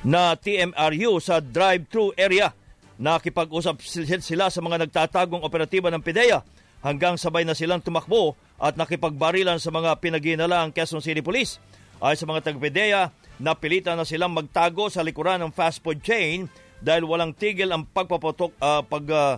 na 0.01 0.33
TMRU 0.33 1.21
sa 1.21 1.45
drive-thru 1.45 2.17
area. 2.17 2.57
Nakipag-usap 2.97 3.85
sila 4.25 4.49
sa 4.49 4.61
mga 4.65 4.89
nagtatagong 4.89 5.45
operatiba 5.45 5.93
ng 5.93 6.01
PIDEA 6.01 6.41
hanggang 6.81 7.21
sabay 7.21 7.45
na 7.45 7.53
silang 7.53 7.85
tumakbo 7.85 8.33
at 8.57 8.81
nakipagbarilan 8.81 9.61
sa 9.61 9.69
mga 9.69 10.01
pinaginala 10.01 10.65
ang 10.65 10.73
Quezon 10.73 11.05
City 11.05 11.21
Police. 11.21 11.61
Ay 12.03 12.19
sa 12.19 12.27
mga 12.27 12.51
tagpedeya, 12.51 13.15
napilitan 13.39 13.95
na 13.95 14.03
silang 14.03 14.35
magtago 14.35 14.91
sa 14.91 15.07
likuran 15.07 15.39
ng 15.39 15.55
fast 15.55 15.79
food 15.83 16.03
chain 16.03 16.51
dahil 16.83 17.07
walang 17.07 17.33
tigil 17.33 17.71
ang 17.71 17.87
pagpaputok, 17.87 18.59
uh, 18.59 18.83
pag, 18.83 19.05
uh, 19.07 19.35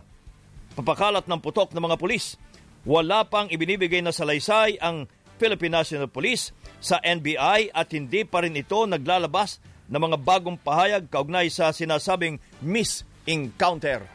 papakalat 0.75 1.29
ng 1.29 1.41
putok 1.45 1.77
ng 1.77 1.85
mga 1.85 2.01
pulis. 2.01 2.41
Wala 2.89 3.25
pang 3.29 3.49
ibinibigay 3.49 4.01
na 4.01 4.13
salaysay 4.13 4.81
ang 4.81 5.09
Philippine 5.37 5.81
National 5.81 6.09
Police 6.09 6.57
sa 6.81 7.01
NBI 7.01 7.73
at 7.73 7.89
hindi 7.93 8.25
pa 8.25 8.45
rin 8.45 8.57
ito 8.57 8.89
naglalabas 8.89 9.61
ng 9.89 10.01
mga 10.01 10.17
bagong 10.21 10.57
pahayag 10.57 11.09
kaugnay 11.13 11.53
sa 11.53 11.73
sinasabing 11.73 12.41
Miss 12.65 13.05
Encounter. 13.29 14.14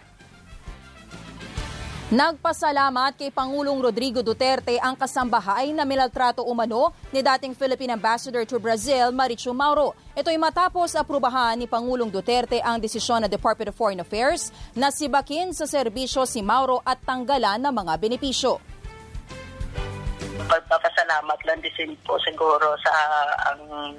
Nagpasalamat 2.10 3.22
kay 3.22 3.30
Pangulong 3.30 3.78
Rodrigo 3.86 4.26
Duterte 4.26 4.82
ang 4.82 4.98
kasambahay 4.98 5.70
na 5.70 5.86
milaltrato 5.86 6.42
umano 6.42 6.90
ni 7.14 7.22
dating 7.22 7.54
Philippine 7.54 7.94
Ambassador 7.94 8.50
to 8.50 8.58
Brazil, 8.58 9.14
Marichu 9.14 9.54
Mauro. 9.54 9.94
Ito'y 10.18 10.42
matapos 10.42 10.98
aprubahan 10.98 11.54
ni 11.62 11.70
Pangulong 11.70 12.10
Duterte 12.10 12.66
ang 12.66 12.82
desisyon 12.82 13.22
ng 13.22 13.30
Department 13.30 13.70
of 13.70 13.78
Foreign 13.78 14.02
Affairs 14.02 14.50
na 14.74 14.90
sibakin 14.90 15.54
sa 15.54 15.70
serbisyo 15.70 16.26
si 16.26 16.42
Mauro 16.42 16.82
at 16.82 16.98
tanggalan 17.06 17.62
ng 17.62 17.74
mga 17.78 17.94
benepisyo. 18.02 18.58
Pagpapasalamat 20.50 21.40
lang 21.46 21.62
din 21.62 21.94
po 22.10 22.18
siguro 22.26 22.74
sa 22.82 22.94
ang 23.54 23.94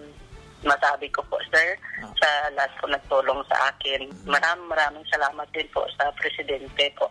masabi 0.67 1.07
ko 1.15 1.23
po, 1.31 1.39
sir, 1.55 1.79
sa 2.19 2.51
lahat 2.59 2.75
po 2.75 2.91
nagtulong 2.91 3.39
sa 3.47 3.71
akin. 3.71 4.11
Maraming 4.27 4.67
maraming 4.67 5.07
salamat 5.15 5.47
din 5.55 5.71
po 5.71 5.87
sa 5.95 6.11
Presidente 6.19 6.91
po. 6.99 7.07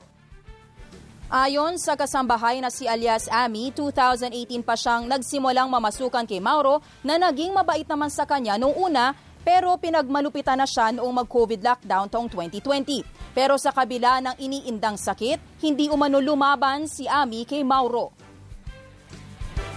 Ayon 1.30 1.78
sa 1.78 1.94
kasambahay 1.94 2.58
na 2.58 2.74
si 2.74 2.90
alias 2.90 3.30
Ami, 3.30 3.70
2018 3.70 4.66
pa 4.66 4.74
siyang 4.74 5.06
nagsimulang 5.06 5.70
mamasukan 5.70 6.26
kay 6.26 6.42
Mauro 6.42 6.82
na 7.06 7.22
naging 7.22 7.54
mabait 7.54 7.86
naman 7.86 8.10
sa 8.10 8.26
kanya 8.26 8.58
noong 8.58 8.74
una 8.74 9.14
pero 9.46 9.78
pinagmalupitan 9.78 10.58
na 10.58 10.66
siya 10.66 10.90
noong 10.90 11.22
mag-COVID 11.22 11.62
lockdown 11.62 12.10
taong 12.10 12.34
2020. 12.34 13.06
Pero 13.38 13.62
sa 13.62 13.70
kabila 13.70 14.26
ng 14.26 14.42
iniindang 14.42 14.98
sakit, 14.98 15.62
hindi 15.62 15.86
umano 15.94 16.18
lumaban 16.18 16.90
si 16.90 17.06
Ami 17.06 17.46
kay 17.46 17.62
Mauro. 17.62 18.10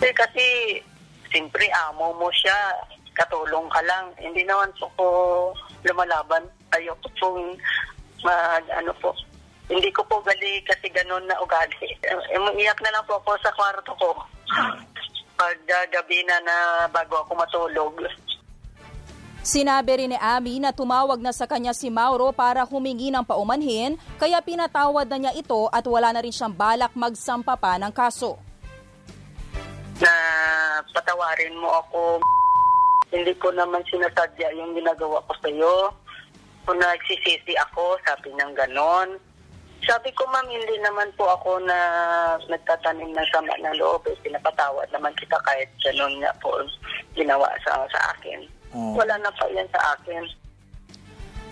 Eh, 0.01 0.15
kasi, 0.17 0.81
simpre 1.29 1.69
amo 1.93 2.17
mo 2.17 2.33
siya, 2.33 2.81
katulong 3.13 3.69
ka 3.69 3.85
lang. 3.85 4.09
Hindi 4.17 4.41
naman 4.49 4.73
ko 4.81 5.53
lumalaban. 5.85 6.49
Ayoko 6.73 7.13
pong 7.21 7.61
mag, 8.25 8.65
ano 8.73 8.97
po, 9.05 9.13
hindi 9.73 9.89
ko 9.89 10.05
po 10.05 10.21
gali 10.21 10.61
kasi 10.69 10.93
ganun 10.93 11.25
na 11.25 11.41
ugali. 11.41 11.97
Iyak 12.61 12.79
na 12.85 12.93
lang 12.93 13.05
po 13.09 13.17
ako 13.17 13.41
sa 13.41 13.53
kwarto 13.57 13.97
ko. 13.97 14.13
Pag 15.41 15.59
uh, 15.65 15.87
gabi 15.89 16.21
na 16.29 16.37
na 16.45 16.57
bago 16.93 17.25
ako 17.25 17.33
matulog. 17.33 17.97
Sinabi 19.43 19.99
rin 19.99 20.15
ni 20.15 20.19
Ami 20.21 20.63
na 20.63 20.71
tumawag 20.71 21.19
na 21.19 21.35
sa 21.35 21.51
kanya 21.51 21.75
si 21.75 21.91
Mauro 21.91 22.31
para 22.31 22.63
humingi 22.63 23.11
ng 23.11 23.27
paumanhin 23.27 23.99
kaya 24.15 24.39
pinatawad 24.39 25.11
na 25.11 25.19
niya 25.19 25.33
ito 25.35 25.67
at 25.67 25.83
wala 25.83 26.15
na 26.15 26.23
rin 26.23 26.31
siyang 26.31 26.55
balak 26.55 26.95
magsampa 26.95 27.59
pa 27.59 27.75
ng 27.81 27.91
kaso. 27.91 28.39
Na 29.99 30.15
patawarin 30.95 31.59
mo 31.59 31.75
ako. 31.81 32.23
Hindi 33.11 33.35
ko 33.43 33.51
naman 33.51 33.83
sinasadya 33.91 34.53
yung 34.55 34.79
ginagawa 34.79 35.19
ko 35.27 35.33
sa 35.43 35.49
iyo. 35.51 35.91
Kung 36.63 36.79
nagsisisi 36.79 37.59
ako, 37.59 37.99
sabi 38.07 38.31
ng 38.39 38.55
ganon 38.55 39.32
sabi 39.83 40.15
ko, 40.15 40.23
ma'am, 40.31 40.47
hindi 40.47 40.79
naman 40.79 41.11
po 41.19 41.27
ako 41.27 41.59
na 41.67 41.79
nagtatanim 42.47 43.11
ng 43.11 43.29
sama 43.35 43.55
ng 43.59 43.77
loob. 43.83 44.07
Eh, 44.07 44.17
pinapatawad 44.23 44.87
naman 44.95 45.11
kita 45.19 45.35
kahit 45.43 45.67
ganun 45.83 46.23
nga 46.23 46.31
po 46.39 46.55
ginawa 47.19 47.51
sa, 47.67 47.83
sa 47.91 48.01
akin. 48.15 48.47
Oh. 48.73 48.95
Wala 48.95 49.19
na 49.19 49.31
pa 49.35 49.51
yan 49.51 49.67
sa 49.75 49.99
akin. 49.99 50.23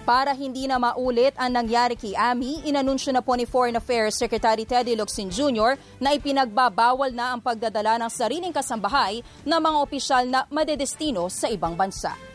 Para 0.06 0.32
hindi 0.32 0.64
na 0.64 0.80
maulit 0.80 1.36
ang 1.36 1.52
nangyari 1.52 1.94
kay 1.94 2.16
Ami, 2.16 2.64
inanunsyo 2.64 3.12
na 3.12 3.20
po 3.20 3.36
ni 3.36 3.44
Foreign 3.44 3.76
Affairs 3.76 4.16
Secretary 4.16 4.64
Teddy 4.64 4.96
Locsin 4.96 5.28
Jr. 5.28 5.76
na 6.00 6.16
ipinagbabawal 6.16 7.12
na 7.12 7.36
ang 7.36 7.40
pagdadala 7.44 8.00
ng 8.00 8.10
sariling 8.10 8.54
kasambahay 8.54 9.20
ng 9.44 9.60
mga 9.60 9.78
opisyal 9.78 10.24
na 10.24 10.48
madedestino 10.48 11.28
sa 11.28 11.52
ibang 11.52 11.76
bansa. 11.76 12.29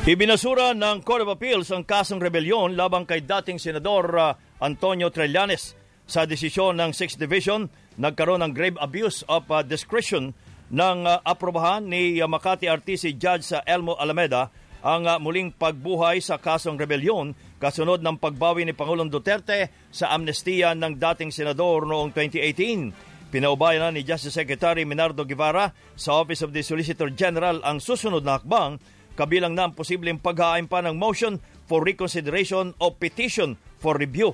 Ibinasura 0.00 0.72
ng 0.72 1.04
Court 1.04 1.28
of 1.28 1.36
Appeals 1.36 1.68
ang 1.68 1.84
kasong 1.84 2.24
rebelyon 2.24 2.72
labang 2.72 3.04
kay 3.04 3.20
dating 3.20 3.60
Senador 3.60 4.08
uh, 4.16 4.32
Antonio 4.64 5.12
Trillanes. 5.12 5.76
Sa 6.08 6.24
desisyon 6.24 6.80
ng 6.80 6.96
6th 6.96 7.20
Division, 7.20 7.68
nagkaroon 8.00 8.40
ng 8.40 8.56
grave 8.56 8.80
abuse 8.80 9.20
of 9.28 9.44
uh, 9.52 9.60
discretion 9.60 10.32
ng 10.72 11.04
uh, 11.04 11.20
aprobahan 11.20 11.84
ni 11.84 12.16
Makati 12.16 12.64
RTC 12.64 13.20
Judge 13.20 13.44
sa 13.52 13.60
Elmo 13.68 13.92
Alameda 14.00 14.48
ang 14.80 15.04
muling 15.20 15.52
pagbuhay 15.52 16.24
sa 16.24 16.40
kasong 16.40 16.80
rebelyon 16.80 17.36
kasunod 17.60 18.00
ng 18.00 18.16
pagbawi 18.16 18.64
ni 18.64 18.72
Pangulong 18.72 19.12
Duterte 19.12 19.68
sa 19.92 20.16
amnestiya 20.16 20.72
ng 20.80 20.96
dating 20.96 21.28
senador 21.28 21.84
noong 21.84 22.16
2018. 22.16 23.28
Pinaubayan 23.28 23.92
ni 23.92 24.00
Justice 24.00 24.32
Secretary 24.32 24.88
Minardo 24.88 25.28
Guevara 25.28 25.76
sa 25.92 26.24
Office 26.24 26.40
of 26.40 26.56
the 26.56 26.64
Solicitor 26.64 27.12
General 27.12 27.60
ang 27.60 27.84
susunod 27.84 28.24
na 28.24 28.40
hakbang 28.40 28.80
kabilang 29.20 29.52
na 29.52 29.68
ang 29.68 29.76
posibleng 29.76 30.16
paghahain 30.16 30.64
pa 30.64 30.80
ng 30.80 30.96
motion 30.96 31.36
for 31.68 31.84
reconsideration 31.84 32.72
o 32.80 32.96
petition 32.96 33.52
for 33.76 34.00
review. 34.00 34.32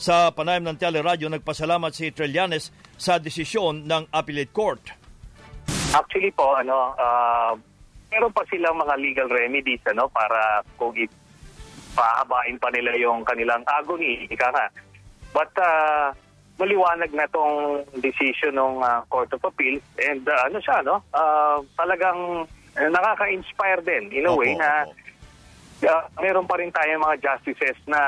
Sa 0.00 0.32
panayam 0.32 0.64
ng 0.64 0.80
teleradyo, 0.80 1.28
nagpasalamat 1.28 1.92
si 1.92 2.08
Trillanes 2.08 2.72
sa 2.96 3.20
desisyon 3.20 3.84
ng 3.84 4.08
Appellate 4.08 4.50
Court. 4.50 4.80
Actually 5.92 6.32
po, 6.32 6.56
ano, 6.56 6.96
uh, 6.96 7.52
meron 8.08 8.32
pa 8.32 8.42
silang 8.48 8.80
mga 8.80 8.94
legal 8.98 9.28
remedies 9.28 9.84
ano, 9.86 10.08
para 10.08 10.64
kung 10.80 10.96
pahabain 11.94 12.58
pa 12.58 12.72
nila 12.74 12.96
yung 12.98 13.22
kanilang 13.22 13.62
agony, 13.70 14.26
ika 14.26 14.50
nga. 14.50 14.66
But 15.30 15.54
uh, 15.62 16.10
maliwanag 16.58 17.14
na 17.14 17.30
tong 17.30 17.86
decision 18.02 18.58
ng 18.58 18.82
uh, 18.82 19.06
Court 19.06 19.30
of 19.30 19.46
Appeals 19.46 19.82
and 20.02 20.26
uh, 20.26 20.50
ano 20.50 20.58
siya, 20.58 20.82
no? 20.82 21.02
Uh, 21.14 21.62
talagang 21.78 22.50
eh, 22.74 22.90
nakaka-inspire 22.90 23.80
din 23.86 24.04
in 24.10 24.26
a 24.26 24.32
Opo, 24.34 24.42
way 24.42 24.54
na 24.58 24.86
uh, 25.86 26.04
meron 26.18 26.46
pa 26.46 26.58
rin 26.58 26.74
tayong 26.74 27.02
mga 27.02 27.20
justices 27.22 27.78
na 27.86 28.00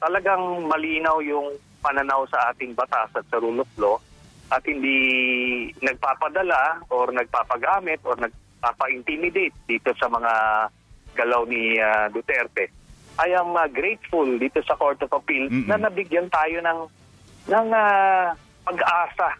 talagang 0.00 0.64
malinaw 0.68 1.20
yung 1.24 1.56
pananaw 1.84 2.24
sa 2.28 2.52
ating 2.52 2.72
batas 2.72 3.12
at 3.12 3.24
sa 3.28 3.40
rule 3.40 3.60
of 3.60 3.70
law 3.76 3.96
at 4.52 4.60
hindi 4.64 4.96
nagpapadala 5.80 6.84
or 6.92 7.12
nagpapagamit 7.12 8.00
or 8.04 8.16
nagpapa-intimidate 8.16 9.56
dito 9.68 9.90
sa 9.96 10.08
mga 10.08 10.32
galaw 11.16 11.44
ni 11.48 11.80
uh, 11.80 12.08
Duterte. 12.12 12.68
I 13.14 13.30
am 13.38 13.54
uh, 13.54 13.70
grateful 13.70 14.26
dito 14.36 14.58
sa 14.66 14.74
Court 14.74 14.98
of 15.06 15.12
Appeal 15.14 15.46
mm-hmm. 15.48 15.70
na 15.70 15.76
nabigyan 15.78 16.26
tayo 16.28 16.58
ng 16.60 16.80
ng 17.44 17.68
uh, 17.70 18.34
pag-asa 18.64 19.38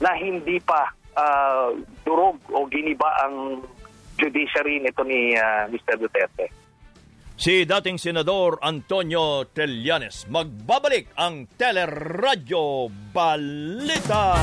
na 0.00 0.10
hindi 0.16 0.58
pa 0.62 0.90
uh, 1.18 1.76
durog 2.06 2.40
o 2.50 2.64
giniba 2.70 3.10
ang 3.26 3.60
judiciary 4.22 4.78
nito 4.78 5.02
ni 5.02 5.34
uh, 5.34 5.66
Mr. 5.66 5.98
Duterte. 5.98 6.46
Si 7.34 7.66
dating 7.66 7.98
Senador 7.98 8.62
Antonio 8.62 9.50
Trillanes. 9.50 10.30
Magbabalik 10.30 11.10
ang 11.18 11.50
Teleradyo 11.58 12.86
Balita. 13.10 14.38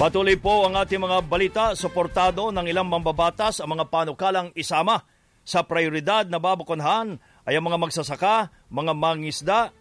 Patuloy 0.00 0.36
po 0.40 0.64
ang 0.64 0.80
ating 0.80 0.96
mga 0.96 1.18
balita, 1.28 1.64
suportado 1.76 2.48
ng 2.48 2.64
ilang 2.64 2.88
mambabatas 2.88 3.60
ang 3.60 3.76
mga 3.76 3.84
panukalang 3.92 4.48
isama 4.56 5.04
sa 5.44 5.64
prioridad 5.64 6.24
na 6.24 6.40
babakonhan 6.40 7.20
ay 7.44 7.56
ang 7.56 7.68
mga 7.68 7.80
magsasaka, 7.80 8.48
mga 8.72 8.92
mangisda, 8.96 9.76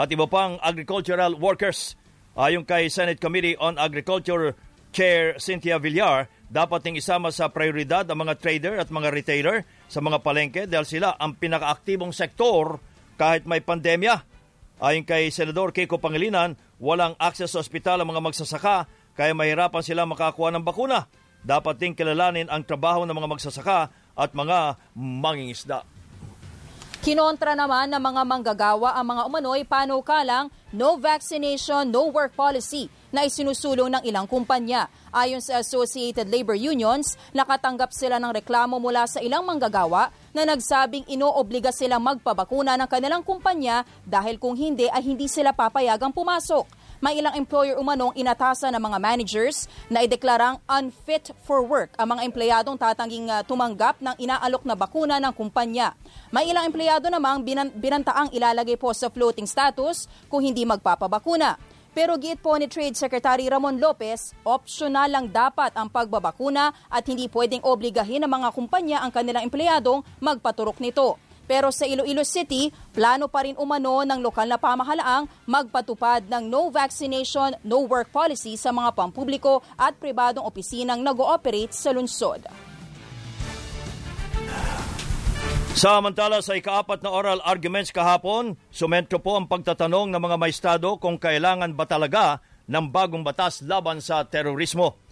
at 0.00 0.08
iba 0.08 0.24
pang 0.24 0.56
agricultural 0.64 1.36
workers. 1.36 1.92
Ayon 2.32 2.64
kay 2.64 2.88
Senate 2.88 3.20
Committee 3.20 3.52
on 3.60 3.76
Agriculture 3.76 4.56
Chair 4.96 5.36
Cynthia 5.36 5.76
Villar, 5.76 6.32
dapat 6.48 6.80
ning 6.88 6.96
isama 6.96 7.28
sa 7.28 7.52
prioridad 7.52 8.08
ang 8.08 8.24
mga 8.24 8.40
trader 8.40 8.74
at 8.80 8.88
mga 8.88 9.12
retailer 9.12 9.68
sa 9.92 10.00
mga 10.00 10.24
palengke 10.24 10.64
dahil 10.64 10.88
sila 10.88 11.20
ang 11.20 11.36
pinakaaktibong 11.36 12.16
sektor 12.16 12.80
kahit 13.20 13.44
may 13.44 13.60
pandemya. 13.60 14.24
Ayon 14.80 15.04
kay 15.04 15.28
Senador 15.28 15.76
Kiko 15.76 16.00
Pangilinan, 16.00 16.56
walang 16.80 17.12
access 17.20 17.52
sa 17.52 17.60
ospital 17.60 18.00
ang 18.00 18.08
mga 18.08 18.24
magsasaka 18.24 18.88
kaya 19.12 19.36
mahirapan 19.36 19.84
sila 19.84 20.08
makakuha 20.08 20.48
ng 20.56 20.64
bakuna. 20.64 21.12
Dapat 21.44 21.76
ding 21.76 21.92
kilalanin 21.92 22.48
ang 22.48 22.64
trabaho 22.64 23.04
ng 23.04 23.12
mga 23.12 23.28
magsasaka 23.36 23.92
at 24.16 24.30
mga 24.32 24.80
mangingisda. 24.96 25.84
Kinontra 27.00 27.56
naman 27.56 27.88
ng 27.88 27.96
mga 27.96 28.22
manggagawa 28.28 28.92
ang 28.92 29.16
mga 29.16 29.22
umano'y 29.24 29.64
panukalang 29.64 30.52
no 30.68 31.00
vaccination, 31.00 31.88
no 31.88 32.12
work 32.12 32.36
policy 32.36 32.92
na 33.08 33.24
isinusulong 33.24 33.88
ng 33.88 34.02
ilang 34.04 34.28
kumpanya. 34.28 34.84
Ayon 35.08 35.40
sa 35.40 35.64
Associated 35.64 36.28
Labor 36.28 36.60
Unions, 36.60 37.16
nakatanggap 37.32 37.96
sila 37.96 38.20
ng 38.20 38.36
reklamo 38.36 38.76
mula 38.76 39.08
sa 39.08 39.24
ilang 39.24 39.48
manggagawa 39.48 40.12
na 40.36 40.44
nagsabing 40.44 41.08
inoobliga 41.08 41.72
silang 41.72 42.04
magpabakuna 42.04 42.76
ng 42.76 42.88
kanilang 42.92 43.24
kumpanya 43.24 43.88
dahil 44.04 44.36
kung 44.36 44.52
hindi 44.52 44.84
ay 44.92 45.00
hindi 45.00 45.24
sila 45.24 45.56
papayagang 45.56 46.12
pumasok 46.12 46.68
may 47.00 47.16
ilang 47.16 47.32
employer 47.32 47.80
umanong 47.80 48.12
inatasan 48.12 48.76
ng 48.76 48.82
mga 48.84 48.98
managers 49.00 49.64
na 49.88 50.04
ideklarang 50.04 50.60
unfit 50.68 51.32
for 51.48 51.64
work 51.64 51.96
ang 51.96 52.12
mga 52.12 52.28
empleyadong 52.28 52.76
tatangging 52.76 53.24
uh, 53.32 53.40
tumanggap 53.40 53.96
ng 54.04 54.12
inaalok 54.20 54.68
na 54.68 54.76
bakuna 54.76 55.16
ng 55.16 55.32
kumpanya. 55.32 55.96
May 56.28 56.52
ilang 56.52 56.68
empleyado 56.68 57.08
namang 57.08 57.40
binan- 57.40 57.72
binantaang 57.72 58.36
ilalagay 58.36 58.76
po 58.76 58.92
sa 58.92 59.08
floating 59.08 59.48
status 59.48 60.12
kung 60.28 60.44
hindi 60.44 60.68
magpapabakuna. 60.68 61.56
Pero 61.90 62.20
giit 62.20 62.38
po 62.38 62.54
ni 62.54 62.68
Trade 62.68 62.94
Secretary 62.94 63.48
Ramon 63.48 63.80
Lopez, 63.80 64.36
optional 64.46 65.10
lang 65.10 65.26
dapat 65.26 65.74
ang 65.74 65.90
pagbabakuna 65.90 66.70
at 66.86 67.02
hindi 67.08 67.26
pwedeng 67.32 67.66
obligahin 67.66 68.22
ng 68.22 68.30
mga 68.30 68.48
kumpanya 68.54 69.02
ang 69.02 69.10
kanilang 69.10 69.48
empleyadong 69.48 70.04
magpaturok 70.22 70.78
nito. 70.78 71.18
Pero 71.50 71.74
sa 71.74 71.82
Iloilo 71.82 72.22
City, 72.22 72.70
plano 72.94 73.26
pa 73.26 73.42
rin 73.42 73.58
umano 73.58 74.06
ng 74.06 74.22
lokal 74.22 74.46
na 74.46 74.54
pamahalaang 74.54 75.26
magpatupad 75.50 76.30
ng 76.30 76.46
no 76.46 76.70
vaccination, 76.70 77.58
no 77.66 77.82
work 77.90 78.14
policy 78.14 78.54
sa 78.54 78.70
mga 78.70 78.94
pampubliko 78.94 79.58
at 79.74 79.98
pribadong 79.98 80.46
opisinang 80.46 81.02
nag-ooperate 81.02 81.74
sa 81.74 81.90
lungsod. 81.90 82.46
Samantala 85.74 86.38
sa 86.38 86.54
ikaapat 86.54 87.02
na 87.02 87.10
oral 87.10 87.42
arguments 87.42 87.90
kahapon, 87.90 88.54
sumentro 88.70 89.18
po 89.18 89.34
ang 89.34 89.50
pagtatanong 89.50 90.06
ng 90.06 90.22
mga 90.22 90.36
maestado 90.38 91.02
kung 91.02 91.18
kailangan 91.18 91.74
ba 91.74 91.82
talaga 91.82 92.38
ng 92.70 92.94
bagong 92.94 93.26
batas 93.26 93.58
laban 93.66 93.98
sa 93.98 94.22
terorismo. 94.22 95.02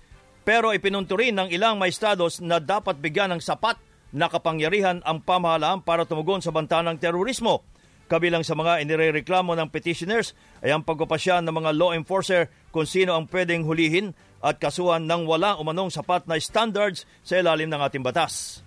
Pero 0.46 0.70
ipinunto 0.70 1.18
rin 1.18 1.34
ng 1.34 1.50
ilang 1.50 1.82
maestados 1.82 2.38
na 2.38 2.62
dapat 2.62 2.94
bigyan 3.02 3.34
ng 3.34 3.42
sapat 3.42 3.87
nakapangyarihan 4.12 5.04
ang 5.04 5.20
pamahalaan 5.20 5.84
para 5.84 6.08
tumugon 6.08 6.40
sa 6.40 6.54
banta 6.54 6.80
ng 6.80 6.96
terorismo. 6.96 7.64
Kabilang 8.08 8.40
sa 8.40 8.56
mga 8.56 8.80
inirereklamo 8.88 9.52
ng 9.52 9.68
petitioners 9.68 10.32
ay 10.64 10.72
ang 10.72 10.80
pagpapasya 10.80 11.44
ng 11.44 11.52
mga 11.52 11.76
law 11.76 11.92
enforcer 11.92 12.48
kung 12.72 12.88
sino 12.88 13.12
ang 13.12 13.28
pwedeng 13.28 13.68
hulihin 13.68 14.16
at 14.40 14.56
kasuhan 14.56 15.04
ng 15.04 15.28
wala 15.28 15.60
umanong 15.60 15.92
sapat 15.92 16.24
na 16.24 16.40
standards 16.40 17.04
sa 17.20 17.36
ilalim 17.36 17.68
ng 17.68 17.76
ating 17.84 18.00
batas. 18.00 18.64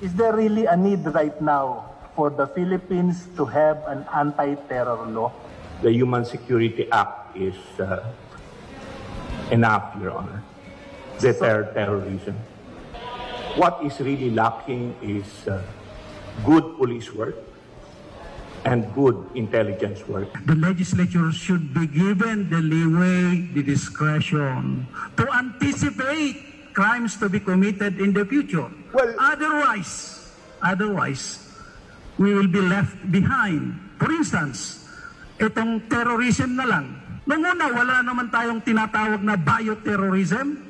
Is 0.00 0.16
there 0.16 0.32
really 0.32 0.64
a 0.64 0.76
need 0.76 1.04
right 1.12 1.36
now 1.44 1.92
for 2.16 2.32
the 2.32 2.48
Philippines 2.56 3.28
to 3.36 3.44
have 3.44 3.84
an 3.84 4.08
anti-terror 4.08 5.04
law? 5.12 5.28
The 5.84 5.92
Human 5.92 6.24
Security 6.24 6.88
Act 6.88 7.36
is 7.36 7.56
uh, 7.76 8.00
enough, 9.52 9.92
Your 10.00 10.16
Honor. 10.16 10.40
Deter 11.20 11.68
terrorism. 11.76 12.55
What 13.56 13.80
is 13.80 13.96
really 14.04 14.28
lacking 14.28 14.92
is 15.00 15.24
uh, 15.48 15.64
good 16.44 16.76
police 16.76 17.08
work 17.16 17.40
and 18.68 18.84
good 18.92 19.16
intelligence 19.32 20.04
work. 20.04 20.28
The 20.44 20.60
legislature 20.60 21.32
should 21.32 21.72
be 21.72 21.88
given 21.88 22.52
the 22.52 22.60
leeway, 22.60 23.48
the 23.56 23.64
discretion 23.64 24.84
to 25.16 25.24
anticipate 25.32 26.36
crimes 26.76 27.16
to 27.16 27.32
be 27.32 27.40
committed 27.40 27.96
in 27.96 28.12
the 28.12 28.28
future. 28.28 28.68
Well, 28.92 29.16
otherwise, 29.16 30.20
otherwise, 30.60 31.40
we 32.20 32.36
will 32.36 32.52
be 32.52 32.60
left 32.60 33.08
behind. 33.08 33.72
For 33.96 34.12
instance, 34.12 34.84
itong 35.40 35.88
terrorism 35.88 36.60
na 36.60 36.68
lang. 36.68 36.86
Nung 37.24 37.40
una, 37.40 37.72
wala 37.72 38.04
naman 38.04 38.28
tayong 38.28 38.60
tinatawag 38.60 39.24
na 39.24 39.40
bioterrorism. 39.40 40.65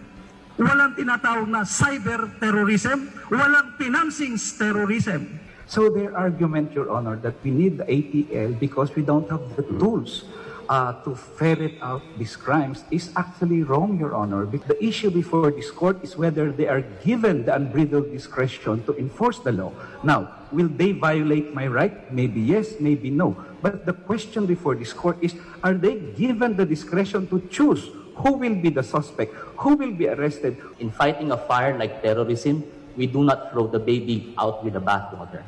Walang 0.56 0.96
tinatawag 0.96 1.52
na 1.52 1.68
cyber 1.68 2.32
terrorism, 2.40 3.12
walang 3.28 3.76
financing 3.76 4.40
terrorism. 4.40 5.36
So 5.68 5.92
their 5.92 6.16
argument, 6.16 6.72
Your 6.72 6.88
Honor, 6.88 7.20
that 7.20 7.36
we 7.44 7.50
need 7.50 7.76
the 7.76 7.84
ATL 7.84 8.56
because 8.56 8.94
we 8.96 9.02
don't 9.02 9.28
have 9.28 9.44
the 9.52 9.68
tools 9.76 10.24
uh, 10.68 10.96
to 11.04 11.14
ferret 11.14 11.76
out 11.82 12.00
these 12.16 12.36
crimes 12.36 12.84
is 12.90 13.12
actually 13.16 13.68
wrong, 13.68 13.98
Your 13.98 14.14
Honor. 14.14 14.46
The 14.46 14.78
issue 14.82 15.10
before 15.10 15.50
this 15.50 15.70
court 15.70 16.02
is 16.02 16.16
whether 16.16 16.50
they 16.50 16.68
are 16.68 16.80
given 17.04 17.44
the 17.44 17.54
unbridled 17.54 18.10
discretion 18.10 18.80
to 18.86 18.96
enforce 18.96 19.40
the 19.40 19.52
law. 19.52 19.72
Now, 20.02 20.48
will 20.52 20.68
they 20.68 20.92
violate 20.92 21.52
my 21.52 21.66
right? 21.66 21.92
Maybe 22.12 22.40
yes, 22.40 22.80
maybe 22.80 23.10
no. 23.10 23.36
But 23.60 23.84
the 23.84 23.92
question 23.92 24.46
before 24.46 24.74
this 24.74 24.92
court 24.92 25.18
is, 25.20 25.34
are 25.62 25.74
they 25.74 26.00
given 26.16 26.56
the 26.56 26.64
discretion 26.64 27.26
to 27.28 27.44
choose 27.50 27.90
who 28.16 28.32
will 28.40 28.56
be 28.56 28.70
the 28.70 28.82
suspect, 28.82 29.32
who 29.60 29.76
will 29.76 29.92
be 29.92 30.08
arrested. 30.08 30.56
In 30.80 30.90
fighting 30.90 31.30
a 31.32 31.36
fire 31.36 31.76
like 31.76 32.02
terrorism, 32.02 32.64
we 32.96 33.06
do 33.06 33.24
not 33.24 33.52
throw 33.52 33.68
the 33.68 33.78
baby 33.78 34.34
out 34.40 34.64
with 34.64 34.72
the 34.72 34.80
bathwater. 34.80 35.44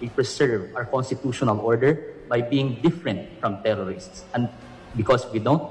We 0.00 0.10
preserve 0.10 0.74
our 0.74 0.84
constitutional 0.84 1.58
order 1.60 2.18
by 2.28 2.42
being 2.42 2.78
different 2.82 3.40
from 3.40 3.62
terrorists. 3.62 4.24
And 4.34 4.50
because 4.94 5.26
we 5.32 5.38
don't, 5.38 5.62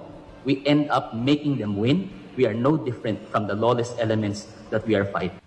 we 0.44 0.64
end 0.66 0.90
up 0.90 1.14
making 1.14 1.60
them 1.60 1.76
win. 1.76 2.10
We 2.36 2.48
are 2.48 2.56
no 2.56 2.78
different 2.78 3.28
from 3.30 3.48
the 3.48 3.56
lawless 3.56 3.92
elements 4.00 4.48
that 4.70 4.88
we 4.88 4.96
are 4.96 5.06
fighting. 5.06 5.40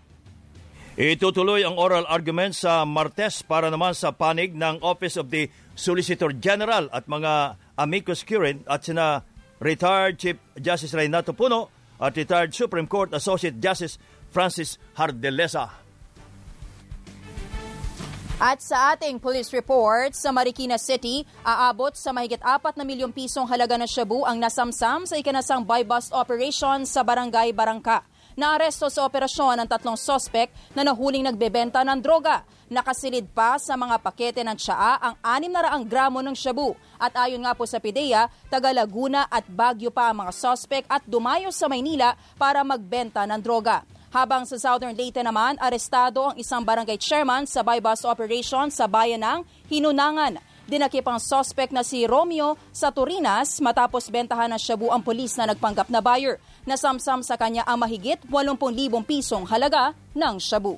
Itutuloy 1.01 1.65
ang 1.65 1.81
oral 1.81 2.05
argument 2.13 2.53
sa 2.53 2.85
Martes 2.85 3.41
para 3.41 3.73
naman 3.73 3.97
sa 3.97 4.13
panig 4.13 4.53
ng 4.53 4.85
Office 4.85 5.17
of 5.17 5.33
the 5.33 5.49
Solicitor 5.73 6.29
General 6.37 6.93
at 6.93 7.09
mga 7.09 7.57
amicus 7.81 8.21
curiae 8.21 8.61
at 8.69 8.85
sina 8.85 9.25
retired 9.61 10.19
Chief 10.19 10.37
Justice 10.57 10.97
Reynato 10.97 11.37
Puno 11.37 11.69
at 12.01 12.17
retired 12.17 12.57
Supreme 12.57 12.89
Court 12.89 13.13
Associate 13.13 13.55
Justice 13.61 14.01
Francis 14.33 14.81
Hardelesa. 14.97 15.69
At 18.41 18.65
sa 18.65 18.97
ating 18.97 19.21
police 19.21 19.53
report, 19.53 20.17
sa 20.17 20.33
Marikina 20.33 20.81
City, 20.81 21.29
aabot 21.45 21.93
sa 21.93 22.09
mahigit 22.09 22.41
4 22.41 22.73
na 22.73 22.89
milyong 22.89 23.13
pisong 23.13 23.45
halaga 23.45 23.77
ng 23.77 23.85
shabu 23.85 24.25
ang 24.25 24.41
nasamsam 24.41 25.05
sa 25.05 25.21
ikanasang 25.21 25.61
buy-bust 25.61 26.17
operation 26.17 26.89
sa 26.89 27.05
Barangay 27.05 27.53
Barangka. 27.53 28.01
Naaresto 28.41 28.89
sa 28.89 29.05
operasyon 29.05 29.61
ang 29.61 29.69
tatlong 29.69 30.01
sospek 30.01 30.49
na 30.73 30.81
nahuling 30.81 31.29
nagbebenta 31.29 31.85
ng 31.85 32.01
droga. 32.01 32.41
Nakasilid 32.73 33.29
pa 33.37 33.61
sa 33.61 33.77
mga 33.77 34.01
pakete 34.01 34.41
ng 34.41 34.57
tsaa 34.57 34.97
ang 34.97 35.15
600 35.21 35.85
gramo 35.85 36.25
ng 36.25 36.33
shabu. 36.33 36.73
At 36.97 37.13
ayon 37.21 37.45
nga 37.45 37.53
po 37.53 37.69
sa 37.69 37.77
PIDEA, 37.77 38.33
taga 38.49 38.73
Laguna 38.73 39.29
at 39.29 39.45
Baguio 39.45 39.93
pa 39.93 40.09
ang 40.09 40.25
mga 40.25 40.33
sospek 40.33 40.89
at 40.89 41.05
dumayo 41.05 41.53
sa 41.53 41.69
Maynila 41.69 42.17
para 42.41 42.65
magbenta 42.65 43.29
ng 43.29 43.45
droga. 43.45 43.85
Habang 44.09 44.49
sa 44.49 44.57
Southern 44.57 44.97
Leyte 44.97 45.21
naman, 45.21 45.61
arestado 45.61 46.33
ang 46.33 46.37
isang 46.41 46.65
barangay 46.65 46.97
chairman 46.97 47.45
sa 47.45 47.61
buy-bust 47.61 48.09
operation 48.09 48.73
sa 48.73 48.89
bayan 48.89 49.21
ng 49.21 49.45
Hinunangan. 49.69 50.41
Dinakip 50.71 51.03
ang 51.03 51.19
sospek 51.19 51.75
na 51.75 51.83
si 51.83 52.07
Romeo 52.07 52.55
sa 52.71 52.95
Turinas 52.95 53.59
matapos 53.59 54.07
bentahan 54.07 54.49
ng 54.55 54.61
shabu 54.63 54.87
ang 54.87 55.03
polis 55.03 55.35
na 55.35 55.51
nagpanggap 55.51 55.91
na 55.91 55.99
buyer. 55.99 56.39
Nasamsam 56.69 57.25
sa 57.25 57.41
kanya 57.41 57.65
ang 57.65 57.81
mahigit 57.81 58.21
80,000 58.29 59.05
pisong 59.09 59.49
halaga 59.49 59.97
ng 60.13 60.37
shabu. 60.37 60.77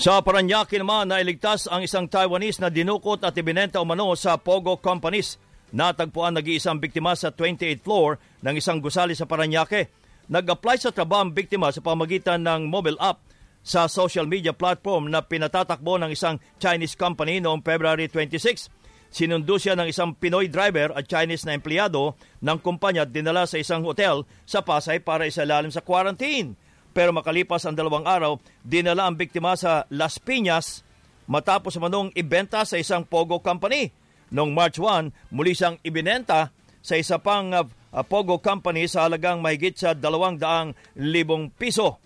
Sa 0.00 0.24
Paranaque 0.24 0.80
naman, 0.80 1.12
nailigtas 1.12 1.68
ang 1.68 1.84
isang 1.84 2.08
Taiwanese 2.08 2.56
na 2.56 2.72
dinukot 2.72 3.20
at 3.20 3.36
ibinenta 3.36 3.84
umano 3.84 4.16
sa 4.16 4.40
Pogo 4.40 4.80
Companies. 4.80 5.36
Natagpuan 5.76 6.32
nag-iisang 6.32 6.80
biktima 6.80 7.12
sa 7.12 7.28
28th 7.28 7.84
floor 7.84 8.16
ng 8.40 8.54
isang 8.56 8.80
gusali 8.80 9.12
sa 9.12 9.28
Paranaque. 9.28 9.92
Nag-apply 10.32 10.76
sa 10.80 10.88
trabaho 10.88 11.28
ang 11.28 11.36
biktima 11.36 11.68
sa 11.68 11.84
pamagitan 11.84 12.40
ng 12.40 12.72
mobile 12.72 12.96
app 12.96 13.20
sa 13.60 13.92
social 13.92 14.24
media 14.24 14.56
platform 14.56 15.12
na 15.12 15.20
pinatatakbo 15.20 16.00
ng 16.00 16.16
isang 16.16 16.40
Chinese 16.56 16.96
company 16.96 17.44
noong 17.44 17.60
February 17.60 18.08
26. 18.08 18.79
Sinundo 19.10 19.58
siya 19.58 19.74
ng 19.74 19.90
isang 19.90 20.14
Pinoy 20.14 20.46
driver 20.46 20.94
at 20.94 21.10
Chinese 21.10 21.42
na 21.42 21.58
empleyado 21.58 22.14
ng 22.38 22.58
kumpanya 22.62 23.02
at 23.02 23.10
dinala 23.10 23.42
sa 23.42 23.58
isang 23.58 23.82
hotel 23.82 24.22
sa 24.46 24.62
Pasay 24.62 25.02
para 25.02 25.26
isalalim 25.26 25.74
sa 25.74 25.82
quarantine. 25.82 26.54
Pero 26.94 27.10
makalipas 27.10 27.66
ang 27.66 27.74
dalawang 27.74 28.06
araw, 28.06 28.38
dinala 28.62 29.10
ang 29.10 29.18
biktima 29.18 29.58
sa 29.58 29.82
Las 29.90 30.22
Piñas 30.22 30.86
matapos 31.26 31.74
manong 31.82 32.14
ibenta 32.14 32.62
sa 32.62 32.78
isang 32.78 33.02
Pogo 33.02 33.42
company. 33.42 33.90
Noong 34.30 34.54
March 34.54 34.78
1, 34.78 35.34
muli 35.34 35.58
siyang 35.58 35.78
ibinenta 35.82 36.54
sa 36.78 36.94
isa 36.94 37.18
pang 37.18 37.50
uh, 37.50 37.66
Pogo 38.06 38.38
company 38.38 38.86
sa 38.86 39.10
halagang 39.10 39.42
mahigit 39.42 39.74
sa 39.74 39.90
200,000 39.90 40.78
piso. 41.58 41.98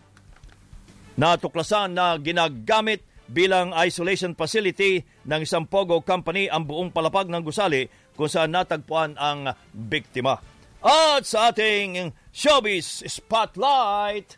Natuklasan 1.21 1.93
na 1.93 2.17
ginagamit 2.17 3.05
bilang 3.29 3.73
isolation 3.73 4.37
facility 4.37 5.05
ng 5.25 5.41
isang 5.45 5.65
Pogo 5.65 6.01
company 6.05 6.49
ang 6.49 6.69
buong 6.69 6.93
palapag 6.93 7.29
ng 7.33 7.41
gusali 7.41 7.89
kung 8.15 8.29
saan 8.29 8.53
natagpuan 8.53 9.17
ang 9.17 9.53
biktima. 9.73 10.41
At 10.85 11.25
sa 11.25 11.49
ating 11.49 12.13
Showbiz 12.29 13.09
Spotlight, 13.09 14.37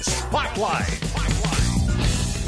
Spotlight. 0.00 1.00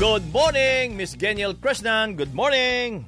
Good 0.00 0.24
morning, 0.32 0.96
Miss 0.96 1.12
Geniel 1.12 1.53
Krishnan. 1.55 2.16
Good 2.16 2.32
morning. 2.32 3.05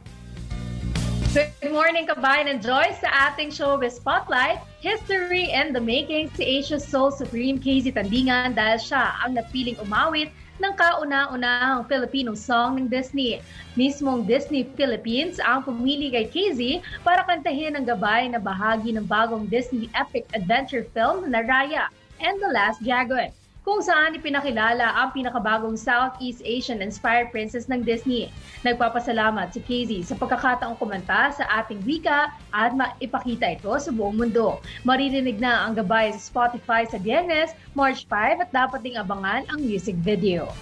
Good 1.34 1.74
morning, 1.74 2.06
kabayan 2.06 2.46
and 2.46 2.62
Joy, 2.62 2.94
sa 3.02 3.34
ating 3.34 3.50
showbiz 3.50 3.98
spotlight, 3.98 4.62
History 4.78 5.50
and 5.50 5.74
the 5.74 5.82
Making 5.82 6.30
si 6.38 6.46
Asia 6.46 6.78
Soul 6.78 7.10
Supreme 7.10 7.58
Casey 7.58 7.90
Tandingan 7.90 8.54
dahil 8.54 8.78
siya 8.78 9.18
ang 9.18 9.34
napiling 9.34 9.74
umawit 9.82 10.30
ng 10.62 10.72
kauna-unahang 10.74 11.86
Filipino 11.90 12.34
song 12.38 12.78
ng 12.78 12.86
Disney. 12.86 13.42
Mismong 13.74 14.26
Disney 14.26 14.66
Philippines 14.78 15.42
ang 15.42 15.66
pumili 15.66 16.14
kay 16.14 16.30
Casey 16.30 16.80
para 17.02 17.26
kantahin 17.26 17.74
ang 17.74 17.86
gabay 17.86 18.30
na 18.30 18.38
bahagi 18.38 18.94
ng 18.94 19.06
bagong 19.06 19.50
Disney 19.50 19.90
epic 19.98 20.26
adventure 20.34 20.86
film 20.94 21.26
na 21.30 21.42
Raya 21.42 21.90
and 22.22 22.38
the 22.38 22.50
Last 22.50 22.78
Dragon 22.80 23.34
kung 23.64 23.80
saan 23.80 24.12
ipinakilala 24.12 24.92
ang 24.92 25.16
pinakabagong 25.16 25.74
Southeast 25.80 26.44
Asian-inspired 26.44 27.32
princess 27.32 27.64
ng 27.72 27.80
Disney. 27.80 28.28
Nagpapasalamat 28.60 29.56
si 29.56 29.64
Casey 29.64 30.00
sa 30.04 30.12
pagkakataong 30.20 30.76
kumanta 30.76 31.32
sa 31.32 31.48
ating 31.64 31.80
wika 31.88 32.28
at 32.52 32.76
maipakita 32.76 33.56
ito 33.56 33.72
sa 33.80 33.88
buong 33.88 34.20
mundo. 34.20 34.60
Maririnig 34.84 35.40
na 35.40 35.64
ang 35.64 35.72
gabay 35.80 36.12
sa 36.12 36.20
Spotify 36.20 36.84
sa 36.84 37.00
Biyernes, 37.00 37.56
March 37.72 38.04
5 38.06 38.44
at 38.44 38.50
dapat 38.52 38.84
ding 38.84 39.00
abangan 39.00 39.48
ang 39.48 39.64
music 39.64 39.96
video. 40.04 40.52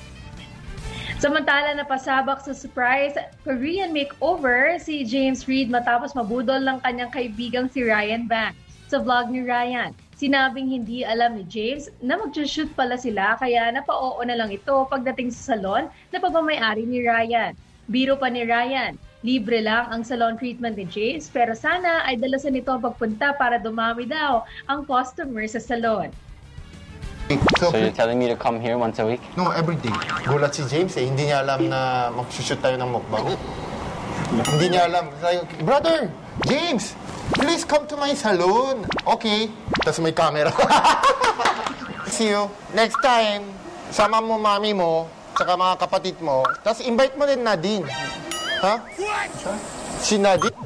Samantala 1.18 1.74
na 1.74 1.86
pasabak 1.86 2.42
sa 2.42 2.50
surprise 2.54 3.14
Korean 3.46 3.94
makeover 3.94 4.78
si 4.78 5.02
James 5.06 5.46
Reid 5.46 5.70
matapos 5.70 6.14
mabudol 6.14 6.62
ng 6.62 6.78
kanyang 6.82 7.10
kaibigang 7.10 7.66
si 7.66 7.82
Ryan 7.82 8.30
Banks. 8.30 8.58
Sa 8.90 8.98
vlog 8.98 9.30
ni 9.30 9.42
Ryan, 9.42 9.94
Sinabing 10.16 10.68
hindi 10.68 11.02
alam 11.02 11.40
ni 11.40 11.44
James 11.48 11.88
na 12.04 12.20
mag-shoot 12.20 12.68
pala 12.76 13.00
sila 13.00 13.34
kaya 13.40 13.72
napao 13.72 14.20
na 14.22 14.36
lang 14.36 14.52
ito 14.52 14.84
pagdating 14.86 15.32
sa 15.32 15.56
salon 15.56 15.88
na 16.12 16.18
pagmamayari 16.20 16.84
ni 16.84 17.02
Ryan. 17.02 17.56
Biro 17.90 18.14
pa 18.14 18.30
ni 18.30 18.46
Ryan, 18.46 18.94
libre 19.26 19.58
lang 19.58 19.90
ang 19.90 20.06
salon 20.06 20.38
treatment 20.38 20.78
ni 20.78 20.86
James 20.86 21.26
pero 21.26 21.56
sana 21.56 22.06
ay 22.06 22.20
dalasan 22.20 22.54
nito 22.54 22.70
ang 22.70 22.84
pagpunta 22.84 23.34
para 23.34 23.58
dumami 23.58 24.06
daw 24.06 24.46
ang 24.70 24.86
customer 24.86 25.42
sa 25.50 25.58
salon. 25.58 26.12
So, 27.58 27.70
so 27.72 27.78
you're 27.78 27.94
telling 27.94 28.18
me 28.18 28.28
to 28.28 28.36
come 28.36 28.60
here 28.60 28.76
once 28.76 28.98
a 28.98 29.06
week? 29.06 29.22
No, 29.38 29.50
every 29.56 29.78
day. 29.80 29.94
Gulat 30.28 30.52
si 30.52 30.66
James 30.68 30.92
eh. 31.00 31.06
Hindi 31.06 31.32
niya 31.32 31.40
alam 31.40 31.64
na 31.70 32.12
mag-shoot 32.12 32.60
tayo 32.60 32.76
ng 32.76 32.90
mukbang. 32.92 33.38
Hindi 34.32 34.66
niya 34.72 34.88
alam. 34.88 35.12
Brother, 35.60 36.08
James, 36.48 36.96
please 37.36 37.68
come 37.68 37.84
to 37.84 38.00
my 38.00 38.16
salon. 38.16 38.88
Okay. 39.04 39.52
Tapos 39.84 40.00
may 40.00 40.16
camera. 40.16 40.48
See 42.12 42.32
you. 42.32 42.48
Next 42.72 42.96
time, 43.04 43.44
sama 43.92 44.24
mo 44.24 44.40
mami 44.40 44.72
mo, 44.72 45.04
saka 45.36 45.52
mga 45.56 45.74
kapatid 45.80 46.16
mo, 46.20 46.44
tapos 46.64 46.80
invite 46.84 47.14
mo 47.16 47.24
din 47.28 47.44
Nadine. 47.44 47.84
Ha? 48.64 48.74
Huh? 48.80 49.58
Si 50.00 50.16
Nadine? 50.16 50.56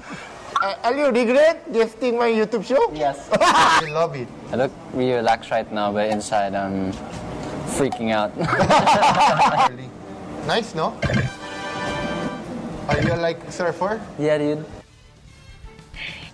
Uh, 0.57 0.75
are 0.83 0.97
you 0.97 1.07
regret 1.13 1.63
gifting 1.71 2.19
my 2.19 2.31
YouTube 2.31 2.65
show? 2.65 2.81
Yes. 2.91 3.29
I 3.39 3.87
love 3.93 4.17
it. 4.17 4.27
I 4.51 4.67
look 4.67 4.73
really 4.95 5.23
relaxed 5.23 5.51
right 5.51 5.69
now, 5.71 5.93
but 5.93 6.11
inside 6.11 6.55
I'm 6.55 6.91
freaking 7.77 8.11
out. 8.11 8.35
nice, 10.51 10.75
no? 10.75 10.97
Are 12.87 13.03
you 13.03 13.19
like 13.19 13.43
surfer? 13.51 13.99
Yeah, 14.15 14.39
dude. 14.39 14.63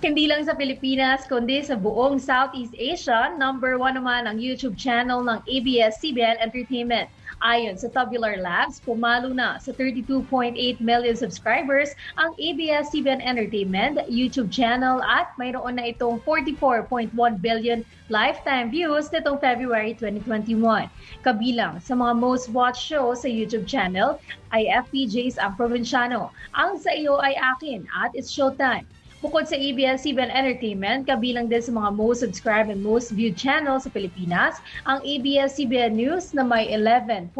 Hindi 0.05 0.29
lang 0.29 0.45
sa 0.45 0.53
Pilipinas, 0.53 1.25
kundi 1.25 1.65
sa 1.65 1.79
buong 1.79 2.21
Southeast 2.21 2.77
Asia, 2.77 3.33
number 3.39 3.79
one 3.81 3.97
naman 3.97 4.29
ang 4.29 4.37
YouTube 4.37 4.77
channel 4.77 5.25
ng 5.25 5.41
ABS-CBN 5.49 6.43
Entertainment. 6.43 7.09
Ayon 7.43 7.75
sa 7.75 7.91
Tabular 7.91 8.39
Labs, 8.39 8.79
pumalo 8.79 9.35
na 9.35 9.59
sa 9.59 9.75
32.8 9.75 10.55
million 10.79 11.17
subscribers 11.19 11.91
ang 12.15 12.31
ABS-CBN 12.39 13.19
Entertainment 13.19 13.99
YouTube 14.07 14.47
channel 14.47 15.03
at 15.03 15.35
mayroon 15.43 15.75
na 15.75 15.91
itong 15.91 16.23
44.1 16.23 17.11
billion 17.43 17.83
lifetime 18.15 18.71
views 18.71 19.11
nitong 19.11 19.43
February 19.43 19.91
2021. 19.99 20.87
Kabilang 21.27 21.83
sa 21.83 21.99
mga 21.99 22.15
most 22.15 22.47
watched 22.55 22.79
shows 22.79 23.27
sa 23.27 23.29
YouTube 23.29 23.67
channel 23.67 24.23
ay 24.55 24.71
FPJ's 24.71 25.35
Ang 25.35 25.59
Provinciano, 25.59 26.31
Ang 26.55 26.79
Sa 26.79 26.95
Iyo 26.95 27.19
Ay 27.19 27.35
Akin 27.35 27.83
at 27.91 28.15
It's 28.15 28.31
Showtime. 28.31 28.87
Bukod 29.23 29.47
sa 29.47 29.55
ABS-CBN 29.55 30.35
Entertainment, 30.35 31.07
kabilang 31.07 31.47
din 31.47 31.63
sa 31.63 31.71
mga 31.71 31.95
most 31.95 32.27
subscribed 32.27 32.75
and 32.75 32.83
most 32.83 33.15
viewed 33.15 33.39
channels 33.39 33.87
sa 33.87 33.91
Pilipinas, 33.95 34.59
ang 34.83 34.99
ABS-CBN 35.07 35.95
News 35.95 36.35
na 36.35 36.43
may 36.43 36.67
11.8 36.67 37.31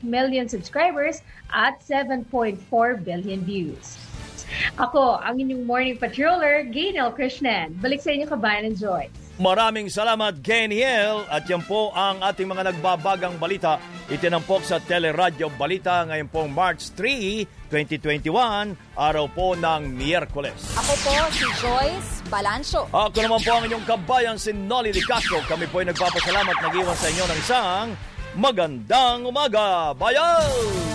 million 0.00 0.48
subscribers 0.48 1.20
at 1.52 1.76
7.4 1.84 2.56
billion 3.04 3.44
views. 3.44 4.00
Ako, 4.80 5.20
ang 5.20 5.36
inyong 5.36 5.68
morning 5.68 6.00
patroller, 6.00 6.64
Gaynel 6.64 7.12
Krishnan. 7.12 7.76
Balik 7.84 8.00
sa 8.00 8.16
inyo 8.16 8.24
kabayan 8.24 8.72
ng 8.72 8.80
Joyce. 8.80 9.25
Maraming 9.36 9.92
salamat, 9.92 10.40
Geniel. 10.40 11.28
At 11.28 11.44
yan 11.44 11.60
po 11.60 11.92
ang 11.92 12.24
ating 12.24 12.48
mga 12.48 12.72
nagbabagang 12.72 13.36
balita. 13.36 13.76
Itinampok 14.08 14.64
sa 14.64 14.80
Teleradyo 14.80 15.52
Balita 15.52 16.08
ngayon 16.08 16.28
pong 16.32 16.48
March 16.56 16.94
3, 16.96 17.68
2021, 17.68 18.72
araw 18.96 19.26
po 19.28 19.52
ng 19.52 19.92
Miyerkules. 19.92 20.78
Ako 20.78 20.94
po 21.04 21.14
si 21.34 21.46
Joyce 21.60 22.24
Balancho. 22.32 22.88
Ako 22.88 23.18
naman 23.20 23.40
po 23.44 23.50
ang 23.60 23.64
inyong 23.68 23.84
kabayan 23.84 24.36
si 24.40 24.56
Nolly 24.56 24.94
Di 24.94 25.04
Castro. 25.04 25.44
Kami 25.44 25.68
po 25.68 25.84
ay 25.84 25.92
nagpapasalamat 25.92 26.56
nag-iwan 26.56 26.96
sa 26.96 27.08
inyo 27.12 27.24
ng 27.28 27.38
isang 27.44 27.86
magandang 28.40 29.26
umaga. 29.28 29.92
Bayan! 29.92 30.86